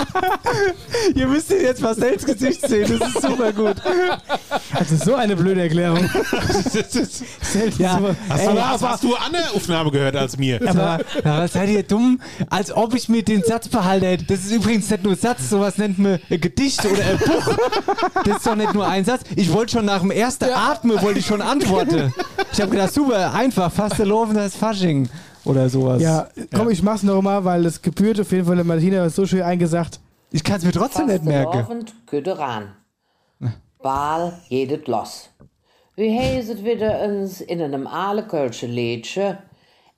[1.16, 3.76] Ihr müsst jetzt ins Gesicht sehen, das ist super gut.
[4.74, 6.00] Also so eine blöde Erklärung.
[7.42, 8.00] Selten Ja.
[8.30, 10.60] Hast, Ey, du, hast, aber- hast du Anne Aufnahme gehört als mir?
[10.68, 12.20] Aber, aber seid ihr dumm?
[12.50, 14.08] Als ob ich mir den Satz behalte.
[14.08, 14.26] hätte.
[14.26, 17.58] Das ist übrigens nicht nur ein Satz, sowas nennt man ein Gedicht oder ein Buch.
[18.26, 19.22] Das ist doch nicht nur ein Satz.
[19.36, 22.14] Ich wollte schon nach dem ersten Atmen, wollte ich schon antworten.
[22.52, 25.10] Ich habe gedacht, super, einfach, fast laufen, das ist Fasching.
[25.48, 26.02] Oder sowas.
[26.02, 28.56] Ja, komm, ich mach's noch mal, weil es gebührt auf jeden Fall.
[28.56, 30.00] Der Martina hat so schön eingesagt.
[30.32, 31.54] Ich kann es mir trotzdem nicht merken.
[31.54, 32.74] Fastelovend Küderan.
[33.82, 35.30] Baal jedet los.
[35.96, 39.38] Wie heiset wieder uns in einem Aalekölsche Lädsche,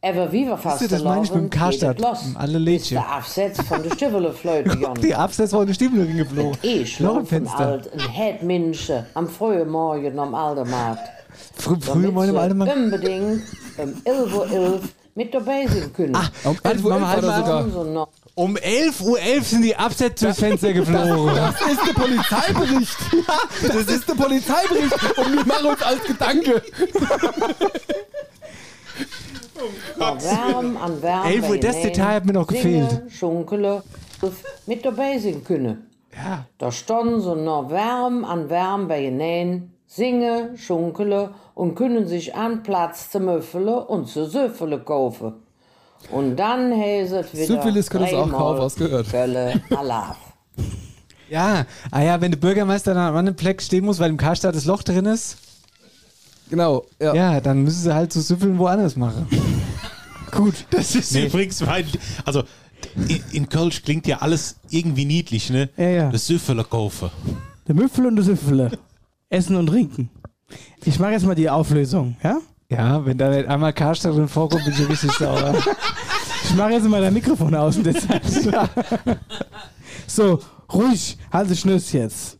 [0.02, 2.02] aber wie wir du, das meine ich mit dem Karstadt.
[2.36, 2.96] Alle Lädchen.
[2.96, 6.58] Der Absatz von der Stiveleflöte, Die Absätze von den Stiefel geflogen.
[6.62, 7.58] Ich Noch ein laufe Fenster.
[7.68, 11.10] alt ein Headminsche am frühen Morgen am Aldermarkt.
[11.56, 12.70] Früh, früh im sie alten Mann.
[12.70, 13.42] unbedingt
[13.78, 14.80] um 11.11 Uhr
[15.16, 16.16] mit dabei sein können.
[16.16, 18.10] Ah, um 11.11 Uhr halt mal- So noch.
[18.36, 21.36] Um 11.11 Uhr sind die Absätze durchs Fenster geflogen.
[21.36, 22.98] Das ist der Polizeibericht.
[23.68, 24.94] Das ist der Polizeibericht.
[25.18, 26.62] Und wir machen uns als Gedanke.
[29.98, 31.26] Noch Wärm an Wärm.
[31.28, 33.12] 11 Uhr, das Detail hat mir noch singen, gefehlt.
[33.12, 33.84] Schunkele,
[34.66, 35.86] mit dabei sein können.
[36.16, 36.46] Ja.
[36.58, 42.64] Da standen so noch Wärm an Wärm bei hinein, singe, schunkele und können sich an
[42.64, 45.34] Platz zu Möffele und zu Söffele kaufen.
[46.12, 49.10] Und dann häset wieder Syphilis können sie auch kaufen, hast gehört.
[49.10, 50.18] Kölle Alaf.
[51.28, 54.56] Ja, ah ja, wenn der Bürgermeister dann an einem Pleck stehen muss, weil im Karstadt
[54.56, 55.38] das Loch drin ist.
[56.50, 57.14] Genau, ja.
[57.14, 59.28] Ja, dann müssen sie halt so Süffeln woanders machen.
[60.32, 60.66] Gut.
[60.72, 61.86] Das ist übrigens mein.
[62.26, 62.44] Also,
[63.08, 65.70] in, in Kölsch klingt ja alles irgendwie niedlich, ne?
[65.78, 66.12] Ja, ja.
[66.12, 67.10] Das Süffeler kaufen.
[67.68, 68.72] Der Müffel und der Süffele.
[69.30, 70.10] Essen und trinken.
[70.84, 72.40] Ich mache jetzt mal die Auflösung, ja?
[72.70, 75.56] Ja, wenn da nicht einmal Karstadt drin vorkommt, bin ich richtig sauer.
[76.42, 78.24] Ich mache jetzt mal dein Mikrofon aus der Zeit.
[80.08, 80.40] So,
[80.74, 82.40] ruhig, halte Schnüss jetzt.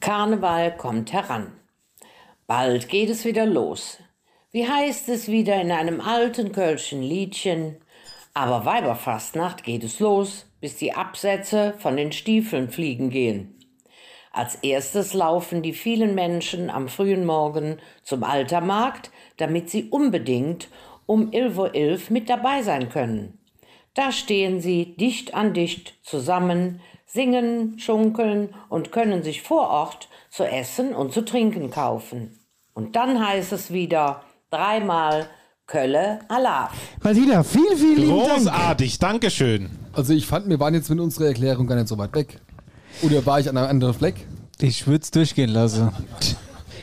[0.00, 1.52] Karneval kommt heran.
[2.48, 3.98] Bald geht es wieder los.
[4.50, 7.76] Wie heißt es wieder in einem alten Kölschen Liedchen?
[8.34, 13.57] Aber Weiberfastnacht geht es los, bis die Absätze von den Stiefeln fliegen gehen.
[14.32, 20.68] Als erstes laufen die vielen Menschen am frühen Morgen zum Altermarkt, damit sie unbedingt
[21.06, 23.38] um 11.11 Uhr mit dabei sein können.
[23.94, 30.44] Da stehen sie dicht an dicht zusammen, singen, schunkeln und können sich vor Ort zu
[30.44, 32.38] essen und zu trinken kaufen.
[32.74, 35.26] Und dann heißt es wieder dreimal
[35.66, 36.72] Kölle Alaf.
[37.02, 38.34] Martina, vielen, vielen lieben Dank.
[38.34, 39.68] Großartig, Dankeschön.
[39.92, 42.40] Also ich fand, wir waren jetzt mit unserer Erklärung gar nicht so weit weg.
[43.02, 44.26] Oder war ich an einem anderen Fleck?
[44.60, 45.90] Ich würde es durchgehen lassen.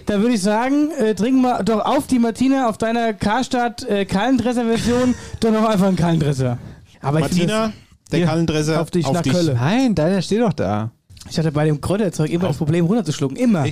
[0.06, 4.06] Da würde ich sagen, äh, trinken wir doch auf die Martina auf deiner Karstadt äh,
[4.06, 6.58] Kallendresser-Version doch noch einfach einen Kallendresser.
[7.02, 7.76] Aber ich finde Martina, das-
[8.12, 9.34] der Ja, Kallendresser auf dich auf nach dich.
[9.34, 9.56] Kölle.
[9.56, 10.92] Nein, deiner steht doch da.
[11.30, 13.36] Ich hatte bei dem Kräuterzeug immer das Problem runterzuschlucken.
[13.36, 13.66] Immer.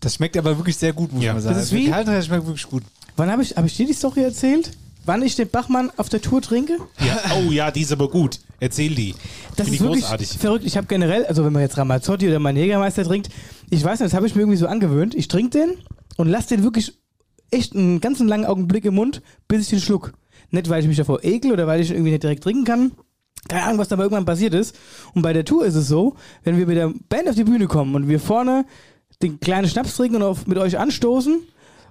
[0.00, 1.32] Das schmeckt aber wirklich sehr gut, muss Ja.
[1.32, 1.54] man sagen.
[1.56, 2.82] Das ist wie- Der Kaltreis schmeckt wirklich gut.
[3.16, 4.70] Wann habe ich, hab ich dir die Story erzählt?
[5.08, 6.76] Wann ich den Bachmann auf der Tour trinke?
[7.00, 8.40] Ja, oh ja, die ist aber gut.
[8.60, 9.14] Erzähl die.
[9.56, 10.28] Das Finde ist ich wirklich großartig.
[10.38, 10.64] verrückt.
[10.66, 13.30] Ich habe generell, also wenn man jetzt Ramazzotti oder meinen Jägermeister trinkt,
[13.70, 15.14] ich weiß nicht, das habe ich mir irgendwie so angewöhnt.
[15.14, 15.78] Ich trinke den
[16.18, 16.92] und lasse den wirklich
[17.50, 20.12] echt einen ganzen langen Augenblick im Mund, bis ich den schluck.
[20.50, 22.92] Nicht, weil ich mich davor ekel oder weil ich ihn irgendwie nicht direkt trinken kann.
[23.48, 24.76] Keine Ahnung, was da mal irgendwann passiert ist.
[25.14, 27.66] Und bei der Tour ist es so, wenn wir mit der Band auf die Bühne
[27.66, 28.66] kommen und wir vorne
[29.22, 31.40] den kleinen Schnaps trinken und auf, mit euch anstoßen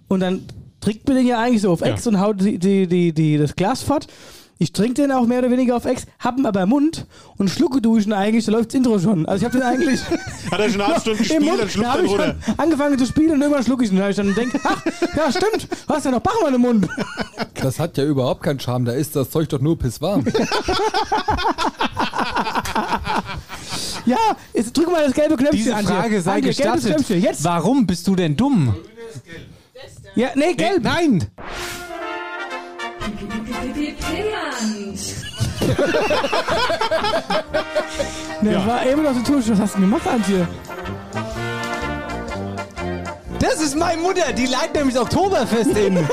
[0.08, 0.44] und dann
[0.82, 3.56] trinkt mir den ja eigentlich so auf Ex und haut die, die, die, die, das
[3.56, 4.08] Glas fort.
[4.60, 7.06] Ich trinke den auch mehr oder weniger auf Ex, hab ihn aber im Mund
[7.38, 9.28] und schlucke duschen eigentlich, da läuft das Intro schon.
[9.28, 10.02] Also ich habe den eigentlich.
[10.52, 12.36] Hat er schon eine halbe Stunde gespielt, Mund, dann schluckt da hab er ich runter.
[12.44, 13.98] schon angefangen zu spielen und irgendwann schlucke ich ihn.
[13.98, 14.84] Da hab ich dann denke, ach,
[15.16, 16.88] ja stimmt, du hast ja noch Bachmann im Mund.
[17.54, 20.26] Das hat ja überhaupt keinen Charme, da ist das Zeug doch nur pisswarm.
[24.06, 24.18] Ja,
[24.54, 25.86] jetzt drück mal das gelbe Knöpfchen Diese an.
[25.86, 27.10] Frage sei gelbes gestattet.
[27.10, 27.44] Jetzt.
[27.44, 28.76] Warum bist du denn dumm?
[30.16, 30.84] Ja, nee, gelb.
[30.84, 31.28] nein.
[38.42, 38.66] Ne, Ja.
[38.68, 39.46] war eben noch so Tusch.
[39.50, 40.48] Was hast du denn gemacht, Antje?
[43.40, 45.96] Das ist meine Mutter, die leitet nämlich das Oktoberfest in.
[45.98, 46.04] ja,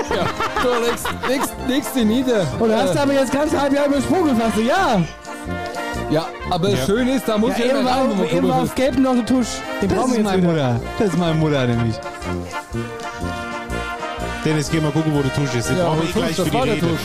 [0.63, 2.47] du legst, legst, legst die nieder.
[2.59, 4.57] Und da hast du Äh, aber jetzt ganz halb Jahr übersprungen fast.
[4.59, 5.01] Ja.
[6.11, 6.77] Ja, aber Ja.
[6.77, 8.75] das Schöne ist, da muss ja, eben immer war, rein, wo man eben war auf
[8.75, 9.47] drüber gelb noch so Tusch.
[9.81, 10.73] Den Das brauchen ist wir jetzt meine wieder.
[10.73, 10.81] Mutter.
[10.99, 11.95] Das ist meine Mutter nämlich.
[14.45, 15.71] Dennis, geh mal gucken, wo der Tusch ist.
[15.71, 16.81] Den Ja, aber eh Tusch, gleich für die Rede.
[16.81, 17.01] Tusch.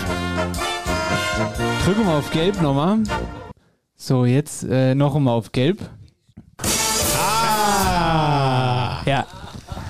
[1.86, 3.00] Drücken wir auf Gelb nochmal.
[3.96, 5.80] So, jetzt äh, noch einmal auf Gelb.
[7.18, 9.02] Ah!
[9.06, 9.26] Ja.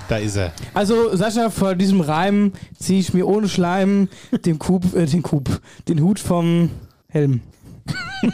[0.08, 0.52] Da ist er.
[0.74, 4.08] Also, Sascha, vor diesem Reim ziehe ich mir ohne Schleim
[4.44, 5.48] den Kub, äh, den Kub,
[5.88, 6.70] den Hut vom
[7.08, 7.40] Helm.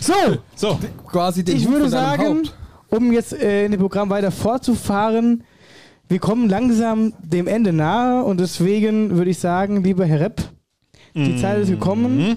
[0.00, 0.14] so,
[0.54, 0.78] so.
[1.06, 2.54] Quasi den ich Hut würde sagen, Haupt.
[2.88, 5.44] um jetzt äh, in dem Programm weiter fortzufahren,
[6.12, 10.42] wir kommen langsam dem Ende nahe und deswegen würde ich sagen, lieber Herr Repp,
[11.14, 12.36] die Zeit ist gekommen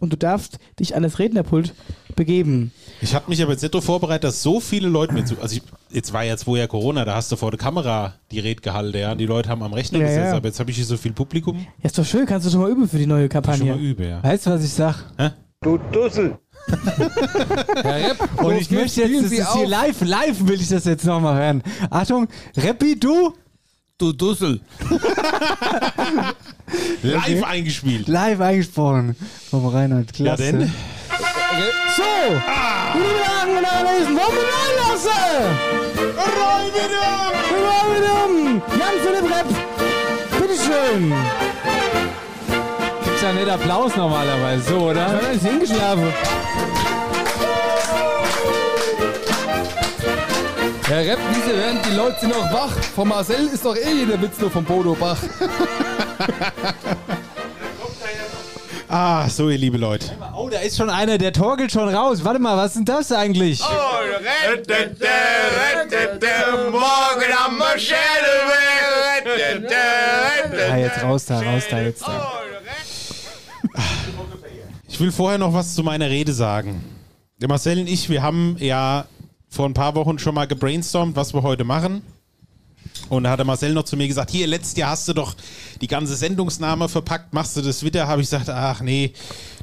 [0.00, 1.74] und du darfst dich an das Rednerpult
[2.16, 2.72] begeben.
[3.00, 5.40] Ich habe mich aber jetzt nicht darauf vorbereitet, dass so viele Leute mir zu.
[5.40, 8.60] Also, ich, jetzt war jetzt vorher Corona, da hast du vor der Kamera die Rede
[8.60, 9.12] gehalten, ja.
[9.12, 10.36] und Die Leute haben am Rechner Ja, gesessen, ja.
[10.36, 11.56] aber jetzt habe ich hier so viel Publikum.
[11.58, 13.58] Ja, ist doch schön, kannst du schon mal üben für die neue Kampagne.
[13.58, 14.22] Schon mal übe, ja.
[14.24, 14.96] Weißt du, was ich sag?
[15.16, 15.30] Hä?
[15.60, 16.36] Du Dussel.
[17.82, 21.04] Herr Repp, Und ich möchte jetzt, das ist hier live, live will ich das jetzt
[21.04, 21.62] nochmal hören.
[21.90, 23.34] Achtung, Reppi, du?
[23.98, 24.60] Du Dussel.
[27.02, 28.06] Live eingespielt.
[28.06, 29.16] Live eingesprochen.
[29.50, 30.42] Vom Reinhard, Ja, klasse.
[30.52, 30.60] denn?
[31.96, 32.02] So,
[32.94, 35.58] liebe Damen und Herren, wollen wir reinlassen?
[37.64, 38.62] Räumedum!
[38.78, 39.48] Jan-Philipp Repp,
[40.38, 41.12] bitteschön.
[43.28, 45.06] Ja nicht Applaus normalerweise, so, oder?
[45.06, 46.14] Ja, ist hingeschlafen.
[50.86, 52.72] Herr Repp, wie Sie hören, die Leute sind noch wach.
[52.94, 55.18] Von Marcel ist doch eh jeder Witz nur vom Bodo Bach.
[58.90, 60.16] Ah, so, ihr liebe Leute.
[60.34, 62.24] Oh, da ist schon einer, der torkelt schon raus.
[62.24, 63.60] Warte mal, was ist denn das eigentlich?
[63.60, 63.74] Morgen
[67.44, 67.62] am
[70.70, 72.47] Ah, jetzt raus da, raus da, jetzt da.
[74.98, 76.82] Ich will vorher noch was zu meiner Rede sagen.
[77.40, 79.06] Der Marcel und ich, wir haben ja
[79.48, 82.02] vor ein paar Wochen schon mal gebrainstormt, was wir heute machen.
[83.08, 85.36] Und da hat der Marcel noch zu mir gesagt, hier, letztes Jahr hast du doch
[85.80, 88.08] die ganze Sendungsname verpackt, machst du das wieder?
[88.08, 89.12] Habe ich gesagt, ach nee,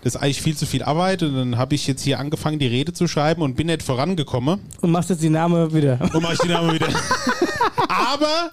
[0.04, 1.22] das ist eigentlich viel zu viel Arbeit.
[1.22, 4.62] Und dann habe ich jetzt hier angefangen, die Rede zu schreiben und bin nicht vorangekommen.
[4.80, 6.00] Und machst jetzt die Name wieder.
[6.14, 6.88] Und mach ich die Name wieder.
[7.90, 8.52] Aber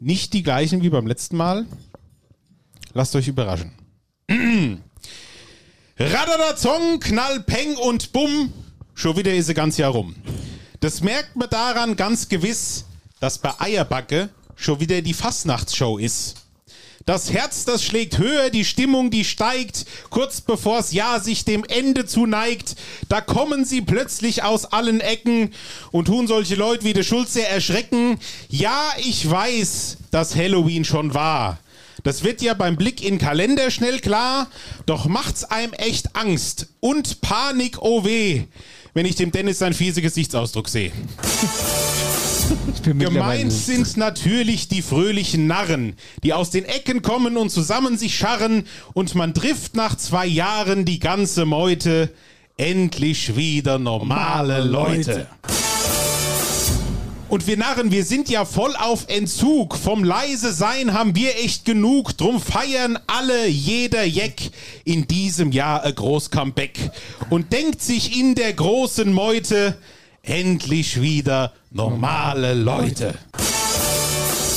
[0.00, 1.64] nicht die gleichen wie beim letzten Mal.
[2.92, 3.70] Lasst euch überraschen.
[6.10, 8.52] Radadazong, Knall, Peng und Bumm.
[8.92, 10.16] Schon wieder ist sie ganz Jahr rum.
[10.80, 12.86] Das merkt man daran ganz gewiss,
[13.20, 16.34] dass bei Eierbacke schon wieder die Fastnachtsshow ist.
[17.06, 22.04] Das Herz, das schlägt höher, die Stimmung, die steigt, kurz bevor's Jahr sich dem Ende
[22.04, 22.74] zuneigt,
[23.08, 25.52] da kommen sie plötzlich aus allen Ecken
[25.92, 28.18] und tun solche Leute wie der Schulze erschrecken.
[28.48, 31.58] Ja, ich weiß, dass Halloween schon war.
[32.02, 34.48] Das wird ja beim Blick in Kalender schnell klar,
[34.86, 38.44] doch macht's einem echt Angst und Panik, oh weh,
[38.92, 40.90] wenn ich dem Dennis seinen fiese Gesichtsausdruck sehe.
[42.82, 48.66] Gemeint sind natürlich die fröhlichen Narren, die aus den Ecken kommen und zusammen sich scharren
[48.94, 52.10] und man trifft nach zwei Jahren die ganze Meute.
[52.58, 55.26] Endlich wieder normale Leute.
[57.32, 59.74] Und wir Narren, wir sind ja voll auf Entzug.
[59.74, 62.14] Vom leise Sein haben wir echt genug.
[62.18, 64.50] Drum feiern alle, jeder Jeck
[64.84, 66.90] in diesem Jahr ein groß Comeback.
[67.30, 69.78] Und denkt sich in der großen Meute,
[70.22, 73.14] endlich wieder normale Leute.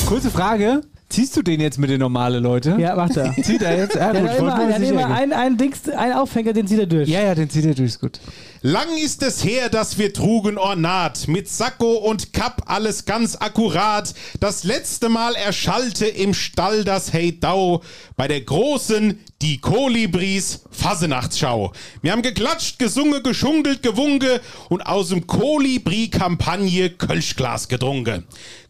[0.05, 0.81] Kurze Frage.
[1.07, 2.75] Ziehst du den jetzt mit den normalen Leute?
[2.77, 3.33] Ja, macht er.
[3.41, 3.95] Zieht er jetzt?
[3.95, 7.07] Ja, gut, der hat immer einen, einen, Dings, einen Aufhänger, den zieht er durch.
[7.07, 8.19] Ja, ja, den zieht er durch, ist gut.
[8.67, 14.11] Lang ist es her, dass wir trugen Ornat, mit Sakko und Kapp alles ganz akkurat.
[14.39, 17.83] Das letzte Mal erschallte im Stall das Hey Dau
[18.17, 21.73] bei der großen Die Kolibris Fasenachtsschau.
[22.01, 28.25] Wir haben geklatscht, gesungen, geschunkelt, gewunke und aus dem Kolibri-Kampagne Kölschglas getrunken.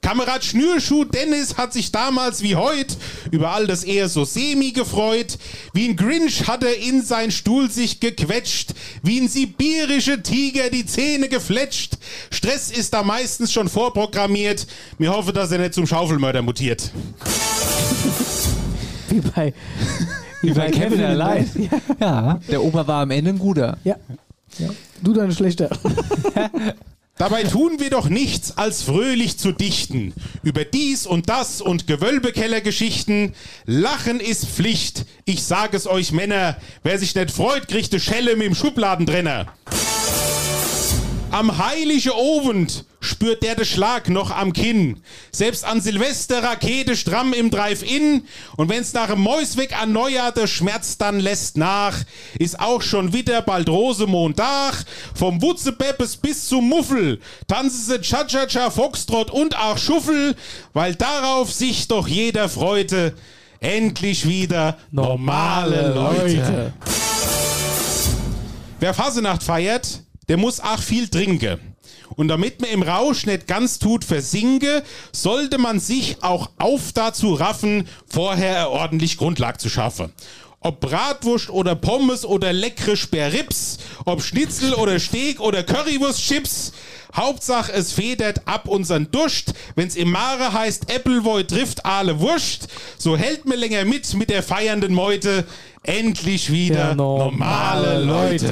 [0.05, 2.95] Kamerad Schnürschuh Dennis hat sich damals wie heut
[3.31, 5.39] über all das eher so semi gefreut.
[5.73, 10.85] Wie ein Grinch hat er in sein Stuhl sich gequetscht, wie ein sibirische Tiger die
[10.85, 11.97] Zähne gefletscht.
[12.29, 14.67] Stress ist da meistens schon vorprogrammiert.
[14.99, 16.91] Mir hoffe, dass er nicht zum Schaufelmörder mutiert.
[19.09, 19.55] Wie bei,
[20.43, 21.49] Wie bei Kevin allein.
[21.99, 23.79] Ja, der Opa war am Ende ein guter.
[23.83, 23.95] Ja.
[24.59, 24.69] ja.
[25.01, 25.71] Du deine schlechter.
[27.17, 30.13] Dabei tun wir doch nichts, als fröhlich zu dichten.
[30.43, 33.33] Über dies und das und Gewölbekellergeschichten.
[33.65, 35.05] Lachen ist Pflicht.
[35.23, 36.57] Ich sag es euch Männer.
[36.83, 39.45] Wer sich nicht freut, kriegt eine Schelle mit dem Schubladentrenner.
[41.31, 45.01] Am heilige Ovend spürt der den Schlag noch am Kinn.
[45.31, 48.23] Selbst an Silvester Rakete stramm im Drive-In.
[48.57, 51.97] Und wenn's nach dem Mäusweg an Neujahr der Schmerz dann lässt nach,
[52.39, 54.85] ist auch schon wieder bald Rosemontag.
[55.13, 60.35] Vom Wutzebeppes bis zum Muffel tanzen sie Cha-Cha-Cha, Foxtrot und auch Schuffel,
[60.73, 63.13] weil darauf sich doch jeder freute.
[63.59, 66.73] Endlich wieder normale Leute.
[68.79, 71.74] Wer Fasenacht feiert, der muss auch viel trinken.
[72.15, 77.33] Und damit man im Rausch nicht ganz tut versinke, sollte man sich auch auf dazu
[77.33, 80.13] raffen, vorher ordentlich Grundlag zu schaffen.
[80.59, 86.71] Ob Bratwurst oder Pommes oder leckere Sperrips, ob Schnitzel oder Steak oder Currywurstchips,
[87.15, 89.53] Hauptsache es federt ab unseren Durst.
[89.75, 92.67] Wenn's im Mare heißt Appleboy trifft alle Wurst,
[92.97, 95.45] so hält mir länger mit mit der feiernden Meute.
[95.83, 98.51] Endlich wieder Ja, normale Leute.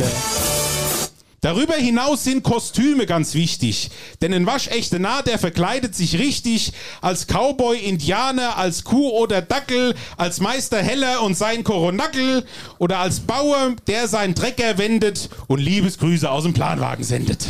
[1.44, 3.92] Darüber hinaus sind Kostüme ganz wichtig.
[4.22, 6.72] Denn ein waschechter Narr, der verkleidet sich richtig
[7.02, 12.46] als Cowboy, Indianer, als Kuh oder Dackel, als Meister Heller und sein Koronackel
[12.80, 17.46] oder als Bauer, der seinen Trecker wendet und Liebesgrüße aus dem Planwagen sendet.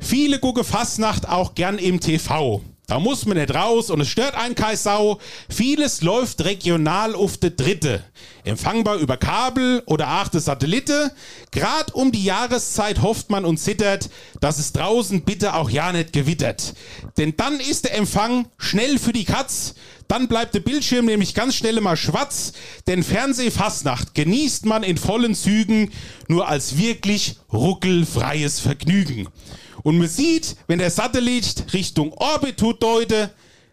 [0.00, 2.60] Viele gucken Fastnacht auch gern im TV.
[2.92, 5.18] Da muss man nicht raus und es stört einen keine Sau.
[5.48, 8.04] Vieles läuft regional auf der Dritte.
[8.44, 11.10] Empfangbar über Kabel oder achte Satellite.
[11.52, 14.10] Grad um die Jahreszeit hofft man und zittert,
[14.40, 16.74] dass es draußen bitte auch ja nicht gewittert.
[17.16, 19.74] Denn dann ist der Empfang schnell für die Katz.
[20.06, 22.52] Dann bleibt der Bildschirm nämlich ganz schnell mal schwarz.
[22.86, 25.90] Denn Fernsehfastnacht genießt man in vollen Zügen
[26.28, 29.28] nur als wirklich ruckelfreies Vergnügen.
[29.82, 33.30] Und man sieht, wenn der Satellit Richtung Orbit tut deute,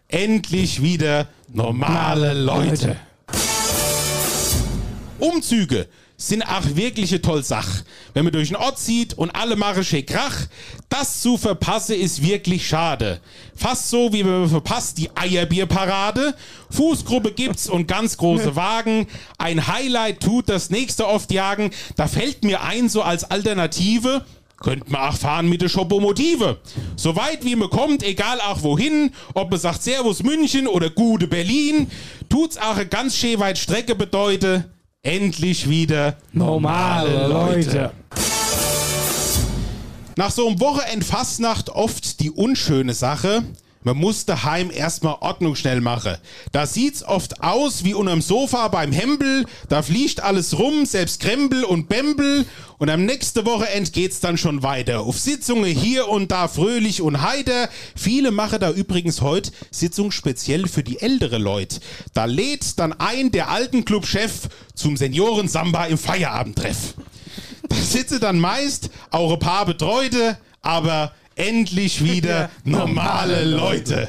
[0.08, 2.96] endlich wieder normale Leute.
[5.18, 7.84] Umzüge sind auch wirklich eine tolle Sache.
[8.12, 10.36] Wenn man durch den Ort zieht und alle machen schön Krach,
[10.90, 13.20] das zu verpassen ist wirklich schade.
[13.54, 16.34] Fast so, wie wenn man verpasst die Eierbierparade.
[16.70, 19.06] Fußgruppe gibt's und ganz große Wagen.
[19.38, 21.70] Ein Highlight tut das nächste oft jagen.
[21.96, 24.24] Da fällt mir ein, so als Alternative,
[24.62, 26.58] Könnt man auch fahren mit der Schopomotive.
[26.94, 31.26] So weit wie man kommt, egal auch wohin, ob man sagt Servus München oder Gute
[31.26, 31.90] Berlin,
[32.28, 34.70] tut's auch eine ganz schön weit Strecke bedeute,
[35.02, 37.92] endlich wieder normale Leute.
[40.16, 43.42] Nach so einem Wochenend Fastnacht oft die unschöne Sache.
[43.82, 46.16] Man muss daheim erstmal Ordnung schnell machen.
[46.52, 49.46] Da sieht's oft aus wie unterm Sofa beim Hempel.
[49.70, 52.44] Da fliegt alles rum, selbst Krempel und Bembel.
[52.76, 55.00] Und am nächsten Wochenend geht's dann schon weiter.
[55.00, 57.70] Auf Sitzungen hier und da fröhlich und heiter.
[57.96, 61.80] Viele machen da übrigens heute Sitzung speziell für die ältere Leute.
[62.12, 66.94] Da lädt dann ein der alten Clubchef zum Senioren-Samba im Feierabendtreff.
[67.66, 74.08] Da sitze dann meist auch ein paar Betreute, aber endlich wieder normale Leute.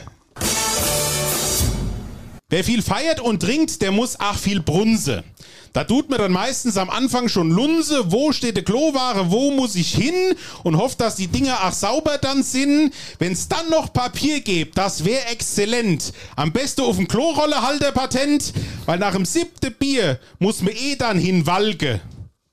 [2.49, 5.23] Wer viel feiert und trinkt, der muss auch viel brunse.
[5.71, 9.75] Da tut man dann meistens am Anfang schon Lunse, wo steht die Kloware, wo muss
[9.75, 12.93] ich hin und hofft, dass die Dinger auch sauber dann sind.
[13.19, 16.11] Wenn's dann noch Papier gibt, das wäre exzellent.
[16.35, 18.51] Am besten auf dem Klorollehalter Patent,
[18.85, 21.47] weil nach dem siebten Bier muss man eh dann hin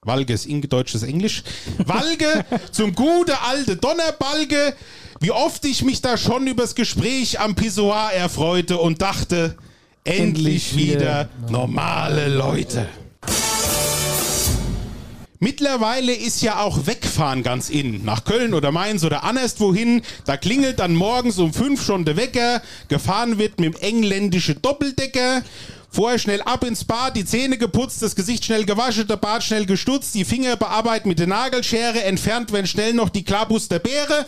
[0.05, 0.33] Walge.
[0.33, 1.43] Ist ingedeutsches Englisch.
[1.79, 4.75] Walge zum gute alte Donnerbalge.
[5.21, 9.57] Wie oft ich mich da schon übers Gespräch am Pissoir erfreute und dachte,
[10.05, 12.89] endlich wieder normale Leute.
[15.41, 18.05] Mittlerweile ist ja auch Wegfahren ganz in.
[18.05, 20.03] Nach Köln oder Mainz oder anderst wohin.
[20.25, 22.61] Da klingelt dann morgens um fünf schon der Wecker.
[22.89, 25.43] Gefahren wird mit dem engländischen Doppeldecker.
[25.91, 29.65] Vorher schnell ab ins Bad, die Zähne geputzt, das Gesicht schnell gewaschen, der Bart schnell
[29.65, 34.27] gestutzt, die Finger bearbeitet mit der Nagelschere, entfernt, wenn schnell noch die Klabus der Beere.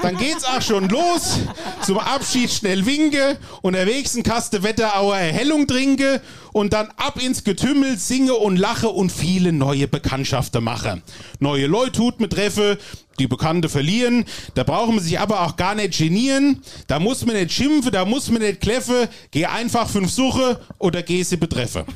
[0.00, 1.38] Dann geht's auch schon los.
[1.84, 7.98] Zum Abschied schnell winke, unterwegs ein Kaste Wetterauer Erhellung trinke und dann ab ins Getümmel
[7.98, 11.02] singe und lache und viele neue Bekanntschaften mache.
[11.38, 12.78] Neue Leute tut mit treffe,
[13.20, 14.24] die Bekannte verlieren.
[14.54, 16.62] Da brauchen wir sich aber auch gar nicht genieren.
[16.88, 19.06] Da muss man nicht schimpfen, da muss man nicht kläffen.
[19.30, 21.84] Geh einfach fünf Suche oder geh sie betreffe.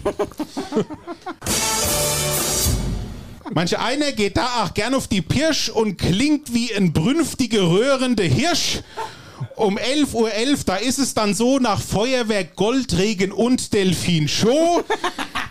[3.52, 8.22] Manche einer geht da auch gern auf die Pirsch und klingt wie ein brünftige, röhrende
[8.22, 8.80] Hirsch.
[9.56, 10.30] Um 11.11 Uhr,
[10.66, 14.82] da ist es dann so, nach Feuerwerk, Goldregen und Delfin Show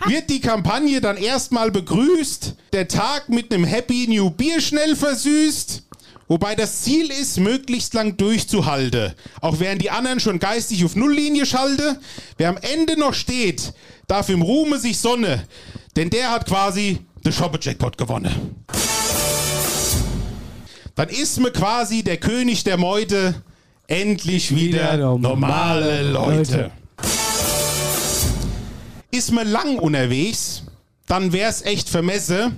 [0.05, 5.83] wird die Kampagne dann erstmal begrüßt, der Tag mit einem Happy New Bier schnell versüßt.
[6.27, 9.13] Wobei das Ziel ist, möglichst lang durchzuhalten.
[9.41, 11.99] Auch während die anderen schon geistig auf Nulllinie schalte.
[12.37, 13.73] Wer am Ende noch steht,
[14.07, 15.47] darf im Ruhme sich Sonne.
[15.95, 18.55] Denn der hat quasi den Shoppe-Jackpot gewonnen.
[20.95, 23.35] Dann ist mir quasi der König der Meute
[23.93, 26.71] endlich wieder, normale Leute.
[29.11, 30.63] Ist man lang unterwegs,
[31.05, 32.53] dann wär's echt vermesse,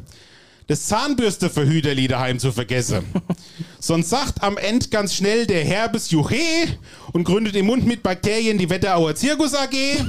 [0.67, 3.03] das Zahnbürsteverhüterli daheim zu vergessen.
[3.79, 6.77] Sonst sagt am Ende ganz schnell der Herbes Juche
[7.11, 9.71] und gründet im Mund mit Bakterien die Wetterauer Zirkus AG.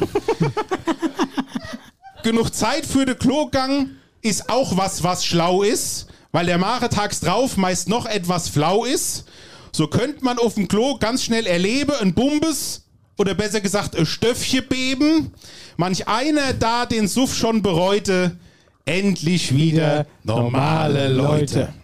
[2.23, 3.91] Genug Zeit für den Klogang
[4.23, 8.85] ist auch was, was schlau ist, weil der Mare tags drauf meist noch etwas flau
[8.85, 9.25] ist.
[9.77, 12.87] So könnte man auf dem Klo ganz schnell erleben, ein Bumbes
[13.19, 15.35] oder besser gesagt ein Stöffchen beben.
[15.77, 18.39] Manch einer da den Suff schon bereute,
[18.87, 21.75] endlich wieder normale Leute.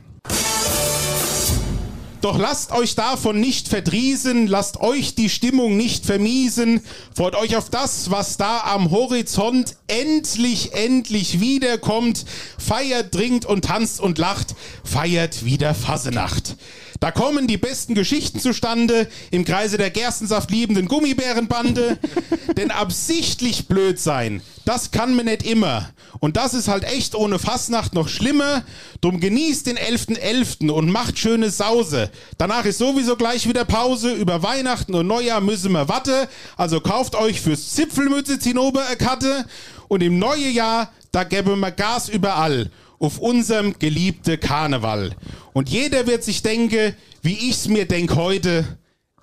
[2.23, 6.81] Doch lasst euch davon nicht verdriesen, lasst euch die Stimmung nicht vermiesen,
[7.15, 12.25] freut euch auf das, was da am Horizont endlich, endlich wiederkommt,
[12.57, 16.57] feiert, trinkt und tanzt und lacht, feiert wieder Fasenacht.
[17.03, 21.99] Da kommen die besten Geschichten zustande im Kreise der Gerstensaft liebenden Gummibärenbande.
[22.57, 25.91] Denn absichtlich blöd sein, das kann man nicht immer.
[26.21, 28.63] Und das ist halt echt ohne Fastnacht noch schlimmer.
[29.01, 30.71] Drum genießt den 11.11.
[30.71, 32.09] und macht schöne Sause.
[32.39, 34.13] Danach ist sowieso gleich wieder Pause.
[34.13, 36.29] Über Weihnachten und Neujahr müssen wir watte.
[36.57, 39.45] Also kauft euch fürs Zipfelmütze Zinnober eine Katte.
[39.89, 42.71] Und im neuen Jahr, da gäbe wir Gas überall
[43.03, 45.11] auf unserem geliebten Karneval.
[45.53, 48.65] Und jeder wird sich denken, wie ich's mir denk heute,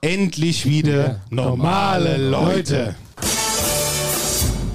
[0.02, 2.96] endlich wieder normale Leute.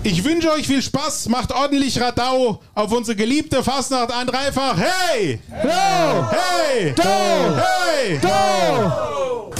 [0.02, 4.76] Ich wünsche euch viel Spaß, macht ordentlich Radau auf unsere geliebte Fastnacht ein Dreifach.
[4.76, 5.38] Hey!
[5.62, 5.68] Do!
[6.30, 6.94] Hey!
[6.94, 7.02] Do!
[7.56, 8.18] Hey!
[8.20, 9.53] Do!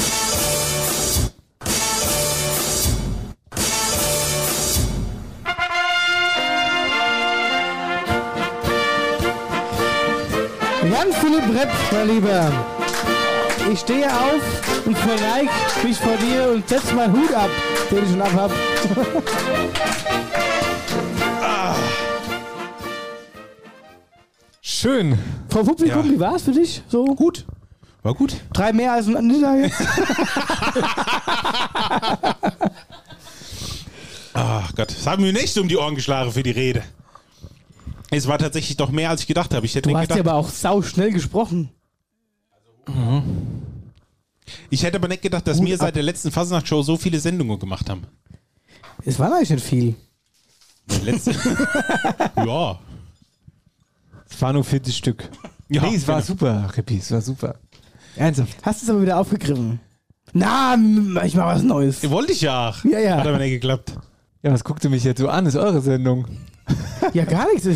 [11.04, 12.50] Jan-Philipp Repp, mein Lieber.
[13.70, 15.50] Ich stehe auf und verneig
[15.82, 17.50] mich vor dir und setz meinen Hut ab,
[17.90, 18.50] den ich schon abhab.
[24.62, 25.18] Schön.
[25.50, 26.10] Vom Publikum, Ja.
[26.10, 26.82] wie war's für dich?
[26.88, 27.44] So gut.
[28.02, 28.36] War gut.
[28.54, 29.76] Drei mehr als ein jetzt.
[34.34, 36.82] Ach Gott, das haben wir nicht um die Ohren geschlagen für die Rede.
[38.16, 39.66] Es war tatsächlich doch mehr, als ich gedacht habe.
[39.66, 40.30] Ich hätte Du nicht hast ja gedacht.
[40.30, 41.70] aber auch sau schnell gesprochen.
[44.70, 47.88] Ich hätte aber nicht gedacht, dass wir seit der letzten Fasnacht-Show so viele Sendungen gemacht
[47.90, 48.02] haben.
[49.04, 49.94] Es war eigentlich nicht viel.
[50.86, 51.32] Die letzte.
[52.36, 52.78] ja.
[54.30, 55.30] Es waren nur 40 Stück.
[55.68, 56.26] Ja, nee, es war genau.
[56.26, 57.56] super, Rippi, es war super.
[58.16, 58.56] Ernsthaft.
[58.62, 59.80] Hast es aber wieder aufgegriffen.
[60.32, 60.76] Na,
[61.24, 62.08] ich mach was Neues.
[62.10, 62.68] Wollte ich ja.
[62.68, 62.84] auch.
[62.84, 63.16] Ja, ja.
[63.18, 63.94] Hat aber nicht geklappt.
[64.42, 65.46] Ja, was guckt ihr mich jetzt so an?
[65.46, 66.26] Ist eure Sendung.
[67.12, 67.66] Ja, gar nichts.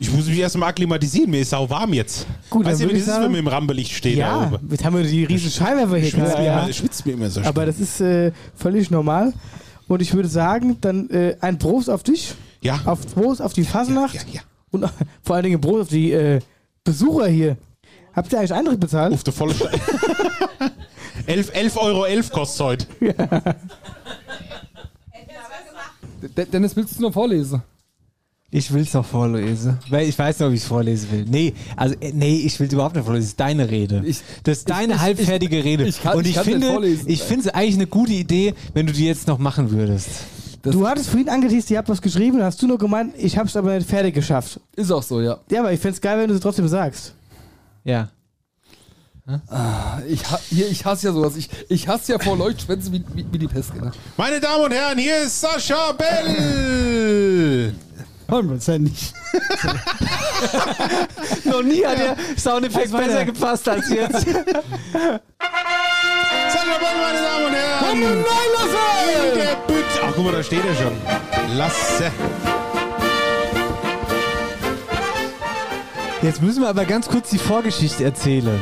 [0.00, 1.30] Ich, muss mich erst mal akklimatisieren.
[1.30, 2.26] Mir ist sau warm jetzt.
[2.50, 4.68] Gut, weißt du, wie das ist, wenn wir im Rampenlicht stehen da ja, oben?
[4.70, 6.38] jetzt haben wir die riesen Scheinwerfer hier Schwitzt gerade.
[6.42, 6.62] mir, Ja.
[6.64, 9.32] immer- schwitzt mir immer so Aber das ist äh, völlig normal.
[9.88, 12.34] Und ich würde sagen, dann äh, ein Prost auf dich.
[12.60, 12.80] Ja.
[12.84, 14.24] Auf Prost auf die Fasnacht.
[14.70, 14.84] Und
[15.22, 16.40] vor allen Dingen Prost auf die äh,
[16.84, 17.56] Besucher hier.
[18.14, 19.14] Habt ihr eigentlich Eintritt bezahlt?
[19.14, 19.54] Auf der volle
[21.26, 22.86] 11, 11 Euro 11 kostet heute.
[26.38, 27.60] De Dennis, willst du noch vorlesen?
[28.50, 29.76] Ich will es noch vorlesen.
[29.90, 31.26] Weil ich weiß noch, wie ich es vorlesen will.
[31.28, 33.24] Nee, also äh, nee, ich will es überhaupt nicht vorlesen.
[33.24, 34.02] Das ist deine Rede.
[34.44, 35.84] das ist deine ich- halbfertige ich- Rede.
[35.86, 37.04] ich kann- Und ich ich, finde, vorlesen.
[37.10, 40.08] ich finde es eigentlich eine gute Idee, wenn du die jetzt noch machen würdest.
[40.62, 43.74] du hattest vorhin angeteased, ihr habt was geschrieben, hast du nur gemeint, ich hab's aber
[43.74, 44.60] nicht fertig geschafft.
[44.76, 45.38] Ist auch so, ja.
[45.50, 47.14] Ja, aber ich find's geil, wenn du es trotzdem sagst.
[47.84, 48.08] Ja.
[49.50, 51.36] Ah, ich, hier, ich hasse ja sowas.
[51.36, 53.74] Ich, ich hasse ja vor Leuchtschwänzen wie, wie, wie die Pest.
[53.74, 53.90] Genau.
[54.16, 57.74] Meine Damen und Herren, hier ist Sascha Bell.
[58.26, 59.12] Wollen wir uns ja nicht.
[61.44, 63.26] Noch nie hat der Soundeffekt besser der?
[63.26, 64.20] gepasst als jetzt.
[64.20, 64.32] Sascha
[66.78, 67.80] Bell, meine Damen und Herren.
[67.80, 68.24] Komm rein,
[68.54, 68.78] Lasse!
[69.28, 69.84] In der Bütt.
[70.04, 70.96] Ach, guck mal, da steht er schon.
[71.58, 72.10] Lasse.
[76.22, 78.58] Jetzt müssen wir aber ganz kurz die Vorgeschichte erzählen.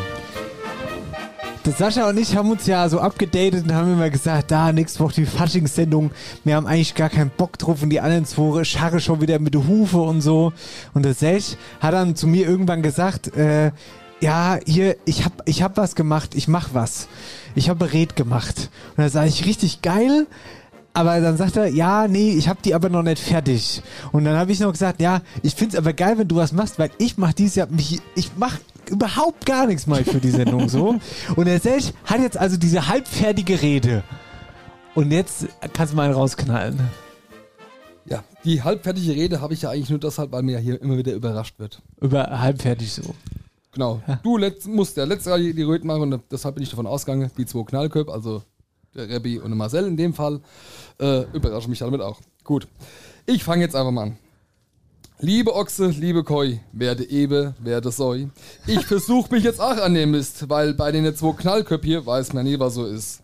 [1.67, 5.01] Der Sascha und ich haben uns ja so abgedatet und haben immer gesagt, da, nächste
[5.01, 6.13] Woche die Faschingssendung.
[6.45, 9.53] Wir haben eigentlich gar keinen Bock drauf und die anderen zwei scharre schon wieder mit
[9.53, 10.53] der Hufe und so.
[10.95, 13.73] Und der Sech hat dann zu mir irgendwann gesagt, äh,
[14.21, 17.09] ja, hier, ich hab, ich hab was gemacht, ich mach was.
[17.57, 18.71] Ich habe Red gemacht.
[18.97, 20.29] Und da sage ich, richtig geil.
[20.95, 23.83] Aber dann sagt er, ja, nee, ich habe die aber noch nicht fertig.
[24.13, 26.79] Und dann habe ich noch gesagt, ja, ich find's aber geil, wenn du was machst,
[26.79, 28.57] weil ich mach dieses Jahr, mich, ich mach
[28.91, 30.97] überhaupt gar nichts mal für die Sendung so.
[31.37, 34.03] Und er selbst hat jetzt also diese halbfertige Rede.
[34.95, 36.81] Und jetzt kannst du mal einen rausknallen.
[38.07, 40.97] Ja, die halbfertige Rede habe ich ja eigentlich nur deshalb, weil mir ja hier immer
[40.97, 41.83] wieder überrascht wird.
[42.01, 43.15] Über halbfertig so.
[43.73, 44.01] Genau.
[44.23, 46.87] Du letzt, musst der letzte Mal die, die Röten machen und deshalb bin ich davon
[46.87, 48.43] ausgegangen, die zwei Knallköpfe, also
[48.95, 50.41] der Rebbi und der Marcel in dem Fall,
[50.99, 52.21] äh, überraschen mich damit auch.
[52.43, 52.69] Gut.
[53.27, 54.19] Ich fange jetzt einfach mal an.
[55.19, 58.29] Liebe Ochse, liebe Koi, werde Ebe, werde Soi.
[58.67, 62.35] Ich versuch mich jetzt auch an dem Mist, weil bei den zwei Knallköpfe hier weiß
[62.35, 63.23] man nie, was so ist.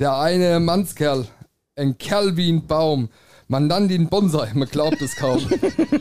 [0.00, 1.28] Der eine Mannskerl,
[1.76, 3.10] ein Kerl wie ein Baum,
[3.46, 5.40] man nannt ihn Bonsai, man glaubt es kaum.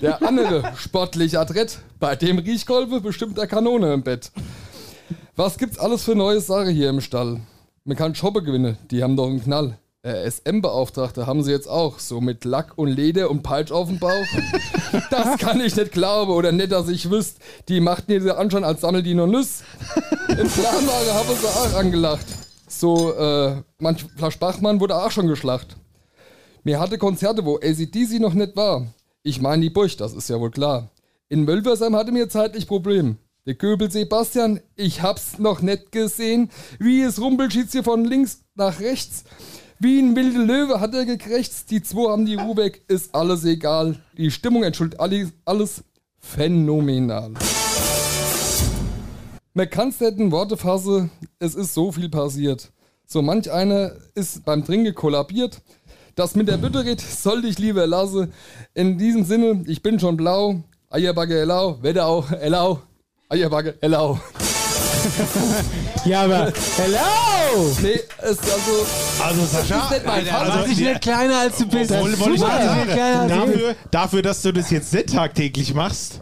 [0.02, 4.32] Der andere, sportlich adrett, bei dem Riechkolbe bestimmt der Kanone im Bett.
[5.36, 7.40] Was gibt's alles für neue Sache hier im Stall?
[7.84, 9.78] Man kann Shoppe gewinnen, die haben doch einen Knall.
[10.06, 14.12] SM-Beauftragte haben sie jetzt auch, so mit Lack und Leder und Peitsch auf dem Bauch.
[15.10, 17.40] Das kann ich nicht glauben oder nicht, dass ich wüsste.
[17.68, 19.64] Die machten ihr anschauen, als sammelt die nur Nüss.
[20.28, 22.26] Im Planwagen haben sie auch angelacht.
[22.68, 25.78] So, äh, manch Flasch Bachmann wurde auch schon geschlacht.
[26.64, 28.88] Mir hatte Konzerte, wo ACDC noch nicht war.
[29.24, 30.92] Ich meine die Burg, das ist ja wohl klar.
[31.30, 33.18] In Wölversheim hatte mir zeitlich Problem.
[33.46, 36.50] Der Göbel Sebastian, ich hab's noch nicht gesehen.
[36.80, 39.26] Wie es rumpelt, schießt hier von links nach rechts.
[39.80, 41.72] Wie ein wilder Löwe hat er gekrächzt.
[41.72, 43.98] Die zwei haben die Ruhe weg, ist alles egal.
[44.18, 45.84] Die Stimmung entschuldigt alles, alles
[46.20, 47.34] phänomenal.
[49.54, 52.72] Man kann's nicht in Worte fassen, es ist so viel passiert.
[53.06, 55.62] So manch einer ist beim Trinken kollabiert.
[56.16, 58.32] Das mit der Bütterit sollte ich lieber lassen.
[58.74, 60.64] In diesem Sinne, ich bin schon blau.
[60.90, 62.82] Eierbagge Ellau, Wetterau, Ellau.
[63.30, 64.20] Eierbagge Ellau.
[66.06, 67.43] ja, aber hello!
[67.82, 68.86] Nee, es also.
[69.24, 70.48] Also Sascha, das ist nicht mein Fall.
[70.48, 71.92] Mach dich nicht kleiner als du bist.
[71.92, 76.22] Obwohl, wollte ich kleiner sagen, dafür, dafür, dass du das jetzt nicht tagtäglich machst,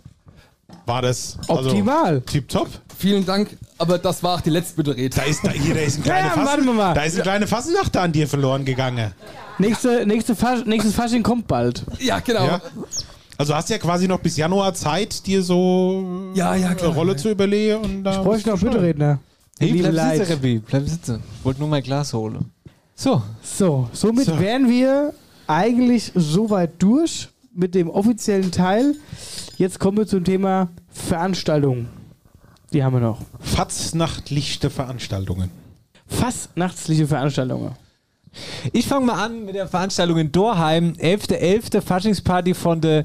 [0.86, 2.22] war das also Optimal.
[2.22, 2.70] Tipptopp.
[2.98, 5.18] Vielen Dank, aber das war auch die letzte Bütterit.
[5.18, 6.94] Da ist, da, hier, da ist ein kleine Ja, Fassen, warte mal.
[6.94, 9.12] Da ist eine kleine Fassennacht an dir verloren gegangen.
[9.58, 11.84] Nächste, nächste Fasch, nächstes Fasching kommt bald.
[12.00, 12.46] Ja, genau.
[12.46, 12.62] Ja.
[13.38, 16.90] Also hast du ja quasi noch bis Januar Zeit, dir so Ja, ja, klar.
[16.90, 17.78] eine Rolle zu überlegen.
[17.78, 19.20] Und da Ich bräuchte noch Bütteredner.
[19.62, 20.18] Hey, bleib Leid.
[20.18, 20.60] sitzen, Rebbi.
[20.60, 21.24] Bleib sitzen.
[21.40, 22.52] Ich wollte nur mein Glas holen.
[22.96, 23.22] So.
[23.42, 24.40] So, somit So.
[24.40, 25.14] wären wir
[25.48, 28.96] eigentlich soweit durch mit dem offiziellen Teil.
[29.58, 31.88] Jetzt kommen wir zum Thema Veranstaltungen.
[32.74, 33.20] Die haben wir noch.
[33.40, 35.52] Fatznachtlichte Veranstaltungen.
[36.08, 37.72] Fastnachtsliche Veranstaltungen.
[38.72, 40.94] Ich fange mal an mit der Veranstaltung in Dorheim.
[40.94, 41.82] 11.11.
[41.82, 43.04] Faschingsparty von der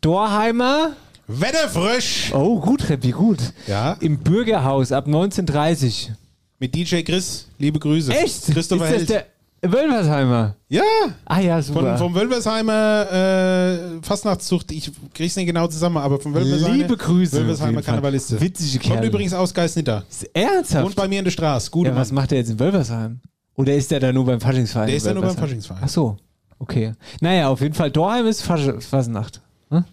[0.00, 0.90] Dorheimer.
[1.26, 2.32] Wetterfrisch!
[2.34, 3.38] Oh, gut, Rebbi, gut.
[3.66, 3.96] Ja.
[4.00, 6.10] Im Bürgerhaus ab 19.30
[6.58, 8.12] Mit DJ Chris, liebe Grüße.
[8.12, 8.46] Echt?
[8.52, 9.26] Christopher Ist das Held.
[9.62, 10.56] der Wölfersheimer?
[10.68, 10.82] Ja,
[11.24, 11.96] Ah ja, super.
[11.96, 14.70] von, vom Wölversheimer äh, Fastnachtszucht.
[14.72, 16.74] Ich krieg's nicht genau zusammen, aber vom Wölversheimer.
[16.74, 17.36] Liebe Grüße.
[17.38, 17.80] Wölversheimer.
[17.80, 18.38] Karnevaliste.
[18.40, 19.06] Witzige Kommt Kerle.
[19.08, 20.04] übrigens aus Geisnitter.
[20.10, 20.84] Ist ernsthaft?
[20.84, 21.70] Wohnt bei mir in der Straße.
[21.70, 23.20] Gute ja, was macht er jetzt in Wölversheim?
[23.56, 24.88] Oder ist der da nur beim Faschingsverein?
[24.88, 25.36] Der ist da nur beim?
[25.36, 25.82] Faschingsverein.
[25.84, 26.16] Ach so,
[26.58, 26.92] okay.
[27.22, 29.40] Naja, auf jeden Fall, Dorheim ist Fasch Fasnacht.
[29.70, 29.84] Hm?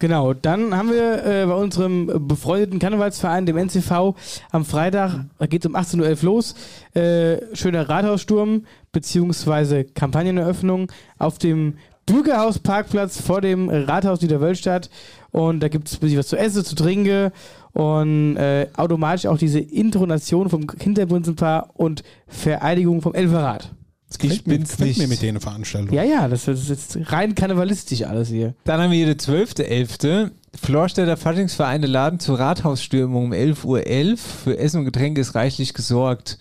[0.00, 4.14] Genau, dann haben wir äh, bei unserem befreundeten Karnevalsverein, dem NCV,
[4.52, 6.54] am Freitag, da geht es um 18.11 Uhr los,
[6.94, 11.74] äh, schöner Rathaussturm beziehungsweise Kampagneneröffnung auf dem
[12.06, 14.88] Bürgerhausparkplatz vor dem Rathaus Niederwölstadt
[15.32, 17.32] und da gibt es ein bisschen was zu essen, zu trinken
[17.72, 23.72] und äh, automatisch auch diese Intronation vom Kinderbunsenpaar und Vereidigung vom Elferrat.
[24.22, 24.98] Ich bin's nicht.
[24.98, 25.94] mir mit denen Veranstaltung.
[25.94, 28.54] Ja, ja, das ist jetzt rein karnevalistisch alles hier.
[28.64, 30.30] Dann haben wir hier den 12.11.
[30.60, 34.16] Florstädter Faschingsverein der Laden zur Rathausstürmung um 11.11 Uhr.
[34.16, 36.38] Für Essen und Getränke ist reichlich gesorgt.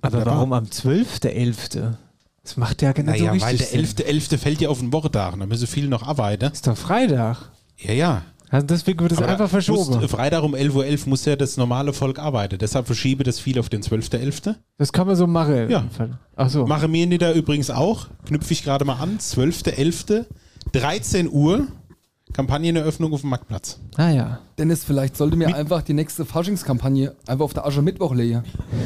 [0.00, 0.36] Aber Wunderbar.
[0.36, 1.94] warum am 12.11.?
[2.44, 4.20] Das macht ja genau Naja, so weil richtig der Sinn.
[4.20, 4.38] 11.11.
[4.38, 5.34] fällt ja auf den Wochentag.
[5.38, 6.52] Da müssen viele noch arbeiten.
[6.52, 7.50] Ist doch Freitag.
[7.78, 8.22] Ja, ja.
[8.50, 10.00] Also deswegen wird es einfach verschoben.
[10.00, 12.58] Muss, Freitag um 11.11 Uhr muss ja das normale Volk arbeiten.
[12.58, 14.54] Deshalb verschiebe das viel auf den 12.11.
[14.78, 15.68] Das kann man so machen.
[15.68, 15.84] Ja.
[16.36, 16.66] Ach so.
[16.66, 18.06] Mache mir nieder übrigens auch.
[18.26, 19.18] Knüpfe ich gerade mal an.
[19.18, 20.26] 12.11.
[20.72, 21.66] 13 Uhr.
[22.32, 23.78] Kampagneneröffnung auf dem Marktplatz.
[23.96, 24.40] Ah ja.
[24.58, 28.42] Dennis, vielleicht sollte mir einfach die nächste Faschingskampagne einfach auf der Aschermittwoch legen.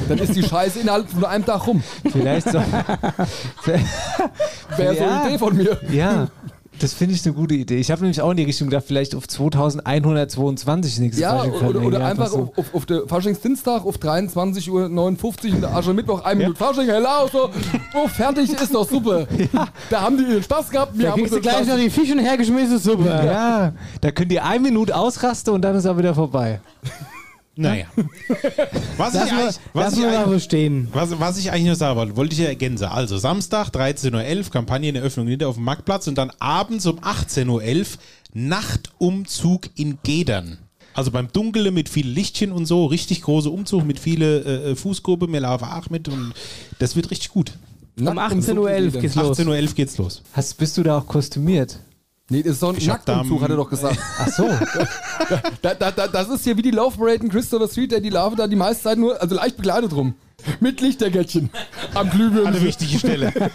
[0.08, 1.82] Dann ist die Scheiße innerhalb von einem Tag rum.
[2.10, 2.62] Vielleicht soll.
[4.76, 5.78] Wäre so eine Idee von mir.
[5.90, 6.28] Ja.
[6.80, 7.78] Das finde ich eine gute Idee.
[7.78, 11.82] Ich habe nämlich auch in die Richtung gedacht, vielleicht auf 2122 nächstes Ja, Fasching oder,
[11.82, 12.52] oder Ja, einfach so.
[12.56, 14.86] auf, auf, der Faschingsdienstag auf 23.59 Uhr
[15.54, 17.50] und der Aschermittwoch ein Minute Fasching, hello, so,
[17.94, 19.26] oh, fertig, ist doch super.
[19.90, 22.20] Da haben die ihren Spaß gehabt, wir Da haben unseren gleich noch die Fische und
[22.20, 23.24] hergeschmissen, super.
[23.24, 26.60] Ja, da könnt ihr eine Minute ausrasten und dann ist er wieder vorbei.
[27.56, 27.86] Naja.
[28.96, 30.04] Was ich, eigentlich, was, ich
[30.92, 32.84] was, was ich eigentlich nur sagen wollte, wollte ich ja ergänzen.
[32.84, 37.86] Also Samstag 13.11 Uhr, Kampagneneröffnung hinter auf dem Marktplatz und dann abends um 18.11 Uhr
[38.32, 40.58] Nachtumzug in Gedern.
[40.94, 45.26] Also beim Dunkeln mit viel Lichtchen und so, richtig große Umzug mit viele äh, Fußgruppe,
[45.28, 46.32] mir laufen auch mit und
[46.78, 47.52] das wird richtig gut.
[47.98, 49.38] Um 18.11 Uhr geht's los.
[49.38, 50.22] 18.11 Uhr geht's los.
[50.32, 51.78] Hast, bist du da auch kostümiert?
[52.30, 53.98] Nee, das ist doch ein Nacktumzug, hat er doch gesagt.
[54.18, 54.48] Ach so.
[55.62, 58.08] Da, da, da, das ist hier wie die Love Parade in Christopher Street, der die
[58.08, 60.14] Larve da die meiste Zeit nur, also leicht begleitet rum.
[60.58, 61.50] Mit Lichterkettchen.
[61.94, 62.46] Am Glühbirnen.
[62.48, 63.32] An der wichtigen Stelle.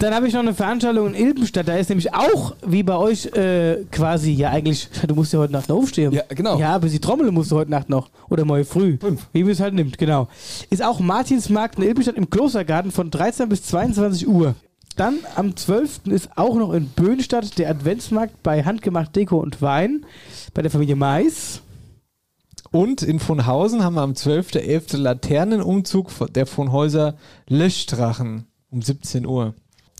[0.00, 1.68] Dann habe ich noch eine Veranstaltung in Ilbenstadt.
[1.68, 5.52] Da ist nämlich auch, wie bei euch, äh, quasi, ja eigentlich, du musst ja heute
[5.52, 6.12] Nacht noch aufstehen.
[6.12, 6.58] Ja, genau.
[6.58, 8.10] Ja, aber die Trommel musst du heute Nacht noch.
[8.28, 8.98] Oder morgen früh.
[8.98, 9.26] Fünf.
[9.32, 10.28] Wie man es halt nimmt, genau.
[10.70, 14.54] Ist auch Martinsmarkt in Ilbenstadt im Klostergarten von 13 bis 22 Uhr.
[14.96, 16.06] Dann am 12.
[16.06, 20.06] ist auch noch in Böhnstadt der Adventsmarkt bei Handgemacht Deko und Wein
[20.54, 21.60] bei der Familie Mais.
[22.70, 24.96] Und in Vonhausen haben wir am 12.11.
[24.96, 27.14] Laternenumzug der von Häuser
[27.46, 29.54] Löschdrachen um 17 Uhr.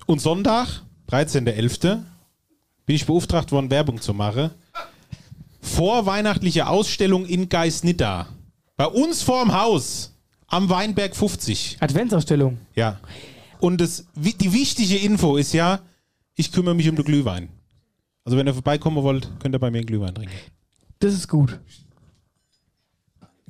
[0.07, 1.99] Und Sonntag, 13.11.,
[2.87, 4.51] bin ich beauftragt worden, Werbung zu machen.
[5.61, 8.29] Vorweihnachtliche Ausstellung in Geisnittar.
[8.77, 10.13] Bei uns vorm Haus.
[10.49, 11.79] Am Weinberg 50.
[11.81, 12.59] Adventsausstellung.
[12.75, 13.01] Ja.
[13.59, 15.81] Und das, die wichtige Info ist ja,
[16.35, 17.49] ich kümmere mich um den Glühwein.
[18.25, 20.35] Also wenn ihr vorbeikommen wollt, könnt ihr bei mir einen Glühwein trinken.
[20.99, 21.59] Das ist gut.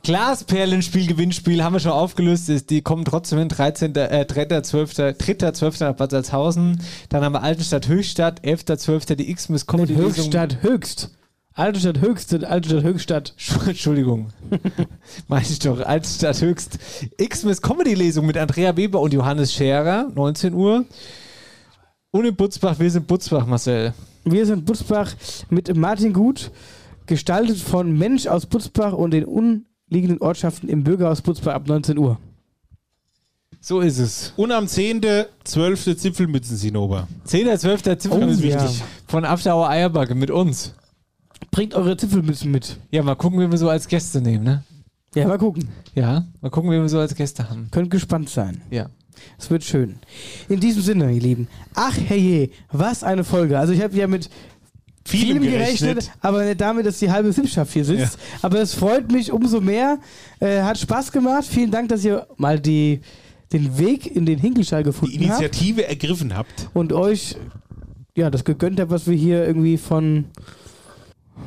[0.03, 2.49] Glasperlenspiel, Gewinnspiel haben wir schon aufgelöst.
[2.49, 3.49] Ist, die kommen trotzdem hin.
[3.49, 5.16] 13., äh, 3.12.
[5.16, 5.85] 3.12.
[5.85, 6.81] nach Bad Salzhausen.
[7.09, 8.45] Dann haben wir Altenstadt Höchstadt.
[8.45, 9.16] 11.12.
[9.16, 9.97] die X-Miss Comedy.
[9.97, 11.11] Höchstadt Höchst.
[11.57, 13.35] Altenstadt Höchst, Altenstadt Höchstadt.
[13.66, 14.28] Entschuldigung.
[15.28, 15.81] Meine ich doch.
[15.81, 16.78] Altenstadt Höchst.
[17.16, 20.11] X-Miss Comedy Lesung mit Andrea Weber und Johannes Scherer.
[20.15, 20.85] 19 Uhr.
[22.11, 22.78] Und in Butzbach.
[22.78, 23.95] Wir sind Butzbach, Marcel.
[24.24, 25.15] Wir sind Butzbach
[25.49, 26.51] mit Martin Gut,
[27.07, 32.19] gestaltet von Mensch aus Butzbach und den umliegenden Ortschaften im Bürgerhaus Butzbach ab 19 Uhr.
[33.61, 34.33] So ist es.
[34.37, 35.97] Und am 10.12.
[35.97, 37.09] Zipfelmützen-Zinnober.
[37.27, 37.99] 10.12.
[37.99, 38.61] Ziffer Oh, ist ja.
[38.62, 38.83] wichtig.
[39.09, 40.74] Von After Hour Eierbacke mit uns.
[41.50, 42.78] Bringt eure Zipfelmützen mit.
[42.90, 44.64] Ja, mal gucken, wie wir so als Gäste nehmen, ne?
[45.14, 45.68] Ja, mal gucken.
[45.94, 47.68] Ja, mal gucken, wie wir so als Gäste haben.
[47.70, 48.60] Könnt gespannt sein.
[48.70, 48.90] Ja.
[49.38, 49.96] Es wird schön.
[50.48, 51.48] In diesem Sinne, ihr Lieben.
[51.74, 53.58] Ach herrje, was eine Folge.
[53.58, 54.28] Also ich habe ja mit
[55.06, 56.10] Vielem gerechnet, gerechnet.
[56.20, 58.18] aber nicht damit, dass die halbe Sippschaft hier sitzt.
[58.42, 59.98] Aber es freut mich umso mehr.
[60.40, 61.44] Äh, hat Spaß gemacht.
[61.44, 63.00] Vielen Dank, dass ihr mal die,
[63.52, 65.40] den Weg in den Hinkelstall Die gefunden habt.
[65.40, 66.68] Initiative ergriffen habt.
[66.74, 67.36] und euch
[68.16, 70.24] ja das gegönnt habt, was wir hier irgendwie von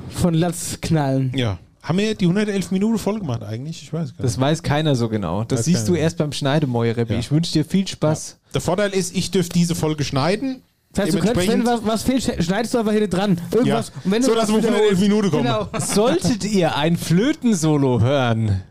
[0.09, 1.31] von Latz knallen.
[1.35, 1.57] Ja.
[1.81, 3.81] Haben wir die 111 Minuten voll gemacht eigentlich?
[3.83, 4.23] Ich weiß gar nicht.
[4.23, 5.43] Das weiß keiner so genau.
[5.45, 7.13] Das Weiß siehst du erst beim Schneidemäuer, Rebbi.
[7.13, 7.19] Ja.
[7.19, 8.37] Ich wünsche dir viel Spaß.
[8.53, 10.61] Der Vorteil ist, ich dürfte diese Folge schneiden.
[10.91, 13.39] Das heißt, du könntest, wenn was, was fehlt, schneidest du einfach hier dran.
[13.51, 13.87] Irgendwas.
[13.89, 14.01] Ja.
[14.03, 15.43] Und wenn du So, dass wir auf wiederholst- 111 Minuten kommen.
[15.43, 15.67] Genau.
[15.79, 18.61] Solltet ihr ein Flötensolo hören.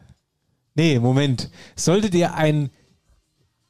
[0.74, 1.50] Nee, Moment.
[1.76, 2.70] Solltet ihr ein.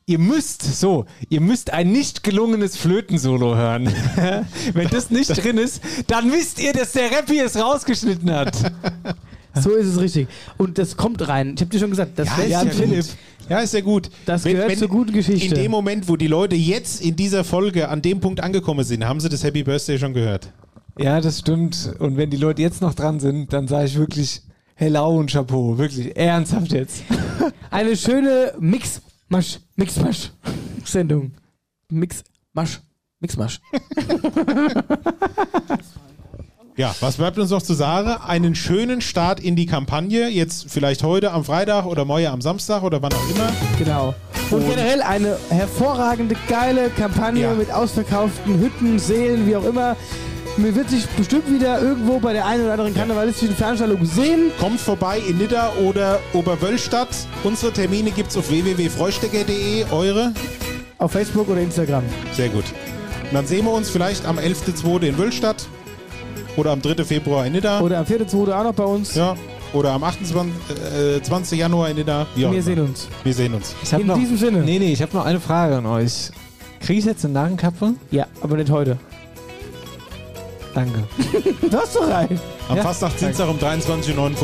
[0.09, 3.93] Ihr müsst, so, ihr müsst ein nicht gelungenes Flötensolo hören.
[4.73, 8.57] Wenn das nicht drin ist, dann wisst ihr, dass der Rappi es rausgeschnitten hat.
[9.61, 10.29] So ist es richtig.
[10.57, 11.55] Und das kommt rein.
[11.57, 13.07] Ich habe dir schon gesagt, das Ja, ja gut.
[13.49, 14.09] Ja, ist ja gut.
[14.25, 15.53] Das gehört zur guten Geschichte.
[15.53, 19.05] In dem Moment, wo die Leute jetzt in dieser Folge an dem Punkt angekommen sind,
[19.05, 20.53] haben sie das Happy Birthday schon gehört.
[20.97, 21.93] Ja, das stimmt.
[21.99, 24.43] Und wenn die Leute jetzt noch dran sind, dann sage ich wirklich
[24.77, 25.77] Hello und Chapeau.
[25.77, 27.03] Wirklich ernsthaft jetzt.
[27.71, 28.53] Eine schöne
[29.29, 31.33] Mix-Masch, Mix-Masch-Sendung.
[31.91, 32.81] Mix-Masch,
[33.21, 33.61] Mix-Masch.
[36.77, 38.09] Ja, was bleibt uns noch zu sagen?
[38.27, 40.29] Einen schönen Start in die Kampagne.
[40.29, 43.51] Jetzt vielleicht heute am Freitag oder morgen am Samstag oder wann auch immer.
[43.79, 44.15] Genau.
[44.51, 47.55] Und, generell eine hervorragende, geile Kampagne Ja.
[47.55, 49.97] mit ausverkauften Hütten, Seelen, wie auch immer.
[50.59, 54.51] Mir wird sich bestimmt wieder irgendwo bei der einen oder anderen karnevalistischen Veranstaltung sehen.
[54.59, 57.11] Kommt vorbei in Nidda oder Oberwöllstadt.
[57.45, 59.85] Unsere Termine gibt's auf www.freustecker.de.
[59.93, 60.33] Eure?
[60.99, 62.03] Auf Facebook oder Instagram.
[62.33, 62.65] Sehr gut.
[63.23, 65.03] Und dann sehen wir uns vielleicht am 11.2.
[65.03, 65.65] in Wöllstadt.
[66.57, 67.05] Oder am 3.
[67.05, 67.81] Februar in Nidda.
[67.81, 68.53] Oder am 4.2.
[68.53, 69.15] auch noch bei uns.
[69.15, 69.37] Ja.
[69.73, 70.53] Oder am 28.
[71.19, 71.57] Äh, 20.
[71.57, 72.27] Januar in Nidda.
[72.35, 72.61] Wir immer.
[72.61, 73.07] sehen uns.
[73.23, 73.77] Wir sehen uns.
[73.97, 74.59] In noch, diesem Sinne.
[74.63, 76.33] Nee, nee, ich habe noch eine Frage an euch.
[76.81, 77.95] Krieg ich jetzt eine Narrenkappe?
[78.11, 78.99] Ja, aber nicht heute.
[80.79, 81.05] Danke.
[81.71, 82.41] Du hast doch rein.
[82.69, 84.39] Am Ja, Fastnacht Dienstag um 23.59 Uhr.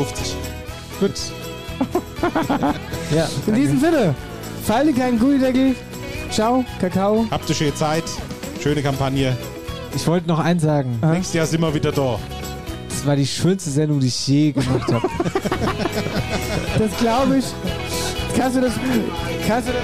[0.99, 1.11] Gut.
[3.15, 3.27] ja.
[3.47, 4.15] In diesem Sinne,
[4.65, 5.75] falle keinen Gullideckel.
[6.31, 7.25] Ciao, Kakao.
[7.31, 8.03] Habt ihr schöne Zeit.
[8.61, 9.37] Schöne Kampagne.
[9.95, 10.99] Ich wollte noch eins sagen.
[11.01, 12.19] Nächstes Jahr sind wir wieder da.
[12.89, 15.07] Das war die schönste Sendung, die ich je gemacht habe.
[16.77, 17.45] Das glaube ich.
[18.37, 18.73] Kannst du das,
[19.47, 19.81] kannst du das,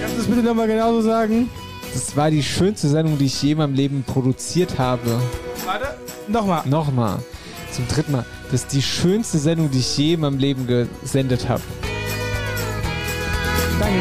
[0.00, 1.50] kannst du das bitte nochmal genauso sagen?
[1.92, 5.20] Das war die schönste Sendung, die ich je in meinem Leben produziert habe.
[5.64, 5.96] Warte.
[6.28, 6.62] Nochmal.
[6.66, 7.18] Nochmal.
[7.72, 8.24] Zum dritten Mal.
[8.50, 11.62] Das ist die schönste Sendung, die ich je in meinem Leben gesendet habe.
[13.78, 13.94] Danke,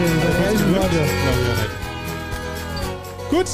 [0.76, 1.06] Worte.
[3.30, 3.46] Gut,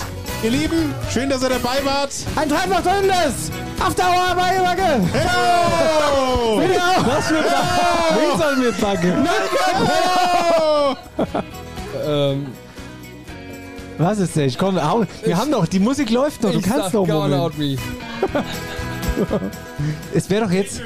[0.41, 2.11] ihr Lieben, schön, dass ihr dabei wart.
[2.35, 3.51] Ein Treibloch Dünnes!
[3.85, 5.01] Auf Dauer bei Wacke!
[5.11, 6.61] Hello!
[7.05, 8.15] Was für Backe?
[8.15, 9.27] Wen sollen wir backen?
[12.07, 12.47] Ähm,
[13.97, 14.47] Was ist denn?
[14.47, 17.07] Ich komm, hau, wir haben doch, die Musik läuft noch, du ich kannst doch
[17.57, 17.77] Me.
[20.13, 20.81] Es wäre doch jetzt,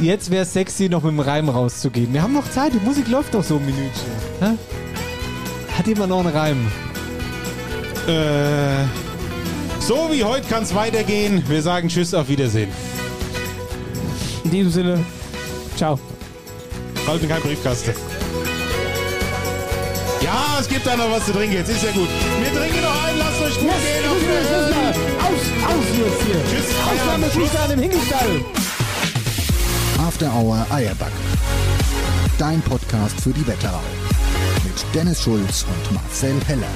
[0.00, 2.12] jetzt wäre es sexy, noch mit dem Reim rauszugehen.
[2.12, 4.12] Wir haben noch Zeit, die Musik läuft doch so ein Minütchen.
[4.40, 4.56] Hä?
[5.76, 6.66] Hat jemand noch einen Reim?
[8.06, 8.84] Äh,
[9.80, 11.42] so wie heute kann es weitergehen.
[11.48, 12.70] Wir sagen Tschüss, auf Wiedersehen.
[14.44, 15.04] In diesem Sinne,
[15.76, 15.98] ciao.
[17.06, 17.92] Halten kein Briefkasten.
[20.28, 21.54] Ja, es gibt da noch was zu trinken.
[21.54, 22.10] Jetzt ist ja gut.
[22.38, 24.10] Wir trinken noch ein, lasst euch gut gehen.
[24.10, 24.76] Auf Wiedersehen.
[25.24, 25.42] Aus,
[25.72, 26.44] aus jetzt hier.
[26.44, 26.66] Tschüss.
[26.86, 28.44] Ausnahmezustand im Hinkelstall.
[30.06, 31.12] After Hour Eierback.
[32.36, 33.80] Dein Podcast für die Wetterau.
[34.64, 36.66] Mit Dennis Schulz und Marcel Heller.